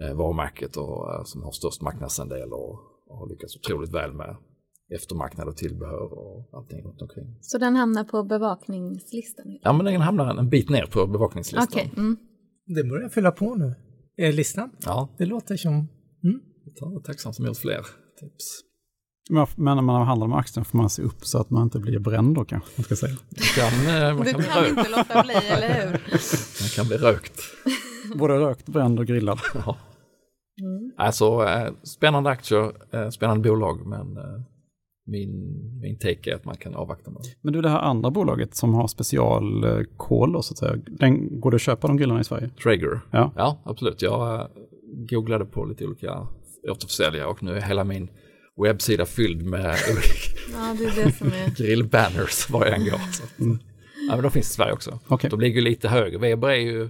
eh, 0.00 0.14
varumärket 0.14 0.76
och 0.76 1.14
eh, 1.14 1.24
som 1.24 1.42
har 1.42 1.52
störst 1.52 1.82
marknadsandel 1.82 2.52
och, 2.52 2.72
och 3.08 3.18
har 3.18 3.28
lyckats 3.28 3.56
otroligt 3.56 3.94
väl 3.94 4.12
med 4.12 4.36
eftermarknad 4.94 5.48
och 5.48 5.56
tillbehör 5.56 6.12
och 6.18 6.48
allting 6.52 6.82
runt 6.84 7.02
omkring. 7.02 7.38
Så 7.40 7.58
den 7.58 7.76
hamnar 7.76 8.04
på 8.04 8.22
bevakningslistan? 8.22 9.44
Ja, 9.62 9.72
men 9.72 9.86
den 9.86 10.00
hamnar 10.00 10.38
en 10.38 10.48
bit 10.48 10.70
ner 10.70 10.86
på 10.86 11.06
bevakningslistan. 11.06 11.80
Okay. 11.80 11.90
Mm. 11.96 12.16
Det 12.66 12.84
börjar 12.84 13.08
fylla 13.08 13.30
på 13.30 13.54
nu, 13.54 13.74
eh, 14.16 14.34
listan. 14.34 14.70
Ja. 14.84 15.08
Det 15.18 15.26
låter 15.26 15.56
som... 15.56 15.72
Mm. 16.24 16.40
Jag 16.74 16.94
är 16.94 17.00
tacksam 17.00 17.32
som 17.32 17.46
gjort 17.46 17.56
fler 17.56 17.86
tips. 18.20 18.71
Men 19.30 19.46
när 19.56 19.82
man 19.82 20.06
handlar 20.06 20.26
med 20.26 20.38
aktien 20.38 20.64
får 20.64 20.78
man 20.78 20.90
se 20.90 21.02
upp 21.02 21.26
så 21.26 21.38
att 21.38 21.50
man 21.50 21.62
inte 21.62 21.78
blir 21.78 21.98
bränd 21.98 22.34
då 22.34 22.44
kanske 22.44 22.70
man 22.76 22.84
ska 22.84 22.96
säga. 22.96 23.16
Kan, 23.56 23.96
eh, 23.96 24.16
man 24.16 24.26
du 24.26 24.32
kan, 24.32 24.42
kan 24.42 24.66
inte 24.66 24.90
låta 24.90 25.22
bli, 25.22 25.34
eller 25.34 25.68
hur? 25.68 25.90
Man 26.62 26.68
kan 26.76 26.86
bli 26.86 26.96
rökt. 26.96 27.40
Både 28.14 28.34
rökt, 28.34 28.66
bränd 28.66 28.98
och 28.98 29.06
grillad. 29.06 29.38
Ja. 29.54 29.76
Mm. 30.60 30.92
Alltså, 30.96 31.44
eh, 31.44 31.72
spännande 31.82 32.30
aktier, 32.30 32.72
eh, 32.92 33.08
spännande 33.08 33.48
bolag, 33.48 33.86
men 33.86 34.18
min, 35.06 35.30
min 35.80 35.98
take 35.98 36.30
är 36.30 36.34
att 36.34 36.44
man 36.44 36.56
kan 36.56 36.74
avvakta 36.74 37.10
med 37.10 37.22
Men 37.40 37.52
du, 37.52 37.60
det 37.62 37.68
här 37.68 37.78
andra 37.78 38.10
bolaget 38.10 38.56
som 38.56 38.74
har 38.74 38.86
specialkol 38.86 40.42
så 40.42 40.52
att 40.52 40.58
säga, 40.58 40.76
den, 40.86 41.40
går 41.40 41.50
det 41.50 41.54
att 41.54 41.60
köpa 41.60 41.88
de 41.88 41.96
grillarna 41.96 42.20
i 42.20 42.24
Sverige? 42.24 42.50
Traeger? 42.62 43.00
Ja. 43.10 43.32
ja, 43.36 43.62
absolut. 43.64 44.02
Jag 44.02 44.48
googlade 45.10 45.44
på 45.44 45.64
lite 45.64 45.86
olika 45.86 46.26
återförsäljare 46.70 47.26
och 47.26 47.42
nu 47.42 47.56
är 47.56 47.60
hela 47.60 47.84
min 47.84 48.08
webbsida 48.60 49.06
fylld 49.06 49.42
med 49.42 49.76
ja, 50.52 50.76
det 50.78 50.94
det 50.94 51.56
grillbanners 51.56 52.50
var 52.50 52.66
jag 52.66 52.74
än 52.74 52.84
går. 52.84 53.00
Mm. 53.40 53.58
Ja, 54.08 54.14
men 54.14 54.22
de 54.22 54.30
finns 54.30 54.50
i 54.50 54.54
Sverige 54.54 54.72
också. 54.72 54.98
Okay. 55.08 55.30
De 55.30 55.40
ligger 55.40 55.62
lite 55.62 55.88
högre. 55.88 56.18
Weber 56.18 56.48
är 56.48 56.56
ju 56.56 56.88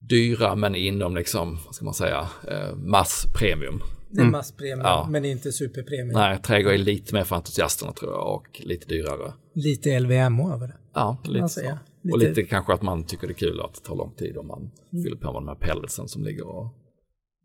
dyra 0.00 0.54
men 0.54 0.74
inom 0.74 1.16
liksom, 1.16 1.58
vad 1.64 1.74
ska 1.74 1.84
man 1.84 1.94
säga, 1.94 2.28
eh, 2.48 2.76
masspremium. 2.76 3.82
Det 4.10 4.18
är 4.18 4.22
mm. 4.22 4.32
masspremium 4.32 4.80
ja. 4.80 5.06
men 5.10 5.24
inte 5.24 5.52
superpremium. 5.52 6.12
Nej, 6.12 6.38
trädgård 6.38 6.72
är 6.72 6.78
lite 6.78 7.14
mer 7.14 7.24
för 7.24 7.36
entusiasterna 7.36 7.92
tror 7.92 8.12
jag 8.12 8.34
och 8.34 8.60
lite 8.64 8.86
dyrare. 8.86 9.32
Lite 9.54 10.00
LVMH 10.00 10.54
över 10.54 10.66
det. 10.66 10.76
Ja, 10.94 11.18
lite 11.24 11.48
så. 11.48 11.60
Lite... 11.60 11.78
Och 12.12 12.18
lite 12.18 12.42
kanske 12.42 12.72
att 12.72 12.82
man 12.82 13.04
tycker 13.04 13.26
det 13.26 13.32
är 13.32 13.34
kul 13.34 13.60
att 13.60 13.74
det 13.74 13.80
tar 13.80 13.96
lång 13.96 14.12
tid 14.14 14.36
om 14.36 14.46
man 14.46 14.70
mm. 14.92 15.04
fyller 15.04 15.16
på 15.16 15.32
med 15.32 15.42
de 15.42 15.48
här 15.48 15.54
pelletsen 15.54 16.08
som 16.08 16.24
ligger 16.24 16.46
och 16.46 16.74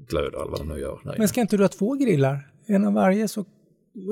glöder 0.10 0.42
eller 0.42 0.52
vad 0.52 0.60
de 0.60 0.68
nu 0.68 0.80
gör. 0.80 1.16
Men 1.18 1.28
ska 1.28 1.42
inte 1.42 1.58
du 1.58 1.64
ha 1.64 1.68
två 1.68 1.94
grillar? 1.94 2.53
En 2.66 2.86
av 2.86 2.94
varje 2.94 3.28
så 3.28 3.46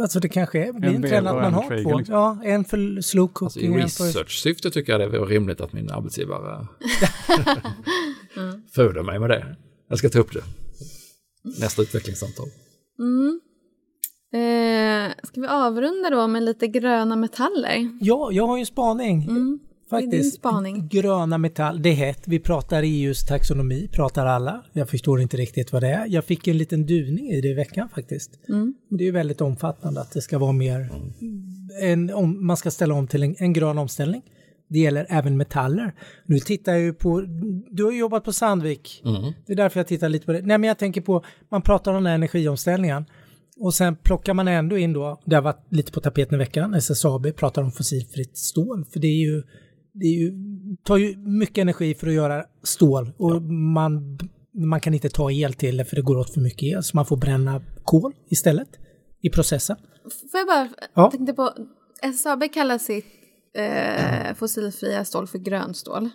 Alltså 0.02 0.20
det 0.20 0.30
kanske 0.30 0.68
är, 0.68 0.74
blir 0.74 0.90
en 0.90 1.02
trend 1.02 1.28
att 1.28 1.36
man 1.36 1.54
har 1.54 1.84
två. 1.84 1.98
Liksom. 1.98 2.16
Ja, 2.16 2.38
en 2.44 2.66
för 2.66 3.02
slow 3.02 3.28
cooking. 3.28 3.82
Alltså, 3.82 4.04
I 4.04 4.08
research-syfte 4.08 4.72
tycker 4.72 4.92
jag 4.92 5.12
det 5.12 5.18
är 5.18 5.26
rimligt 5.26 5.62
att 5.62 5.74
min 5.74 5.92
arbetsgivare 5.92 6.52
mm. 8.38 8.62
föder 8.74 9.04
mig 9.04 9.20
med 9.20 9.30
det. 9.30 9.56
Jag 9.88 9.98
ska 9.98 10.10
ta 10.10 10.20
upp 10.20 10.34
det. 10.34 10.44
Nästa 11.60 11.82
utvecklingssamtal. 11.82 12.48
Mm. 13.00 13.42
Eh, 14.34 15.14
ska 15.24 15.42
vi 15.42 15.48
avrunda 15.48 16.10
då 16.10 16.28
med 16.28 16.44
lite 16.44 16.68
gröna 16.68 17.16
metaller? 17.16 17.98
Ja, 18.02 18.32
jag 18.32 18.48
har 18.48 18.58
ju 18.58 18.60
en 18.60 18.66
spaning. 18.66 19.24
Mm. 19.24 19.60
Faktiskt, 19.92 20.36
spaning. 20.36 20.88
gröna 20.88 21.38
metall, 21.38 21.82
det 21.82 21.90
är 21.90 21.94
hett. 21.94 22.22
Vi 22.26 22.40
pratar 22.40 22.84
EUs 22.84 23.26
taxonomi, 23.26 23.90
pratar 23.92 24.26
alla. 24.26 24.64
Jag 24.74 24.90
förstår 24.90 25.22
inte 25.22 25.38
riktigt 25.38 25.72
vad 25.74 25.84
det 25.84 25.90
är. 25.90 26.06
Jag 26.08 26.26
fick 26.26 26.48
en 26.48 26.58
liten 26.58 26.86
duvning 26.86 27.30
i 27.30 27.42
det 27.42 27.48
i 27.48 27.54
veckan 27.54 27.90
faktiskt. 27.90 28.32
Mm. 28.50 28.74
Det 28.90 29.08
är 29.08 29.12
väldigt 29.12 29.42
omfattande 29.42 30.02
att 30.02 30.12
det 30.12 30.22
ska 30.22 30.40
vara 30.40 30.52
mer, 30.52 30.90
en, 31.82 32.14
om, 32.14 32.46
man 32.46 32.58
ska 32.58 32.72
ställa 32.72 32.94
om 32.94 33.08
till 33.08 33.24
en, 33.24 33.36
en 33.40 33.54
grön 33.54 33.78
omställning. 33.78 34.22
Det 34.68 34.80
gäller 34.80 35.06
även 35.10 35.38
metaller. 35.38 35.94
Nu 36.26 36.40
tittar 36.40 36.72
jag 36.72 36.82
ju 36.82 36.94
på, 36.94 37.22
du 37.72 37.84
har 37.84 37.92
jobbat 37.92 38.24
på 38.24 38.34
Sandvik. 38.34 39.02
Mm. 39.06 39.34
Det 39.46 39.54
är 39.54 39.58
därför 39.58 39.80
jag 39.80 39.88
tittar 39.88 40.10
lite 40.10 40.26
på 40.26 40.32
det. 40.32 40.42
Nej 40.42 40.58
men 40.58 40.68
jag 40.68 40.78
tänker 40.78 41.02
på, 41.02 41.24
man 41.50 41.62
pratar 41.62 41.92
om 41.92 41.96
den 41.96 42.06
här 42.06 42.16
energiomställningen. 42.16 43.06
Och 43.58 43.74
sen 43.74 43.96
plockar 43.96 44.34
man 44.34 44.48
ändå 44.48 44.78
in 44.78 44.94
då, 44.94 45.22
det 45.26 45.36
har 45.36 45.42
varit 45.42 45.66
lite 45.70 45.92
på 45.92 46.00
tapeten 46.00 46.36
i 46.36 46.38
veckan, 46.38 46.74
SSAB 46.74 47.36
pratar 47.36 47.62
om 47.62 47.72
fossilfritt 47.72 48.38
stål. 48.38 48.86
För 48.92 49.00
det 49.00 49.08
är 49.08 49.20
ju 49.20 49.44
det 49.94 50.06
ju, 50.06 50.34
tar 50.84 50.98
ju 50.98 51.18
mycket 51.18 51.58
energi 51.58 51.94
för 51.94 52.08
att 52.08 52.14
göra 52.14 52.46
stål 52.64 53.12
och 53.18 53.36
ja. 53.36 53.40
man, 53.40 54.20
man 54.54 54.80
kan 54.80 54.94
inte 54.94 55.10
ta 55.10 55.32
el 55.32 55.54
till 55.54 55.78
det 55.78 55.86
för 55.86 55.96
det 55.96 56.02
går 56.02 56.18
åt 56.18 56.34
för 56.34 56.42
mycket 56.42 56.64
el 56.64 56.84
så 56.84 56.98
man 56.98 57.06
får 57.06 57.18
bränna 57.18 57.62
kol 57.84 58.14
istället 58.30 58.70
i 59.22 59.30
processen. 59.30 59.78
Får 60.32 60.40
jag 60.40 60.48
bara, 60.48 60.70
ja. 60.94 61.12
tänkte 61.12 61.34
på, 61.34 61.54
SSAB 62.02 62.44
kallar 62.54 62.78
sitt 62.78 63.06
eh, 63.56 64.36
fossilfria 64.36 65.06
stål 65.06 65.28
för 65.28 65.38
grönstål. 65.38 66.10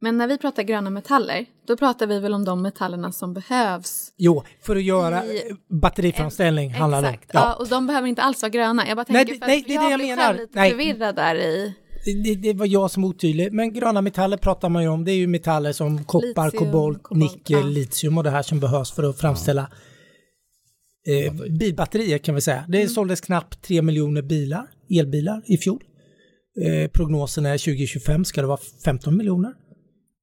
Men 0.00 0.18
när 0.18 0.28
vi 0.28 0.38
pratar 0.38 0.62
gröna 0.62 0.90
metaller, 0.90 1.46
då 1.66 1.76
pratar 1.76 2.06
vi 2.06 2.20
väl 2.20 2.34
om 2.34 2.44
de 2.44 2.62
metallerna 2.62 3.12
som 3.12 3.34
behövs? 3.34 4.12
Jo, 4.16 4.44
för 4.62 4.76
att 4.76 4.82
göra 4.82 5.24
i, 5.24 5.56
batteriframställning 5.68 6.70
en, 6.70 6.74
handlar 6.74 7.02
det 7.02 7.08
om. 7.08 7.14
Ja. 7.14 7.28
ja. 7.32 7.54
och 7.54 7.68
de 7.68 7.86
behöver 7.86 8.08
inte 8.08 8.22
alls 8.22 8.42
vara 8.42 8.50
gröna. 8.50 8.88
Jag 8.88 8.96
bara 8.96 9.04
tänker 9.04 9.24
nej, 9.32 9.38
för 9.38 9.46
nej, 9.46 9.64
det 9.66 9.74
är 9.74 9.78
det 9.78 9.90
jag, 9.90 10.00
jag 10.00 10.16
menar. 10.16 10.34
lite 10.34 10.58
nej. 10.58 10.70
förvirrad 10.70 11.16
där 11.16 11.34
i 11.34 11.74
det, 12.04 12.34
det, 12.34 12.52
var 12.52 12.66
jag 12.66 12.90
som 12.90 13.04
otydlig. 13.04 13.52
Men 13.52 13.72
gröna 13.72 14.02
metaller 14.02 14.36
pratar 14.36 14.68
man 14.68 14.82
ju 14.82 14.88
om. 14.88 15.04
Det 15.04 15.12
är 15.12 15.16
ju 15.16 15.26
metaller 15.26 15.72
som 15.72 16.04
koppar, 16.04 16.44
litium, 16.44 16.64
kobolt, 16.64 17.02
kobolt, 17.02 17.22
nickel, 17.22 17.60
ja. 17.60 17.66
litium 17.66 18.18
och 18.18 18.24
det 18.24 18.30
här 18.30 18.42
som 18.42 18.60
behövs 18.60 18.92
för 18.92 19.02
att 19.02 19.20
framställa 19.20 19.70
eh, 21.06 21.34
bilbatterier 21.58 22.18
kan 22.18 22.34
vi 22.34 22.40
säga. 22.40 22.64
Det 22.68 22.78
mm. 22.78 22.88
såldes 22.88 23.20
knappt 23.20 23.62
3 23.62 23.82
miljoner 23.82 24.22
bilar, 24.22 24.66
elbilar 24.90 25.42
i 25.46 25.56
fjol. 25.56 25.82
Eh, 26.64 26.90
prognosen 26.90 27.46
är 27.46 27.58
2025 27.58 28.24
ska 28.24 28.40
det 28.40 28.46
vara 28.46 28.60
15 28.84 29.16
miljoner 29.16 29.52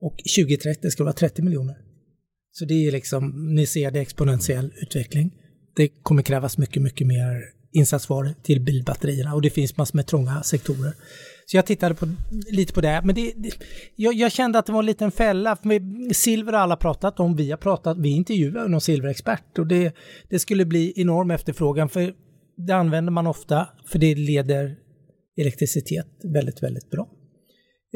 och 0.02 0.15
2030 0.38 0.89
ska 0.89 1.04
det 1.04 1.06
vara 1.06 1.13
30 1.13 1.41
miljoner. 1.41 1.76
Så 2.52 2.65
det 2.65 2.88
är 2.88 2.91
liksom, 2.91 3.54
ni 3.56 3.65
ser 3.65 3.91
det 3.91 4.00
exponentiell 4.00 4.74
utveckling. 4.82 5.32
Det 5.76 5.88
kommer 6.04 6.24
krävas 6.24 6.58
mycket, 6.58 6.82
mycket 6.82 7.08
mer 7.08 7.44
insatsvaror 7.74 8.34
till 8.44 8.62
bilbatterierna 8.62 9.34
och 9.34 9.41
det 9.41 9.50
finns 9.50 9.78
massor 9.78 9.96
med 9.96 10.08
trånga 10.08 10.44
sektorer. 10.44 10.94
Så 11.45 11.58
jag 11.58 11.65
tittade 11.65 11.95
på, 11.95 12.08
lite 12.51 12.73
på 12.73 12.82
det. 12.82 13.01
Men 13.04 13.15
det, 13.15 13.34
det, 13.38 13.51
jag, 13.95 14.13
jag, 14.13 14.32
kände 14.32 14.60
att 14.60 14.65
det 14.65 14.71
var 14.71 14.80
en 14.80 14.86
liten 14.86 15.12
fälla. 15.12 15.56
För 15.56 16.13
silver 16.13 16.54
har 16.54 16.60
alla 16.60 16.75
pratat 16.75 17.19
om. 17.19 17.36
Vi 17.36 17.51
har 17.51 17.58
pratat, 17.58 17.97
vi 17.97 18.10
intervjuar 18.10 18.67
någon 18.67 18.82
silverexpert. 18.82 19.60
Och 19.60 19.67
det, 19.67 19.95
det 20.30 20.39
skulle 20.39 20.65
bli 20.65 20.93
enorm 20.95 21.32
efterfrågan. 21.32 21.89
För 21.89 22.13
det 22.67 22.73
använder 22.73 23.12
man 23.12 23.27
ofta. 23.27 23.67
För 23.86 23.99
det 23.99 24.15
leder 24.15 24.75
elektricitet 25.38 26.08
väldigt, 26.23 26.63
väldigt 26.63 26.89
bra. 26.89 27.10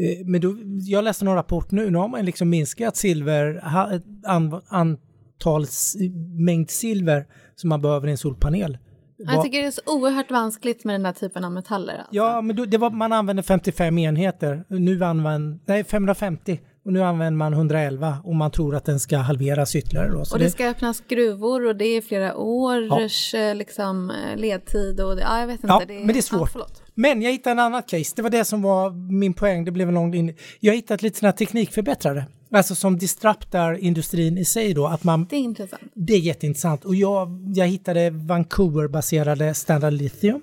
Eh, 0.01 0.25
men 0.25 0.41
då, 0.41 0.57
jag 0.81 1.03
läste 1.03 1.25
någon 1.25 1.35
rapport 1.35 1.71
nu. 1.71 1.89
Nu 1.89 1.97
har 1.97 2.07
man 2.07 2.25
liksom 2.25 2.49
minskat 2.49 2.97
silver, 2.97 3.61
antal 4.67 5.65
mängd 6.45 6.69
silver 6.69 7.25
som 7.55 7.69
man 7.69 7.81
behöver 7.81 8.07
i 8.07 8.11
en 8.11 8.17
solpanel 8.17 8.77
jag 9.17 9.43
tycker 9.43 9.61
det 9.61 9.67
är 9.67 9.71
så 9.71 9.81
oerhört 9.85 10.31
vanskligt 10.31 10.83
med 10.83 10.95
den 10.95 11.05
här 11.05 11.13
typen 11.13 11.45
av 11.45 11.51
metaller. 11.51 11.93
Alltså. 11.93 12.15
Ja, 12.15 12.41
men 12.41 12.55
då, 12.55 12.65
det 12.65 12.77
var, 12.77 12.89
man 12.89 13.13
använde 13.13 13.43
55 13.43 13.97
enheter. 13.97 14.63
Nu 14.67 15.03
använder, 15.03 15.59
nej 15.65 15.83
550 15.83 16.59
och 16.85 16.93
nu 16.93 17.03
använder 17.03 17.37
man 17.37 17.53
111 17.53 18.17
och 18.23 18.35
man 18.35 18.51
tror 18.51 18.75
att 18.75 18.85
den 18.85 18.99
ska 18.99 19.17
halveras 19.17 19.75
ytterligare. 19.75 20.09
Då. 20.09 20.19
och 20.19 20.25
det, 20.39 20.45
det, 20.45 20.51
ska 20.51 20.69
öppnas 20.69 21.03
gruvor 21.07 21.67
och 21.67 21.75
det 21.75 21.85
är 21.85 22.01
flera 22.01 22.35
års 22.35 23.33
ja. 23.33 23.39
Eh, 23.39 23.55
liksom, 23.55 24.09
eh, 24.11 24.37
ledtid 24.37 25.01
och 25.01 25.15
det, 25.15 25.21
ja, 25.21 25.39
jag 25.39 25.47
vet 25.47 25.63
inte. 25.63 25.67
Ja, 25.67 25.83
det 25.87 25.93
är, 25.93 25.99
men 25.99 26.07
det 26.07 26.19
är 26.19 26.21
svårt. 26.21 26.55
Ah, 26.55 26.69
men 26.95 27.21
jag 27.21 27.31
hittade 27.31 27.51
en 27.51 27.59
annan 27.59 27.83
case, 27.83 28.13
det 28.15 28.21
var 28.21 28.29
det 28.29 28.45
som 28.45 28.61
var 28.61 28.91
min 29.11 29.33
poäng, 29.33 29.65
det 29.65 29.71
blev 29.71 29.87
en 29.87 29.93
lång 29.93 30.11
linje. 30.11 30.35
Jag 30.59 30.71
har 30.71 30.75
hittat 30.75 31.01
lite 31.01 31.19
sådana 31.19 31.33
teknikförbättrare. 31.33 32.25
Alltså 32.51 32.75
som 32.75 32.97
disruptar 32.97 33.73
industrin 33.73 34.37
i 34.37 34.45
sig 34.45 34.73
då. 34.73 34.87
Att 34.87 35.03
man, 35.03 35.25
det 35.29 35.35
är 35.35 35.39
intressant. 35.39 35.81
Det 35.93 36.13
är 36.13 36.19
jätteintressant. 36.19 36.85
Och 36.85 36.95
jag, 36.95 37.51
jag 37.55 37.67
hittade 37.67 38.09
Vancouver-baserade 38.09 39.53
Standard 39.53 39.93
Lithium. 39.93 40.41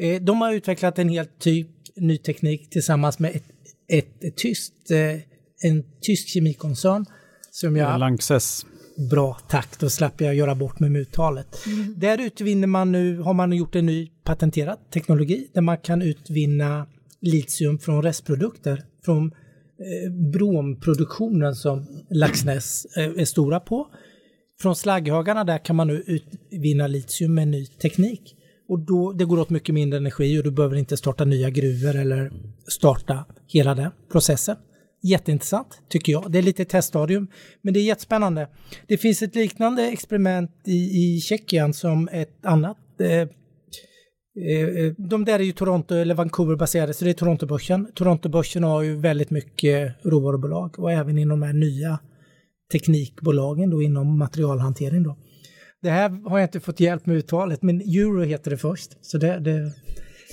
Eh, 0.00 0.22
de 0.22 0.40
har 0.40 0.52
utvecklat 0.52 0.98
en 0.98 1.08
helt 1.08 1.38
typ 1.38 1.68
ny 1.96 2.18
teknik 2.18 2.70
tillsammans 2.70 3.18
med 3.18 3.36
ett, 3.36 3.44
ett, 3.92 4.24
ett 4.24 4.36
tyskt, 4.36 4.90
eh, 4.90 5.68
en 5.70 5.84
tysk 6.00 6.28
kemikoncern. 6.28 7.06
Som 7.50 7.76
jag, 7.76 8.00
Lanxess. 8.00 8.66
Bra, 8.96 9.38
tack. 9.48 9.78
Då 9.80 9.90
slapp 9.90 10.20
jag 10.20 10.34
göra 10.34 10.54
bort 10.54 10.80
mig 10.80 10.90
med 10.90 11.00
uttalet. 11.00 11.66
Mm. 11.66 11.94
Där 11.96 12.20
utvinner 12.20 12.66
man 12.66 12.92
nu, 12.92 13.18
har 13.18 13.34
man 13.34 13.52
gjort 13.52 13.74
en 13.74 13.86
ny 13.86 14.10
patenterad 14.24 14.78
teknologi 14.90 15.50
där 15.54 15.62
man 15.62 15.78
kan 15.78 16.02
utvinna 16.02 16.86
litium 17.20 17.78
från 17.78 18.02
restprodukter. 18.02 18.84
Från 19.04 19.26
eh, 19.26 20.12
bromproduktionen 20.32 21.54
som 21.54 21.86
Laxnäs 22.10 22.86
eh, 22.96 23.04
är 23.04 23.24
stora 23.24 23.60
på. 23.60 23.86
Från 24.60 24.76
slagghögarna 24.76 25.44
där 25.44 25.64
kan 25.64 25.76
man 25.76 25.86
nu 25.86 26.04
utvinna 26.06 26.86
litium 26.86 27.34
med 27.34 27.48
ny 27.48 27.66
teknik. 27.66 28.36
Och 28.68 28.78
då, 28.78 29.12
det 29.12 29.24
går 29.24 29.38
åt 29.38 29.50
mycket 29.50 29.74
mindre 29.74 29.96
energi 29.96 30.40
och 30.40 30.44
du 30.44 30.50
behöver 30.50 30.76
inte 30.76 30.96
starta 30.96 31.24
nya 31.24 31.50
gruvor 31.50 31.96
eller 31.96 32.32
starta 32.68 33.24
hela 33.46 33.74
den 33.74 33.90
processen. 34.12 34.56
Jätteintressant 35.06 35.82
tycker 35.88 36.12
jag. 36.12 36.32
Det 36.32 36.38
är 36.38 36.42
lite 36.42 36.64
teststadium, 36.64 37.28
men 37.62 37.74
det 37.74 37.80
är 37.80 37.84
jättespännande. 37.84 38.48
Det 38.86 38.96
finns 38.96 39.22
ett 39.22 39.34
liknande 39.34 39.82
experiment 39.82 40.50
i, 40.64 40.76
i 40.76 41.20
Tjeckien 41.20 41.74
som 41.74 42.08
ett 42.12 42.46
annat. 42.46 42.76
Eh, 43.00 43.10
eh, 43.10 43.26
eh 44.36 44.92
de 44.98 45.24
där 45.24 45.38
är 45.38 45.44
ju 45.44 45.52
Toronto 45.52 45.94
eller 45.94 46.14
Vancouver 46.14 46.56
baserade, 46.56 46.94
så 46.94 47.04
det 47.04 47.10
är 47.10 47.14
Torontobörsen. 47.14 47.92
Torontobörsen 47.94 48.64
har 48.64 48.82
ju 48.82 48.96
väldigt 48.96 49.30
mycket 49.30 50.04
råvarubolag 50.04 50.78
och 50.78 50.92
även 50.92 51.18
inom 51.18 51.40
de 51.40 51.46
här 51.46 51.52
nya 51.52 51.98
teknikbolagen 52.72 53.70
då 53.70 53.82
inom 53.82 54.18
materialhantering 54.18 55.02
då. 55.02 55.16
Det 55.82 55.90
här 55.90 56.28
har 56.30 56.38
jag 56.38 56.46
inte 56.46 56.60
fått 56.60 56.80
hjälp 56.80 57.06
med 57.06 57.16
uttalet, 57.16 57.62
men 57.62 57.80
euro 57.80 58.22
heter 58.22 58.50
det 58.50 58.56
först. 58.56 58.96
Så 59.00 59.18
det, 59.18 59.38
det 59.38 59.72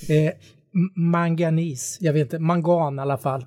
eh, 0.09 0.33
manganis, 0.95 1.97
jag 2.01 2.13
vet 2.13 2.21
inte, 2.21 2.39
mangan 2.39 2.99
i 2.99 3.01
alla 3.01 3.17
fall. 3.17 3.45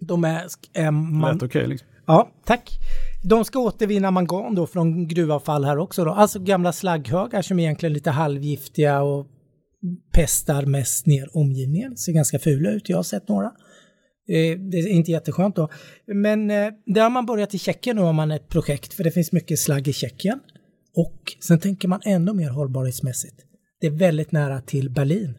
De 0.00 0.24
är... 0.24 0.46
är 0.72 0.90
man, 0.90 1.32
Lät 1.32 1.42
okej 1.42 1.46
okay, 1.46 1.66
liksom. 1.66 1.88
Ja, 2.06 2.30
tack. 2.44 2.70
De 3.22 3.44
ska 3.44 3.58
återvinna 3.58 4.10
mangan 4.10 4.54
då 4.54 4.66
från 4.66 5.08
gruvavfall 5.08 5.64
här 5.64 5.78
också 5.78 6.04
då. 6.04 6.10
Alltså 6.10 6.38
gamla 6.38 6.72
slagghögar 6.72 7.42
som 7.42 7.60
egentligen 7.60 7.92
är 7.92 7.94
lite 7.94 8.10
halvgiftiga 8.10 9.02
och 9.02 9.26
pestar 10.12 10.66
mest 10.66 11.06
ner 11.06 11.36
omgivningen. 11.36 11.96
Ser 11.96 12.12
ganska 12.12 12.38
fula 12.38 12.70
ut, 12.70 12.88
jag 12.88 12.96
har 12.96 13.02
sett 13.02 13.28
några. 13.28 13.46
Eh, 14.28 14.58
det 14.58 14.78
är 14.78 14.88
inte 14.88 15.10
jätteskönt 15.10 15.56
då. 15.56 15.68
Men 16.06 16.50
eh, 16.50 16.68
där 16.86 17.02
har 17.02 17.10
man 17.10 17.26
börjat 17.26 17.54
i 17.54 17.58
Tjeckien 17.58 17.96
nu 17.96 18.02
har 18.02 18.12
man 18.12 18.30
ett 18.30 18.48
projekt 18.48 18.94
för 18.94 19.04
det 19.04 19.10
finns 19.10 19.32
mycket 19.32 19.58
slagg 19.58 19.88
i 19.88 19.92
Tjeckien. 19.92 20.40
Och 20.96 21.36
sen 21.40 21.58
tänker 21.58 21.88
man 21.88 22.00
ännu 22.04 22.32
mer 22.32 22.50
hållbarhetsmässigt. 22.50 23.36
Det 23.80 23.86
är 23.86 23.90
väldigt 23.90 24.32
nära 24.32 24.60
till 24.60 24.90
Berlin. 24.90 25.34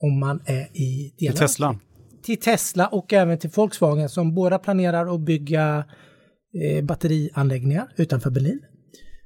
Om 0.00 0.18
man 0.20 0.40
är 0.46 0.76
i 0.76 1.14
Till 1.18 1.36
Tesla? 1.36 1.80
Till 2.28 2.40
Tesla 2.40 2.86
och 2.86 3.12
även 3.12 3.38
till 3.38 3.50
Volkswagen 3.50 4.08
som 4.08 4.34
båda 4.34 4.58
planerar 4.58 5.14
att 5.14 5.20
bygga 5.20 5.84
eh, 6.62 6.84
batterianläggningar 6.84 7.92
utanför 7.96 8.30
Berlin. 8.30 8.60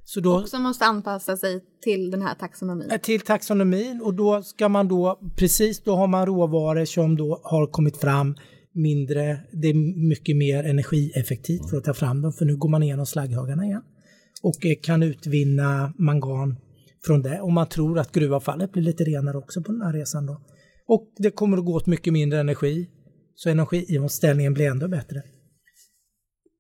Så 0.04 0.20
då, 0.20 0.34
och 0.34 0.48
som 0.48 0.62
måste 0.62 0.84
anpassa 0.84 1.36
sig 1.36 1.60
till 1.82 2.10
den 2.10 2.22
här 2.22 2.34
taxonomin. 2.34 2.90
Eh, 2.90 2.98
till 2.98 3.20
taxonomin 3.20 4.00
och 4.04 4.14
då 4.14 4.42
ska 4.42 4.68
man 4.68 4.88
då, 4.88 5.20
precis 5.36 5.82
då 5.82 5.96
har 5.96 6.06
man 6.06 6.26
råvaror 6.26 6.84
som 6.84 7.16
då 7.16 7.40
har 7.44 7.66
kommit 7.66 7.96
fram 7.96 8.36
mindre, 8.74 9.40
det 9.52 9.68
är 9.68 10.08
mycket 10.08 10.36
mer 10.36 10.64
energieffektivt 10.64 11.70
för 11.70 11.76
att 11.76 11.84
ta 11.84 11.94
fram 11.94 12.22
dem 12.22 12.32
för 12.32 12.44
nu 12.44 12.56
går 12.56 12.68
man 12.68 12.82
igenom 12.82 13.06
slagghögarna 13.06 13.64
igen 13.64 13.82
och 14.42 14.66
eh, 14.66 14.74
kan 14.82 15.02
utvinna 15.02 15.92
mangan 15.98 16.56
från 17.06 17.22
det. 17.22 17.40
Och 17.40 17.52
man 17.52 17.66
tror 17.66 17.98
att 17.98 18.12
gruvavfallet 18.12 18.72
blir 18.72 18.82
lite 18.82 19.04
renare 19.04 19.38
också 19.38 19.62
på 19.62 19.72
den 19.72 19.82
här 19.82 19.92
resan 19.92 20.26
då. 20.26 20.40
Och 20.86 21.12
det 21.16 21.30
kommer 21.30 21.58
att 21.58 21.64
gå 21.64 21.74
åt 21.74 21.86
mycket 21.86 22.12
mindre 22.12 22.40
energi. 22.40 22.88
Så 23.34 23.50
energiomställningen 23.50 24.54
blir 24.54 24.70
ändå 24.70 24.88
bättre. 24.88 25.22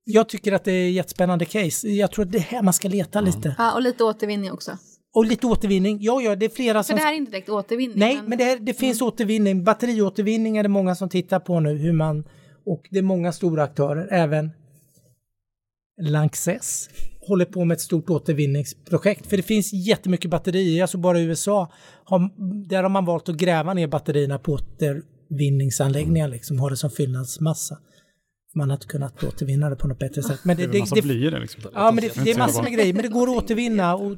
Jag 0.04 0.28
tycker 0.28 0.52
att 0.52 0.64
det 0.64 0.72
är 0.72 0.88
ett 0.88 0.94
jättespännande 0.94 1.44
case. 1.44 1.88
Jag 1.88 2.12
tror 2.12 2.24
att 2.24 2.32
det 2.32 2.38
är 2.38 2.42
här 2.42 2.62
man 2.62 2.72
ska 2.72 2.88
leta 2.88 3.18
mm. 3.18 3.32
lite. 3.34 3.54
Ja, 3.58 3.74
och 3.74 3.82
lite 3.82 4.04
återvinning 4.04 4.52
också. 4.52 4.78
Och 5.14 5.24
lite 5.24 5.46
återvinning. 5.46 5.98
Ja, 6.00 6.22
ja, 6.22 6.36
det 6.36 6.46
är 6.46 6.50
flera 6.50 6.82
som... 6.82 6.96
För 6.96 7.00
det 7.00 7.06
här 7.06 7.12
är 7.12 7.16
inte 7.16 7.32
direkt 7.32 7.48
återvinning. 7.48 7.98
Nej, 7.98 8.16
men, 8.16 8.24
men 8.24 8.38
det, 8.38 8.44
här, 8.44 8.58
det 8.58 8.74
finns 8.74 9.00
mm. 9.00 9.08
återvinning. 9.08 9.64
Batteriåtervinning 9.64 10.56
är 10.56 10.62
det 10.62 10.68
många 10.68 10.94
som 10.94 11.08
tittar 11.08 11.40
på 11.40 11.60
nu. 11.60 11.76
Hur 11.76 11.92
man... 11.92 12.24
Och 12.66 12.88
det 12.90 12.98
är 12.98 13.02
många 13.02 13.32
stora 13.32 13.62
aktörer, 13.62 14.08
även 14.10 14.50
Lanxess 16.00 16.88
håller 17.26 17.44
på 17.44 17.64
med 17.64 17.74
ett 17.74 17.80
stort 17.80 18.10
återvinningsprojekt. 18.10 19.26
För 19.26 19.36
det 19.36 19.42
finns 19.42 19.72
jättemycket 19.72 20.30
batterier, 20.30 20.82
alltså 20.82 20.98
bara 20.98 21.20
i 21.20 21.22
USA, 21.22 21.72
har, 22.04 22.30
där 22.68 22.82
har 22.82 22.90
man 22.90 23.04
valt 23.04 23.28
att 23.28 23.36
gräva 23.36 23.74
ner 23.74 23.86
batterierna 23.86 24.38
på 24.38 24.52
återvinningsanläggningar, 24.52 26.28
liksom, 26.28 26.58
ha 26.58 26.70
det 26.70 26.76
som 26.76 26.90
fyllnadsmassa. 26.90 27.78
Man 28.54 28.70
hade 28.70 28.86
kunnat 28.86 29.24
återvinna 29.24 29.70
det 29.70 29.76
på 29.76 29.88
något 29.88 29.98
bättre 29.98 30.22
sätt. 30.22 30.40
Men 30.44 30.56
det, 30.56 30.66
det, 30.66 30.84
det, 30.94 31.14
i 31.14 31.30
det 31.30 31.38
liksom. 31.38 31.62
Ja, 31.74 31.92
men 31.92 32.04
det, 32.04 32.24
det 32.24 32.30
är 32.30 32.38
massor 32.38 32.62
med 32.62 32.72
grejer, 32.72 32.92
men 32.92 33.02
det 33.02 33.08
går 33.08 33.30
att 33.30 33.36
återvinna 33.36 33.94
och 33.94 34.16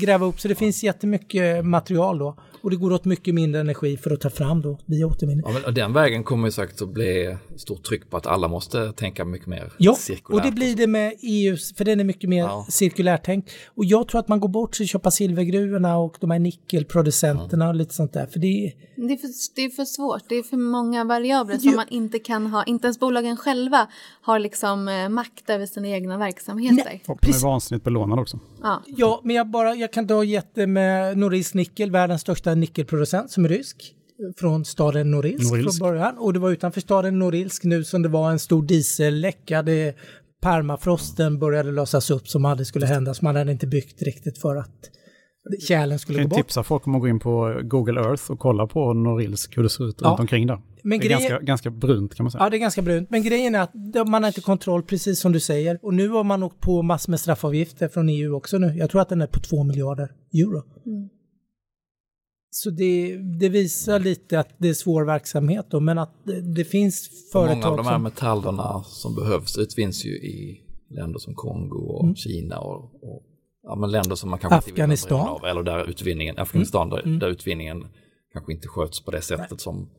gräva 0.00 0.26
upp, 0.26 0.40
så 0.40 0.48
det 0.48 0.54
finns 0.54 0.82
jättemycket 0.82 1.64
material 1.64 2.18
då. 2.18 2.38
Och 2.62 2.70
det 2.70 2.76
går 2.76 2.92
åt 2.92 3.04
mycket 3.04 3.34
mindre 3.34 3.60
energi 3.60 3.96
för 3.96 4.10
att 4.10 4.20
ta 4.20 4.30
fram 4.30 4.62
då 4.62 4.78
via 4.86 5.06
återvinning. 5.06 5.44
Ja, 5.46 5.60
men 5.64 5.74
den 5.74 5.92
vägen 5.92 6.24
kommer 6.24 6.48
ju 6.48 6.52
säkert 6.52 6.82
att 6.82 6.88
bli 6.88 7.36
stort 7.56 7.82
tryck 7.82 8.10
på 8.10 8.16
att 8.16 8.26
alla 8.26 8.48
måste 8.48 8.92
tänka 8.92 9.24
mycket 9.24 9.46
mer 9.46 9.72
ja, 9.78 9.94
cirkulärt. 9.94 10.40
och 10.44 10.50
det 10.50 10.54
blir 10.54 10.76
det 10.76 10.86
med 10.86 11.14
EU, 11.22 11.56
för 11.76 11.84
den 11.84 12.00
är 12.00 12.04
mycket 12.04 12.30
mer 12.30 12.42
ja. 12.42 12.66
cirkulärt 12.68 13.24
tänkt. 13.24 13.50
Och 13.66 13.84
jag 13.84 14.08
tror 14.08 14.20
att 14.20 14.28
man 14.28 14.40
går 14.40 14.48
bort 14.48 14.72
till 14.72 14.84
att 14.84 14.88
köpa 14.88 15.10
silvergruvorna 15.10 15.98
och 15.98 16.16
de 16.20 16.30
här 16.30 16.38
nickelproducenterna 16.38 17.64
ja. 17.64 17.68
och 17.68 17.74
lite 17.74 17.94
sånt 17.94 18.12
där. 18.12 18.26
För 18.26 18.38
det, 18.38 18.72
det, 18.96 19.12
är 19.12 19.16
för, 19.16 19.28
det 19.54 19.62
är 19.64 19.70
för 19.70 19.84
svårt, 19.84 20.22
det 20.28 20.34
är 20.34 20.42
för 20.42 20.56
många 20.56 21.04
variabler 21.04 21.58
som 21.58 21.76
man 21.76 21.88
inte 21.88 22.18
kan 22.18 22.46
ha, 22.46 22.64
inte 22.64 22.86
ens 22.86 23.00
bolagen 23.00 23.36
själva 23.36 23.88
har 24.22 24.38
liksom 24.38 24.88
eh, 24.88 25.08
makt 25.08 25.50
över 25.50 25.66
sina 25.66 25.88
egna 25.88 26.18
verksamheter. 26.18 26.84
Nej, 26.84 27.02
och 27.06 27.18
de 27.22 27.28
är 27.28 27.42
vansinnigt 27.42 27.84
belånade 27.84 28.22
också. 28.22 28.38
Ja, 28.62 28.82
ja 28.86 29.20
men 29.24 29.36
jag, 29.36 29.50
bara, 29.50 29.74
jag 29.74 29.92
kan 29.92 30.06
ta 30.06 30.24
jätte 30.24 30.66
med 30.66 31.18
Norilsk 31.18 31.54
Nickel, 31.54 31.90
världens 31.90 32.20
största 32.20 32.54
nickelproducent 32.54 33.30
som 33.30 33.44
är 33.44 33.48
rysk 33.48 33.94
från 34.36 34.64
staden 34.64 35.10
Norilsk, 35.10 35.50
Norilsk. 35.50 35.78
från 35.78 35.88
början. 35.88 36.18
Och 36.18 36.32
det 36.32 36.38
var 36.38 36.50
utanför 36.50 36.80
staden 36.80 37.18
Norilsk 37.18 37.64
nu 37.64 37.84
som 37.84 38.02
det 38.02 38.08
var 38.08 38.30
en 38.30 38.38
stor 38.38 38.62
dieselläcka. 38.62 39.62
Det, 39.62 39.96
permafrosten 40.42 41.38
började 41.38 41.72
lösas 41.72 42.10
upp 42.10 42.28
som 42.28 42.44
aldrig 42.44 42.66
skulle 42.66 42.86
hända, 42.86 43.14
så 43.14 43.24
man 43.24 43.36
hade 43.36 43.52
inte 43.52 43.66
byggt 43.66 44.02
riktigt 44.02 44.38
för 44.38 44.56
att 44.56 44.90
kärlen 45.68 45.98
skulle 45.98 46.18
gå 46.18 46.28
bort. 46.28 46.32
Jag 46.32 46.38
kan 46.38 46.44
tipsa 46.44 46.62
folk 46.62 46.86
om 46.86 46.94
att 46.94 47.00
gå 47.00 47.08
in 47.08 47.20
på 47.20 47.60
Google 47.62 48.00
Earth 48.00 48.30
och 48.30 48.38
kolla 48.38 48.66
på 48.66 48.92
Norilsk, 48.92 49.56
hur 49.56 49.62
det 49.62 49.68
ser 49.68 49.88
ut 49.88 49.98
ja. 50.00 50.08
runt 50.08 50.20
omkring 50.20 50.46
där. 50.46 50.60
Men 50.82 50.98
det 50.98 51.06
är 51.06 51.08
grejen... 51.08 51.20
ganska, 51.20 51.44
ganska 51.44 51.70
brunt 51.70 52.14
kan 52.14 52.24
man 52.24 52.30
säga. 52.30 52.44
Ja, 52.44 52.50
det 52.50 52.56
är 52.56 52.58
ganska 52.58 52.82
brunt. 52.82 53.10
Men 53.10 53.22
grejen 53.22 53.54
är 53.54 53.60
att 53.60 53.74
man 54.08 54.22
har 54.22 54.28
inte 54.28 54.40
kontroll, 54.40 54.82
precis 54.82 55.20
som 55.20 55.32
du 55.32 55.40
säger. 55.40 55.78
Och 55.82 55.94
nu 55.94 56.08
har 56.08 56.24
man 56.24 56.42
åkt 56.42 56.60
på 56.60 56.82
massor 56.82 57.10
med 57.10 57.20
straffavgifter 57.20 57.88
från 57.88 58.08
EU 58.08 58.34
också 58.34 58.58
nu. 58.58 58.74
Jag 58.76 58.90
tror 58.90 59.00
att 59.00 59.08
den 59.08 59.22
är 59.22 59.26
på 59.26 59.40
2 59.40 59.64
miljarder 59.64 60.12
euro. 60.32 60.62
Mm. 60.86 61.08
Så 62.54 62.70
det, 62.70 63.16
det, 63.40 63.48
visar 63.48 63.98
lite 63.98 64.40
att 64.40 64.48
det 64.58 64.68
är 64.68 64.74
svår 64.74 65.04
verksamhet 65.04 65.66
då, 65.70 65.80
men 65.80 65.98
att 65.98 66.14
det, 66.24 66.40
det 66.40 66.64
finns 66.64 67.10
företag 67.32 67.56
Många 67.56 67.66
av 67.70 67.76
de 67.76 67.86
här 67.86 67.94
som... 67.94 68.02
metallerna 68.02 68.82
som 68.82 69.14
behövs 69.14 69.58
utvinns 69.58 70.04
ju 70.04 70.10
i 70.10 70.60
länder 70.90 71.18
som 71.18 71.34
Kongo 71.34 71.78
och 71.78 72.04
mm. 72.04 72.16
Kina 72.16 72.58
och, 72.58 72.84
och 73.02 73.22
ja, 73.62 73.76
men 73.76 73.90
länder 73.90 74.16
som 74.16 74.30
man 74.30 74.38
kanske 74.38 74.70
Afghanistan. 74.70 75.18
inte 75.18 75.30
vill 75.30 75.36
av, 75.36 75.44
eller 75.44 75.62
där 75.62 75.90
utvinningen, 75.90 76.38
Afghanistan, 76.38 76.86
mm. 76.86 76.96
Där, 76.96 77.06
mm. 77.06 77.18
där, 77.18 77.28
utvinningen 77.28 77.86
kanske 78.32 78.52
inte 78.52 78.68
sköts 78.68 79.04
på 79.04 79.10
det 79.10 79.22
sättet 79.22 79.60
som, 79.60 79.90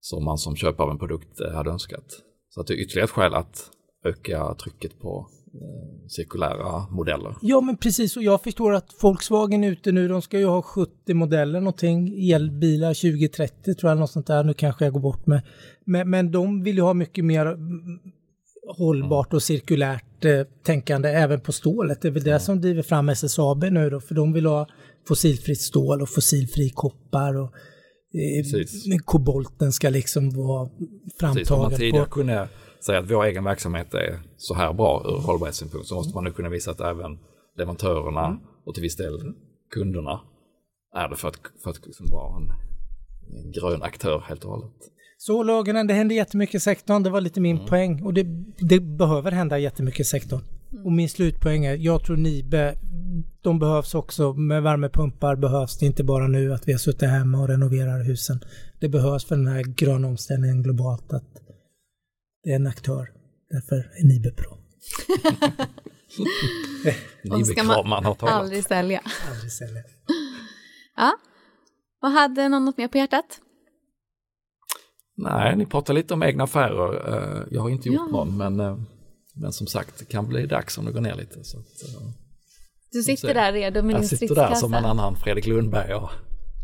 som 0.00 0.24
man 0.24 0.38
som 0.38 0.56
köpare 0.56 0.86
av 0.86 0.90
en 0.90 0.98
produkt 0.98 1.40
eh, 1.40 1.52
hade 1.52 1.70
önskat. 1.70 2.04
Så 2.48 2.60
att 2.60 2.66
det 2.66 2.74
är 2.74 2.78
ytterligare 2.78 3.04
ett 3.04 3.10
skäl 3.10 3.34
att 3.34 3.70
öka 4.04 4.54
trycket 4.54 5.00
på 5.00 5.28
eh, 5.54 6.08
cirkulära 6.08 6.90
modeller. 6.90 7.36
Ja 7.40 7.60
men 7.60 7.76
precis 7.76 8.16
och 8.16 8.22
jag 8.22 8.42
förstår 8.42 8.74
att 8.74 8.94
Volkswagen 9.02 9.64
är 9.64 9.70
ute 9.70 9.92
nu, 9.92 10.08
de 10.08 10.22
ska 10.22 10.38
ju 10.38 10.46
ha 10.46 10.62
70 10.62 11.14
modeller 11.14 11.60
någonting, 11.60 12.30
elbilar 12.30 12.94
2030 12.94 13.74
tror 13.74 13.90
jag, 13.90 13.98
något 13.98 14.10
sånt 14.10 14.26
där, 14.26 14.44
nu 14.44 14.54
kanske 14.54 14.84
jag 14.84 14.92
går 14.92 15.00
bort 15.00 15.26
med. 15.26 15.42
Men, 15.84 16.10
men 16.10 16.32
de 16.32 16.62
vill 16.62 16.76
ju 16.76 16.82
ha 16.82 16.94
mycket 16.94 17.24
mer 17.24 17.56
hållbart 18.66 19.34
och 19.34 19.42
cirkulärt 19.42 20.24
eh, 20.24 20.42
tänkande 20.62 21.08
även 21.08 21.40
på 21.40 21.52
stålet. 21.52 22.02
Det 22.02 22.08
är 22.08 22.12
väl 22.12 22.22
det 22.22 22.40
som 22.40 22.60
driver 22.60 22.82
fram 22.82 23.08
SSAB 23.08 23.64
nu 23.64 23.90
då, 23.90 24.00
för 24.00 24.14
de 24.14 24.32
vill 24.32 24.46
ha 24.46 24.68
fossilfritt 25.08 25.60
stål 25.60 26.02
och 26.02 26.08
fossilfri 26.08 26.70
koppar 26.70 27.36
och 27.36 27.52
eh, 28.14 28.98
kobolten 29.04 29.72
ska 29.72 29.88
liksom 29.88 30.30
vara 30.30 30.68
framtagen. 31.20 31.34
Precis, 31.34 31.50
om 31.50 31.60
man 31.60 31.72
tidigare 31.72 32.04
på... 32.04 32.10
kunde 32.10 32.48
säga 32.86 32.98
att 32.98 33.10
vår 33.10 33.24
egen 33.24 33.44
verksamhet 33.44 33.94
är 33.94 34.20
så 34.36 34.54
här 34.54 34.72
bra 34.72 35.02
ur 35.08 35.26
hållbarhetssynpunkt 35.26 35.86
så 35.86 35.94
måste 35.94 36.14
man 36.14 36.24
nu 36.24 36.32
kunna 36.32 36.48
visa 36.48 36.70
att 36.70 36.80
även 36.80 37.18
leverantörerna 37.58 38.26
mm. 38.26 38.38
och 38.66 38.74
till 38.74 38.82
viss 38.82 38.96
del 38.96 39.32
kunderna 39.70 40.20
är 40.96 41.08
det 41.08 41.16
för 41.16 41.28
att, 41.28 41.40
för 41.62 41.70
att 41.70 41.86
liksom 41.86 42.06
vara 42.10 42.36
en, 42.36 42.52
en 43.44 43.52
grön 43.52 43.82
aktör 43.82 44.24
helt 44.28 44.44
och 44.44 44.50
hållet. 44.50 44.93
Så 45.26 45.42
lagen, 45.42 45.86
det 45.86 45.94
händer 45.94 46.16
jättemycket 46.16 46.54
i 46.54 46.60
sektorn, 46.60 47.02
det 47.02 47.10
var 47.10 47.20
lite 47.20 47.40
min 47.40 47.56
mm. 47.56 47.68
poäng. 47.68 48.02
Och 48.02 48.14
det, 48.14 48.26
det, 48.58 48.80
behöver 48.80 49.32
hända 49.32 49.58
jättemycket 49.58 50.00
i 50.00 50.04
sektorn. 50.04 50.40
Mm. 50.72 50.86
Och 50.86 50.92
min 50.92 51.08
slutpoäng 51.08 51.64
är, 51.64 51.76
jag 51.76 52.04
tror 52.04 52.16
Nibe, 52.16 52.74
de 53.42 53.58
behövs 53.58 53.94
också, 53.94 54.32
med 54.32 54.62
värmepumpar 54.62 55.36
behövs 55.36 55.78
det 55.78 55.86
inte 55.86 56.04
bara 56.04 56.28
nu 56.28 56.54
att 56.54 56.68
vi 56.68 56.72
har 56.72 56.78
suttit 56.78 57.08
hemma 57.08 57.38
och 57.38 57.48
renoverar 57.48 58.04
husen. 58.04 58.40
Det 58.80 58.88
behövs 58.88 59.24
för 59.24 59.36
den 59.36 59.46
här 59.46 59.62
gröna 59.62 60.08
omställningen 60.08 60.62
globalt 60.62 61.12
att 61.12 61.32
det 62.42 62.50
är 62.50 62.56
en 62.56 62.66
aktör. 62.66 63.10
Därför 63.50 63.76
är 63.76 64.04
Nibe 64.04 64.30
bra. 64.30 64.58
Nibe-kramaren 67.36 68.04
har 68.04 68.14
talat. 68.14 68.34
Aldrig 68.34 68.64
sälja. 68.64 69.02
Aldrig 69.30 69.52
sälja. 69.52 69.82
ja. 70.96 71.12
Vad 72.00 72.12
hade 72.12 72.48
någon 72.48 72.64
något 72.64 72.78
mer 72.78 72.88
på 72.88 72.98
hjärtat? 72.98 73.40
Nej, 75.16 75.56
ni 75.56 75.66
pratar 75.66 75.94
lite 75.94 76.14
om 76.14 76.22
egna 76.22 76.44
affärer. 76.44 77.08
Eh, 77.14 77.42
jag 77.50 77.62
har 77.62 77.68
inte 77.70 77.88
gjort 77.88 77.96
ja. 77.96 78.12
någon, 78.12 78.36
men, 78.36 78.60
eh, 78.60 78.78
men 79.34 79.52
som 79.52 79.66
sagt, 79.66 79.98
det 79.98 80.04
kan 80.04 80.28
bli 80.28 80.46
dags 80.46 80.78
om 80.78 80.84
det 80.84 80.92
går 80.92 81.00
ner 81.00 81.14
lite. 81.14 81.44
Så 81.44 81.58
att, 81.58 81.64
eh, 81.64 82.08
Du 82.92 83.02
sitter 83.02 83.34
där 83.34 83.52
redo 83.52 83.82
med 83.82 83.94
din 83.94 84.02
Jag 84.02 84.04
sitter 84.10 84.34
där 84.34 84.46
som 84.46 84.50
en 84.52 84.56
stridskassa. 84.58 84.88
annan 84.90 85.16
Fredrik 85.16 85.46
Lundberg 85.46 85.94
och 85.94 86.10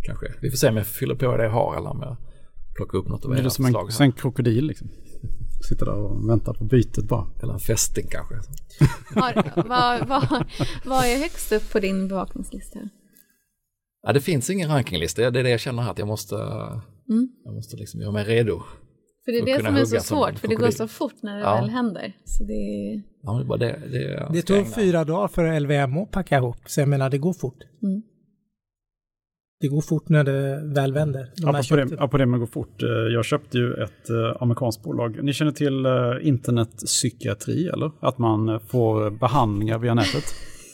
kanske. 0.06 0.26
Vi 0.42 0.50
får 0.50 0.56
se 0.56 0.68
om 0.68 0.76
jag 0.76 0.86
fyller 0.86 1.14
på 1.14 1.36
det 1.36 1.44
jag 1.44 1.50
har 1.50 1.76
eller 1.76 1.90
om 1.90 2.00
jag 2.02 2.16
plockar 2.76 2.98
upp 2.98 3.08
något 3.08 3.24
av 3.24 3.30
era 3.32 3.36
det 3.36 3.42
förslag. 3.42 3.68
en, 3.68 3.74
här. 3.86 3.90
som 3.90 4.04
en 4.04 4.12
krokodil 4.12 4.66
liksom? 4.66 4.88
Sitter 5.68 5.86
där 5.86 5.94
och 5.94 6.28
väntar 6.28 6.54
på 6.54 6.64
bytet 6.64 7.04
bara. 7.04 7.26
Eller 7.42 7.52
en 7.52 7.60
fästing 7.60 8.06
kanske. 8.10 8.34
Vad 10.84 11.04
är 11.04 11.18
högst 11.18 11.52
upp 11.52 11.72
på 11.72 11.80
din 11.80 12.08
bevakningslista? 12.08 12.78
Ja, 14.02 14.12
det 14.12 14.20
finns 14.20 14.50
ingen 14.50 14.68
rankinglista. 14.68 15.30
Det 15.30 15.40
är 15.40 15.44
det 15.44 15.50
jag 15.50 15.60
känner 15.60 15.82
här 15.82 15.90
att 15.90 15.98
jag 15.98 16.08
måste, 16.08 16.34
Mm. 16.34 17.28
jag 17.44 17.54
måste 17.54 17.76
liksom 17.76 18.00
göra 18.00 18.12
mig 18.12 18.24
redo. 18.24 18.62
För 19.24 19.32
det 19.32 19.38
är 19.38 19.58
det 19.58 19.64
som 19.64 19.76
är 19.76 19.84
så 19.84 20.00
svårt, 20.00 20.38
för 20.38 20.48
det 20.48 20.54
går 20.54 20.70
så 20.70 20.88
fort 20.88 21.14
när 21.22 21.34
det 21.36 21.40
Ja. 21.42 21.54
väl 21.60 21.70
händer. 21.70 22.16
Så 22.24 22.44
det. 22.44 23.02
Ja, 23.22 23.38
det, 23.38 23.44
bara 23.44 23.58
det, 23.58 23.80
det, 23.92 23.98
jag 24.02 24.32
Det 24.32 24.42
tog 24.42 24.56
ägna. 24.56 24.68
fyra 24.74 25.04
dagar 25.04 25.28
för 25.28 25.60
LVM 25.60 25.98
att 25.98 26.10
packa 26.10 26.36
ihop, 26.36 26.56
så 26.66 26.80
jag 26.80 26.88
menar 26.88 27.10
det 27.10 27.18
går 27.18 27.32
fort. 27.32 27.58
Mm. 27.82 28.02
Det 29.60 29.68
går 29.68 29.80
fort 29.80 30.08
när 30.08 30.24
det 30.24 30.62
väl 30.74 30.92
vänder. 30.92 31.32
De 31.36 31.42
Apropå 31.48 31.56
det, 31.58 31.62
köpte- 31.62 31.94
apropå 31.94 32.18
det 32.18 32.26
med 32.26 32.34
att 32.36 32.40
gå 32.40 32.46
fort. 32.52 32.82
eh, 32.82 32.88
Jag 32.88 33.24
köpte 33.24 33.58
ju 33.58 33.72
ett 33.74 34.10
eh, 34.10 34.42
amerikanskt 34.42 34.82
bolag. 34.82 35.24
Ni 35.24 35.32
känner 35.32 35.52
till 35.52 35.86
eh, 35.86 35.92
internetpsykiatri 36.28 37.68
eller? 37.68 37.90
Att 38.00 38.18
man 38.18 38.60
får 38.60 39.10
behandlingar 39.10 39.78
via 39.78 39.94
nätet. 39.94 40.24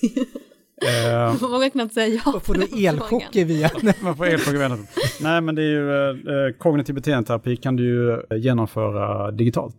Eh, 0.85 1.07
Jag 1.13 1.51
vågar 1.51 1.69
knappt 1.69 1.95
säga 1.95 2.21
ja 2.25 2.41
får 2.41 2.55
du 2.55 2.87
elchocker 2.87 3.45
via... 3.45 3.71
Man 4.03 4.17
får 4.17 4.27
elchocker 4.27 4.59
via 4.59 4.69
nätet. 4.69 4.89
Nej 5.23 5.41
men 5.41 5.55
det 5.55 5.63
är 5.63 5.67
ju 5.71 5.91
eh, 5.91 6.53
kognitiv 6.59 6.95
beteendeterapi 6.95 7.57
kan 7.57 7.77
du 7.77 7.85
ju 7.85 8.11
eh, 8.13 8.37
genomföra 8.37 9.31
digitalt. 9.31 9.77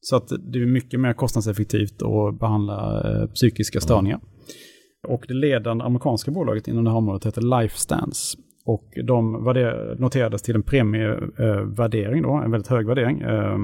Så 0.00 0.16
att 0.16 0.28
det 0.52 0.58
är 0.58 0.66
mycket 0.66 1.00
mer 1.00 1.12
kostnadseffektivt 1.12 2.02
att 2.02 2.38
behandla 2.40 3.02
eh, 3.22 3.26
psykiska 3.28 3.80
störningar. 3.80 4.20
Och 5.08 5.24
det 5.28 5.34
ledande 5.34 5.84
amerikanska 5.84 6.30
bolaget 6.30 6.68
inom 6.68 6.84
det 6.84 6.90
här 6.90 6.96
området 6.98 7.26
heter 7.26 7.60
Lifestance. 7.60 8.38
Och 8.64 8.92
de 9.06 9.44
värder- 9.44 9.96
noterades 9.98 10.42
till 10.42 10.54
en 10.54 10.62
premievärdering 10.62 12.22
då, 12.22 12.32
en 12.32 12.50
väldigt 12.50 12.68
hög 12.70 12.86
värdering, 12.86 13.20
eh, 13.20 13.56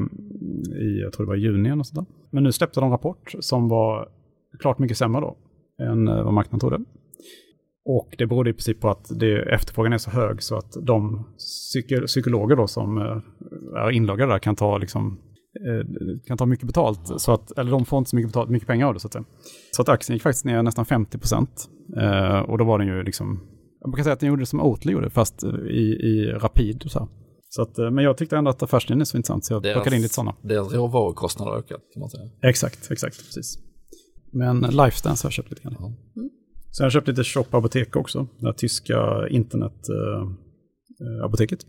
i, 0.82 1.00
jag 1.02 1.12
tror 1.12 1.26
det 1.26 1.28
var 1.28 1.36
juni 1.36 1.68
eller 1.70 1.82
sånt 1.82 2.08
där. 2.08 2.14
Men 2.30 2.42
nu 2.44 2.52
släppte 2.52 2.80
de 2.80 2.84
en 2.84 2.90
rapport 2.90 3.34
som 3.40 3.68
var 3.68 4.08
klart 4.60 4.78
mycket 4.78 4.96
sämre 4.98 5.20
då 5.20 5.36
än 5.82 6.08
eh, 6.08 6.24
vad 6.24 6.32
marknaden 6.32 6.60
trodde. 6.60 6.78
Och 7.84 8.14
det 8.18 8.26
berodde 8.26 8.50
i 8.50 8.52
princip 8.52 8.80
på 8.80 8.90
att 8.90 9.18
det, 9.20 9.54
efterfrågan 9.54 9.92
är 9.92 9.98
så 9.98 10.10
hög 10.10 10.42
så 10.42 10.56
att 10.56 10.72
de 10.82 11.24
psyko, 11.38 12.06
psykologer 12.06 12.56
då 12.56 12.66
som 12.66 12.98
eh, 12.98 13.82
är 13.84 13.90
inloggade 13.90 14.32
där 14.32 14.38
kan 14.38 14.56
ta 14.56 14.78
liksom 14.78 15.18
eh, 15.66 15.86
kan 16.26 16.38
ta 16.38 16.46
mycket 16.46 16.66
betalt, 16.66 17.20
så 17.20 17.32
att, 17.32 17.58
eller 17.58 17.70
de 17.70 17.84
får 17.84 17.98
inte 17.98 18.10
så 18.10 18.16
mycket, 18.16 18.28
betalt, 18.28 18.50
mycket 18.50 18.68
pengar 18.68 18.86
av 18.86 18.94
det 18.94 19.00
så 19.00 19.06
att 19.06 19.12
säga. 19.12 19.24
Så 19.76 19.82
att 19.82 19.88
aktien 19.88 20.14
gick 20.16 20.22
faktiskt 20.22 20.44
ner 20.44 20.62
nästan 20.62 20.84
50 20.84 21.18
procent. 21.18 21.68
Och 22.46 22.58
då 22.58 22.64
var 22.64 22.78
den 22.78 22.88
ju 22.88 23.02
liksom, 23.02 23.40
jag 23.80 23.90
brukar 23.90 24.02
säga 24.02 24.12
att 24.12 24.20
den 24.20 24.28
gjorde 24.28 24.42
det 24.42 24.46
som 24.46 24.60
Oatly 24.60 24.92
gjorde, 24.92 25.10
fast 25.10 25.44
i, 25.70 25.82
i 26.10 26.32
rapid. 26.40 26.84
Så, 26.86 26.98
här. 26.98 27.08
så 27.48 27.62
att, 27.62 27.78
men 27.78 28.04
jag 28.04 28.16
tyckte 28.16 28.36
ändå 28.36 28.50
att 28.50 28.62
affärslinjen 28.62 29.00
är 29.00 29.04
så 29.04 29.16
intressant, 29.16 29.44
så 29.44 29.54
jag 29.54 29.62
Deras- 29.62 29.72
plockade 29.72 29.96
in 29.96 30.02
lite 30.02 30.14
sådana. 30.14 30.34
Deras 30.42 30.72
råvarukostnader 30.74 31.52
har 31.52 31.58
ökat 31.58 31.80
kan 31.92 32.00
man 32.00 32.10
säga. 32.10 32.24
Exakt, 32.42 32.90
exakt, 32.90 33.16
precis. 33.26 33.58
Men 34.32 34.60
Lifestance 34.60 35.24
har 35.24 35.28
jag 35.28 35.32
köpt 35.32 35.50
lite 35.50 35.62
grann. 35.62 35.76
Ja. 35.78 35.92
Sen 36.70 36.84
har 36.84 36.86
jag 36.86 36.92
köpt 36.92 37.08
lite 37.08 37.24
Shop 37.24 37.44
Apotek 37.50 37.96
också, 37.96 38.26
det 38.38 38.46
här 38.46 38.52
tyska 38.52 39.28
internetapoteket. 39.30 41.60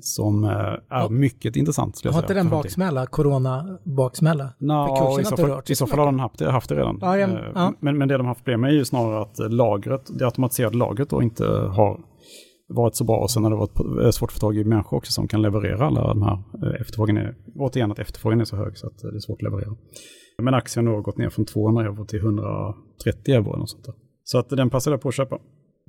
som 0.00 0.44
eh, 0.44 0.50
är 0.50 0.82
Ja. 0.90 1.08
mycket 1.08 1.56
intressant. 1.56 2.04
Har 2.04 2.20
inte 2.22 2.34
den 2.34 2.48
baksmälla, 2.50 3.06
corona-baksmälla? 3.06 4.48
Kursen 4.58 5.20
i 5.20 5.24
har 5.24 5.24
så 5.24 5.36
fall, 5.36 5.62
i 5.68 5.74
så 5.74 5.86
fall 5.86 5.98
har 5.98 6.06
den 6.06 6.20
haft 6.20 6.38
det, 6.38 6.50
haft 6.50 6.68
det 6.68 6.74
redan. 6.76 6.98
Ja, 7.00 7.18
jag- 7.18 7.30
Eh, 7.30 7.36
ja. 7.54 7.74
Men, 7.80 7.98
men 7.98 8.08
det 8.08 8.14
de 8.16 8.20
har 8.20 8.28
haft 8.28 8.40
problem 8.44 8.60
med 8.60 8.70
är 8.70 8.74
ju 8.74 8.84
snarare 8.84 9.22
att 9.22 9.52
lagret, 9.52 10.10
det 10.18 10.24
automatiserade 10.24 10.76
lagret 10.76 11.10
då 11.10 11.22
inte 11.22 11.44
har 11.46 12.00
varit 12.68 12.96
så 12.96 13.04
bra. 13.04 13.16
Och 13.16 13.30
sen 13.30 13.44
har 13.44 13.50
det 13.50 13.56
varit 13.56 14.04
eh, 14.04 14.10
svårt 14.10 14.30
att 14.30 14.34
få 14.34 14.40
tag 14.40 14.56
i 14.56 14.64
människor 14.64 14.96
också 14.96 15.12
som 15.12 15.28
kan 15.28 15.42
leverera 15.42 15.86
alla 15.86 16.06
de 16.08 16.22
här. 16.22 16.32
eh, 16.64 16.80
Efterfrågan 16.80 17.16
är, 17.16 17.34
återigen 17.56 17.92
att 17.92 17.98
efterfrågan 17.98 18.40
är 18.40 18.44
så 18.44 18.56
hög 18.56 18.78
så 18.78 18.86
att 18.86 18.98
det 18.98 19.08
är 19.16 19.20
svårt 19.20 19.38
att 19.38 19.42
leverera. 19.42 19.76
Men 20.42 20.54
aktien 20.54 20.86
har 20.86 21.00
gått 21.00 21.18
ner 21.18 21.30
från 21.30 21.44
200 21.44 21.82
euro 21.82 22.04
till 22.04 22.18
130 22.18 23.34
euro 23.34 23.48
eller 23.48 23.58
något 23.58 23.70
sånt 23.70 23.84
där. 23.84 23.94
Så 24.24 24.38
att 24.38 24.48
den 24.48 24.70
passade 24.70 24.94
jag 24.94 25.00
på 25.00 25.08
att 25.08 25.14
köpa. 25.14 25.38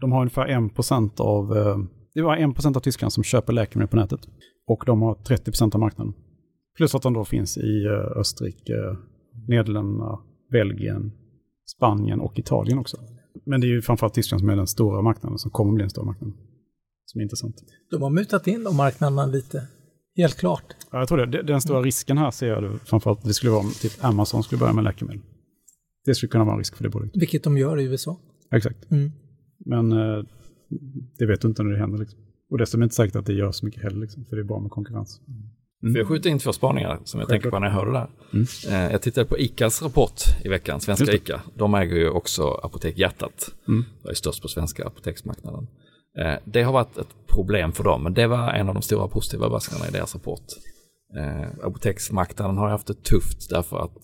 De 0.01 0.12
har 0.12 0.20
ungefär 0.22 0.47
1% 0.47 1.20
av, 1.20 1.58
eh, 1.58 1.78
det 2.14 2.22
var 2.22 2.38
1% 2.38 2.78
av 2.78 2.80
Tyskland 2.80 3.14
som 3.14 3.24
köper 3.24 3.54
läkemedel 3.54 3.88
på 3.88 3.95
nätet. 3.95 4.20
Och 4.68 4.84
de 4.86 5.01
har 5.01 5.16
30% 5.16 5.76
av 5.76 5.80
marknaden. 5.80 6.14
Plus 6.78 6.95
att 6.95 7.01
de 7.01 7.14
då 7.14 7.26
finns 7.26 7.58
i 7.58 7.86
eh, 7.86 8.20
Österrike, 8.20 8.97
Nederländerna, 9.47 10.20
Belgien, 10.51 11.12
Spanien 11.66 12.20
och 12.20 12.39
Italien 12.39 12.80
också. 12.80 12.97
Men 13.45 13.62
det 13.62 13.68
är 13.68 13.70
ju 13.70 13.82
framförallt 13.82 14.14
Tyskland 14.14 14.41
som 14.41 14.49
är 14.49 14.56
den 14.56 14.68
stora 14.68 15.01
marknaden, 15.01 15.38
som 15.38 15.51
kommer 15.51 15.74
bli 15.74 15.82
den 15.82 15.89
stora 15.89 16.06
marknaden. 16.06 16.38
Som 17.06 17.20
är 17.20 17.24
intressant. 17.24 17.56
De 17.91 18.01
har 18.01 18.10
mutat 18.10 18.47
in 18.47 18.64
de 18.64 18.78
marknaderna 18.78 19.26
lite. 19.26 19.68
Helt 20.16 20.36
klart. 20.38 20.64
Ja, 20.91 20.99
jag 20.99 21.07
tror 21.07 21.26
det. 21.26 21.41
Den 21.43 21.61
stora 21.61 21.82
risken 21.82 22.18
här 22.18 22.32
ser 22.32 22.47
jag 22.47 22.64
det, 22.64 22.80
framförallt, 22.86 23.24
det 23.24 23.34
skulle 23.34 23.51
vara 23.51 23.61
om 23.61 23.72
typ 23.72 24.03
Amazon 24.03 24.43
skulle 24.43 24.59
börja 24.59 24.74
med 24.74 24.84
läkemedel. 24.84 25.22
Det 26.05 26.16
skulle 26.16 26.30
kunna 26.30 26.43
vara 26.43 26.53
en 26.53 26.59
risk 26.59 26.76
för 26.76 26.84
det 26.84 26.89
bolaget. 26.89 27.11
Vilket 27.16 27.43
de 27.43 27.57
gör 27.57 27.80
i 27.80 27.84
USA. 27.84 28.20
Exakt. 28.55 28.91
Mm. 28.91 29.11
Men 29.66 29.91
eh, 29.91 30.24
det 31.18 31.26
vet 31.26 31.41
du 31.41 31.47
inte 31.47 31.64
när 31.64 31.72
det 31.72 31.80
händer. 31.80 31.97
Liksom. 31.97 32.20
Och 32.51 32.57
dessutom 32.57 32.82
är 32.82 32.82
det 32.82 32.86
inte 32.86 32.95
säkert 32.95 33.16
att 33.16 33.26
det 33.26 33.34
gör 33.34 33.51
så 33.51 33.66
mycket 33.66 33.84
heller, 33.84 33.97
liksom, 33.97 34.26
för 34.26 34.36
det 34.36 34.41
är 34.41 34.43
bra 34.43 34.59
med 34.59 34.72
konkurrens. 34.72 35.22
För 35.82 35.97
jag 35.97 36.07
skjuter 36.07 36.30
in 36.30 36.39
två 36.39 36.53
spaningar 36.53 36.99
som 37.03 37.20
jag 37.20 37.30
tänker 37.30 37.49
på 37.49 37.59
när 37.59 37.68
jag 37.68 37.74
hör 37.74 37.86
det 37.86 37.91
där. 37.91 38.09
Mm. 38.34 38.45
Eh, 38.86 38.91
Jag 38.91 39.01
tittade 39.01 39.28
på 39.28 39.38
ICAs 39.39 39.82
rapport 39.82 40.22
i 40.45 40.49
veckan, 40.49 40.82
svenska 40.82 41.14
ICA. 41.14 41.41
De 41.55 41.74
äger 41.74 41.95
ju 41.95 42.09
också 42.09 42.43
Apotek 42.43 42.97
Hjärtat. 42.97 43.49
Mm. 43.68 43.84
Det 44.03 44.09
är 44.09 44.14
störst 44.14 44.41
på 44.41 44.47
svenska 44.47 44.86
apoteksmarknaden. 44.88 45.68
Eh, 46.20 46.36
Det 46.45 46.64
har 46.64 46.74
varit 46.74 46.97
ett 46.97 47.16
problem 47.28 47.72
för 47.72 47.84
dem, 47.84 48.03
men 48.03 48.14
det 48.14 48.28
var 48.28 48.49
en 48.53 48.68
av 48.70 48.74
de 48.76 48.82
stora 48.82 49.07
positiva 49.07 49.45
överraskningarna 49.45 49.89
i 49.89 49.91
deras 49.91 50.16
rapport. 50.16 50.45
Eh, 51.18 51.66
Apoteksmarknaden 51.68 52.57
har 52.57 52.70
haft 52.70 52.88
det 52.88 53.03
tufft 53.03 53.49
därför 53.49 53.78
att 53.78 53.99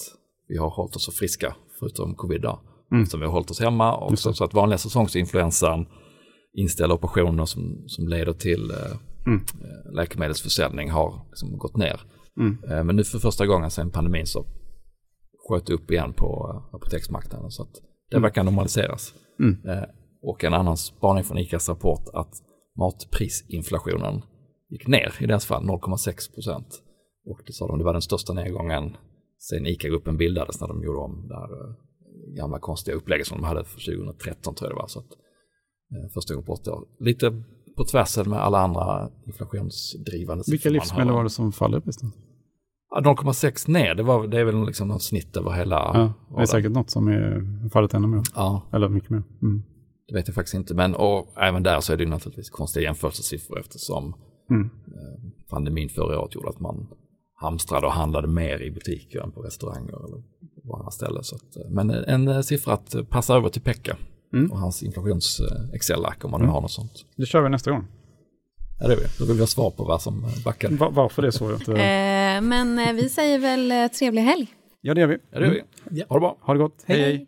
vi 0.48 0.58
har 0.58 0.70
hållit 0.70 0.96
oss 0.96 1.06
så 1.06 1.12
friska, 1.12 1.56
förutom 1.80 2.16
covid 2.16 2.42
då. 2.42 2.62
Mm. 2.92 3.06
Som 3.06 3.20
vi 3.20 3.26
har 3.26 3.34
hållit 3.34 3.52
oss 3.52 3.60
hemma 3.60 3.96
och 3.96 4.20
så, 4.20 4.34
så 4.34 4.44
att 4.44 4.54
vanliga 4.54 4.78
säsongsinfluensan 4.78 5.86
inställda 6.54 6.96
operationer 6.96 7.46
som, 7.46 7.84
som 7.88 8.08
leder 8.08 8.34
till 8.34 8.72
eh, 8.72 8.78
Mm. 9.28 9.42
eh, 9.62 9.94
läkemedelsförsäljning 9.96 10.90
har 10.92 11.26
liksom 11.30 11.58
gått 11.58 11.78
ner. 11.78 12.02
Mm. 12.40 12.58
Eh, 12.70 12.84
Men 12.84 12.96
nu 12.96 13.04
för 13.04 13.20
första 13.20 13.46
gången 13.46 13.72
sedan 13.72 13.92
pandemin 13.92 14.26
så 14.28 14.46
sköt 15.50 15.66
det 15.66 15.74
upp 15.74 15.92
igen 15.92 16.14
på 16.14 16.52
eh, 16.54 16.76
apoteksmarknaden. 16.76 17.52
Så 17.52 17.64
att 17.64 17.74
det 18.10 18.16
Mm. 18.18 18.24
verkar 18.24 18.44
normaliseras. 18.44 19.14
Mm. 19.40 19.58
Och 20.22 20.44
en 20.44 20.54
annan 20.54 20.78
spaning 20.78 21.24
från 21.24 21.38
ICAs 21.38 21.70
rapport 21.70 22.08
att 22.14 22.34
matprisinflationen 22.78 24.22
gick 24.70 24.88
ner 24.88 25.16
i 25.20 25.26
deras 25.26 25.46
fall 25.46 25.64
0,6 25.64 26.34
procent. 26.34 26.84
Och 27.26 27.40
det 27.46 27.54
sa 27.54 27.68
de, 27.68 27.78
det 27.78 27.84
var 27.84 27.94
den 27.94 28.02
största 28.02 28.34
nedgången 28.34 28.98
sen 29.40 29.66
ICA-gruppen 29.66 30.18
bildades 30.18 30.62
när 30.62 30.68
de 30.68 30.84
gjorde 30.84 31.00
om 31.00 31.28
det 31.28 31.36
här 31.36 31.44
eh, 31.44 31.76
gamla 32.38 32.60
konstiga 32.60 32.98
upplägget 32.98 33.28
som 33.28 33.38
de 33.38 33.48
hade 33.48 33.64
för 33.64 33.80
2013 33.80 34.56
tror 34.56 34.70
jag 34.70 34.78
det 34.78 34.82
var. 34.82 34.88
Så 34.88 35.00
att, 35.00 35.12
eh, 35.92 36.14
första 36.14 36.34
gången 36.34 36.46
på 36.46 36.54
åtta 36.54 36.72
år. 36.74 36.88
Lite 37.00 37.44
på 37.78 37.86
tvärsen 37.86 38.30
med 38.30 38.40
alla 38.40 38.60
andra 38.60 39.10
inflationsdrivande 39.26 40.44
Vilka 40.48 40.70
livsmedel 40.70 41.14
var 41.14 41.24
det 41.24 41.30
som 41.30 41.52
faller? 41.52 41.82
Ja, 42.92 43.02
0,6 43.02 43.70
ner, 43.72 43.96
det, 43.96 44.04
var, 44.04 44.28
det 44.28 44.40
är 44.40 44.44
väl 44.44 44.66
liksom 44.66 44.88
något 44.88 45.04
snitt 45.04 45.38
över 45.38 45.52
hela 45.52 45.76
Ja, 45.76 46.14
det 46.36 46.42
är 46.42 46.46
säkert 46.46 46.72
något 46.72 46.90
som 46.90 47.08
är 47.08 47.70
fallit 47.70 47.94
ännu 47.94 48.08
mer. 48.08 48.24
Ja, 48.36 48.70
Eller 48.74 48.90
mycket 48.90 49.10
mer. 49.10 49.24
Mm. 49.42 49.64
Det 50.10 50.16
vet 50.16 50.28
jag 50.28 50.36
faktiskt 50.36 50.54
inte. 50.56 50.74
Men 50.74 50.96
och 50.96 51.34
även 51.42 51.64
där 51.64 51.80
så 51.80 51.94
är 51.94 51.98
det 51.98 52.06
naturligtvis 52.06 52.50
konstiga 52.50 52.84
jämförelsesiffror 52.84 53.60
eftersom 53.60 54.16
Mm. 54.52 54.70
eh, 54.88 55.32
pandemin 55.50 55.90
förra 55.90 56.20
året 56.22 56.36
gjorde 56.36 56.50
att 56.50 56.60
man 56.60 56.88
hamstrade 57.42 57.86
och 57.88 57.94
handlade 57.94 58.28
mer 58.28 58.62
i 58.62 58.72
butiker 58.72 59.20
än 59.20 59.32
på 59.32 59.42
restauranger 59.42 60.06
eller 60.06 60.24
på 60.68 60.76
andra 60.76 60.92
ställen. 60.92 61.24
Så 61.24 61.36
att, 61.36 61.56
eh, 61.56 61.70
men 61.70 61.90
en 61.90 62.28
eh, 62.28 62.42
siffra 62.42 62.74
att 62.74 62.96
passa 63.10 63.36
över 63.36 63.50
till 63.50 63.62
Pekka 63.62 63.98
Mm. 64.34 64.52
och 64.52 64.60
hans 64.60 64.84
inflations-Excel-ark 64.84 66.26
om 66.26 66.32
man 66.32 66.40
nu 66.40 66.44
Mm. 66.46 66.54
har 66.54 66.62
något 66.62 66.72
sånt. 66.72 67.06
Det 67.16 67.26
kör 67.26 67.42
vi 67.42 67.50
nästa 67.50 67.72
gång. 67.72 67.88
Ja, 68.80 68.88
det 68.88 68.94
är 68.94 68.98
vi. 68.98 69.04
Då 69.20 69.26
vill 69.26 69.34
vi 69.34 69.40
ha 69.40 69.48
svar 69.48 69.72
på 69.72 69.84
vad 69.84 70.02
som 70.02 70.26
backade. 70.46 70.76
Va- 70.76 70.90
varför 70.94 71.22
det 71.22 71.28
är 71.28 71.32
så? 71.32 71.52
Eh, 71.52 72.42
men 72.42 72.96
vi 72.96 73.10
säger 73.10 73.40
väl 73.40 73.90
trevlig 73.90 74.22
helg. 74.22 74.48
ja, 74.82 74.94
det 74.94 75.02
gör 75.02 75.08
vi. 75.08 75.18
Ja, 75.32 75.40
det 75.40 75.46
gör 75.46 75.54
vi. 75.54 75.62
Ja. 76.00 76.06
Ha 76.10 76.16
det 76.16 76.20
bra. 76.20 76.38
Ha 76.42 76.54
det 76.54 76.60
gott. 76.60 76.84
Hej. 76.86 77.02
hej. 77.02 77.28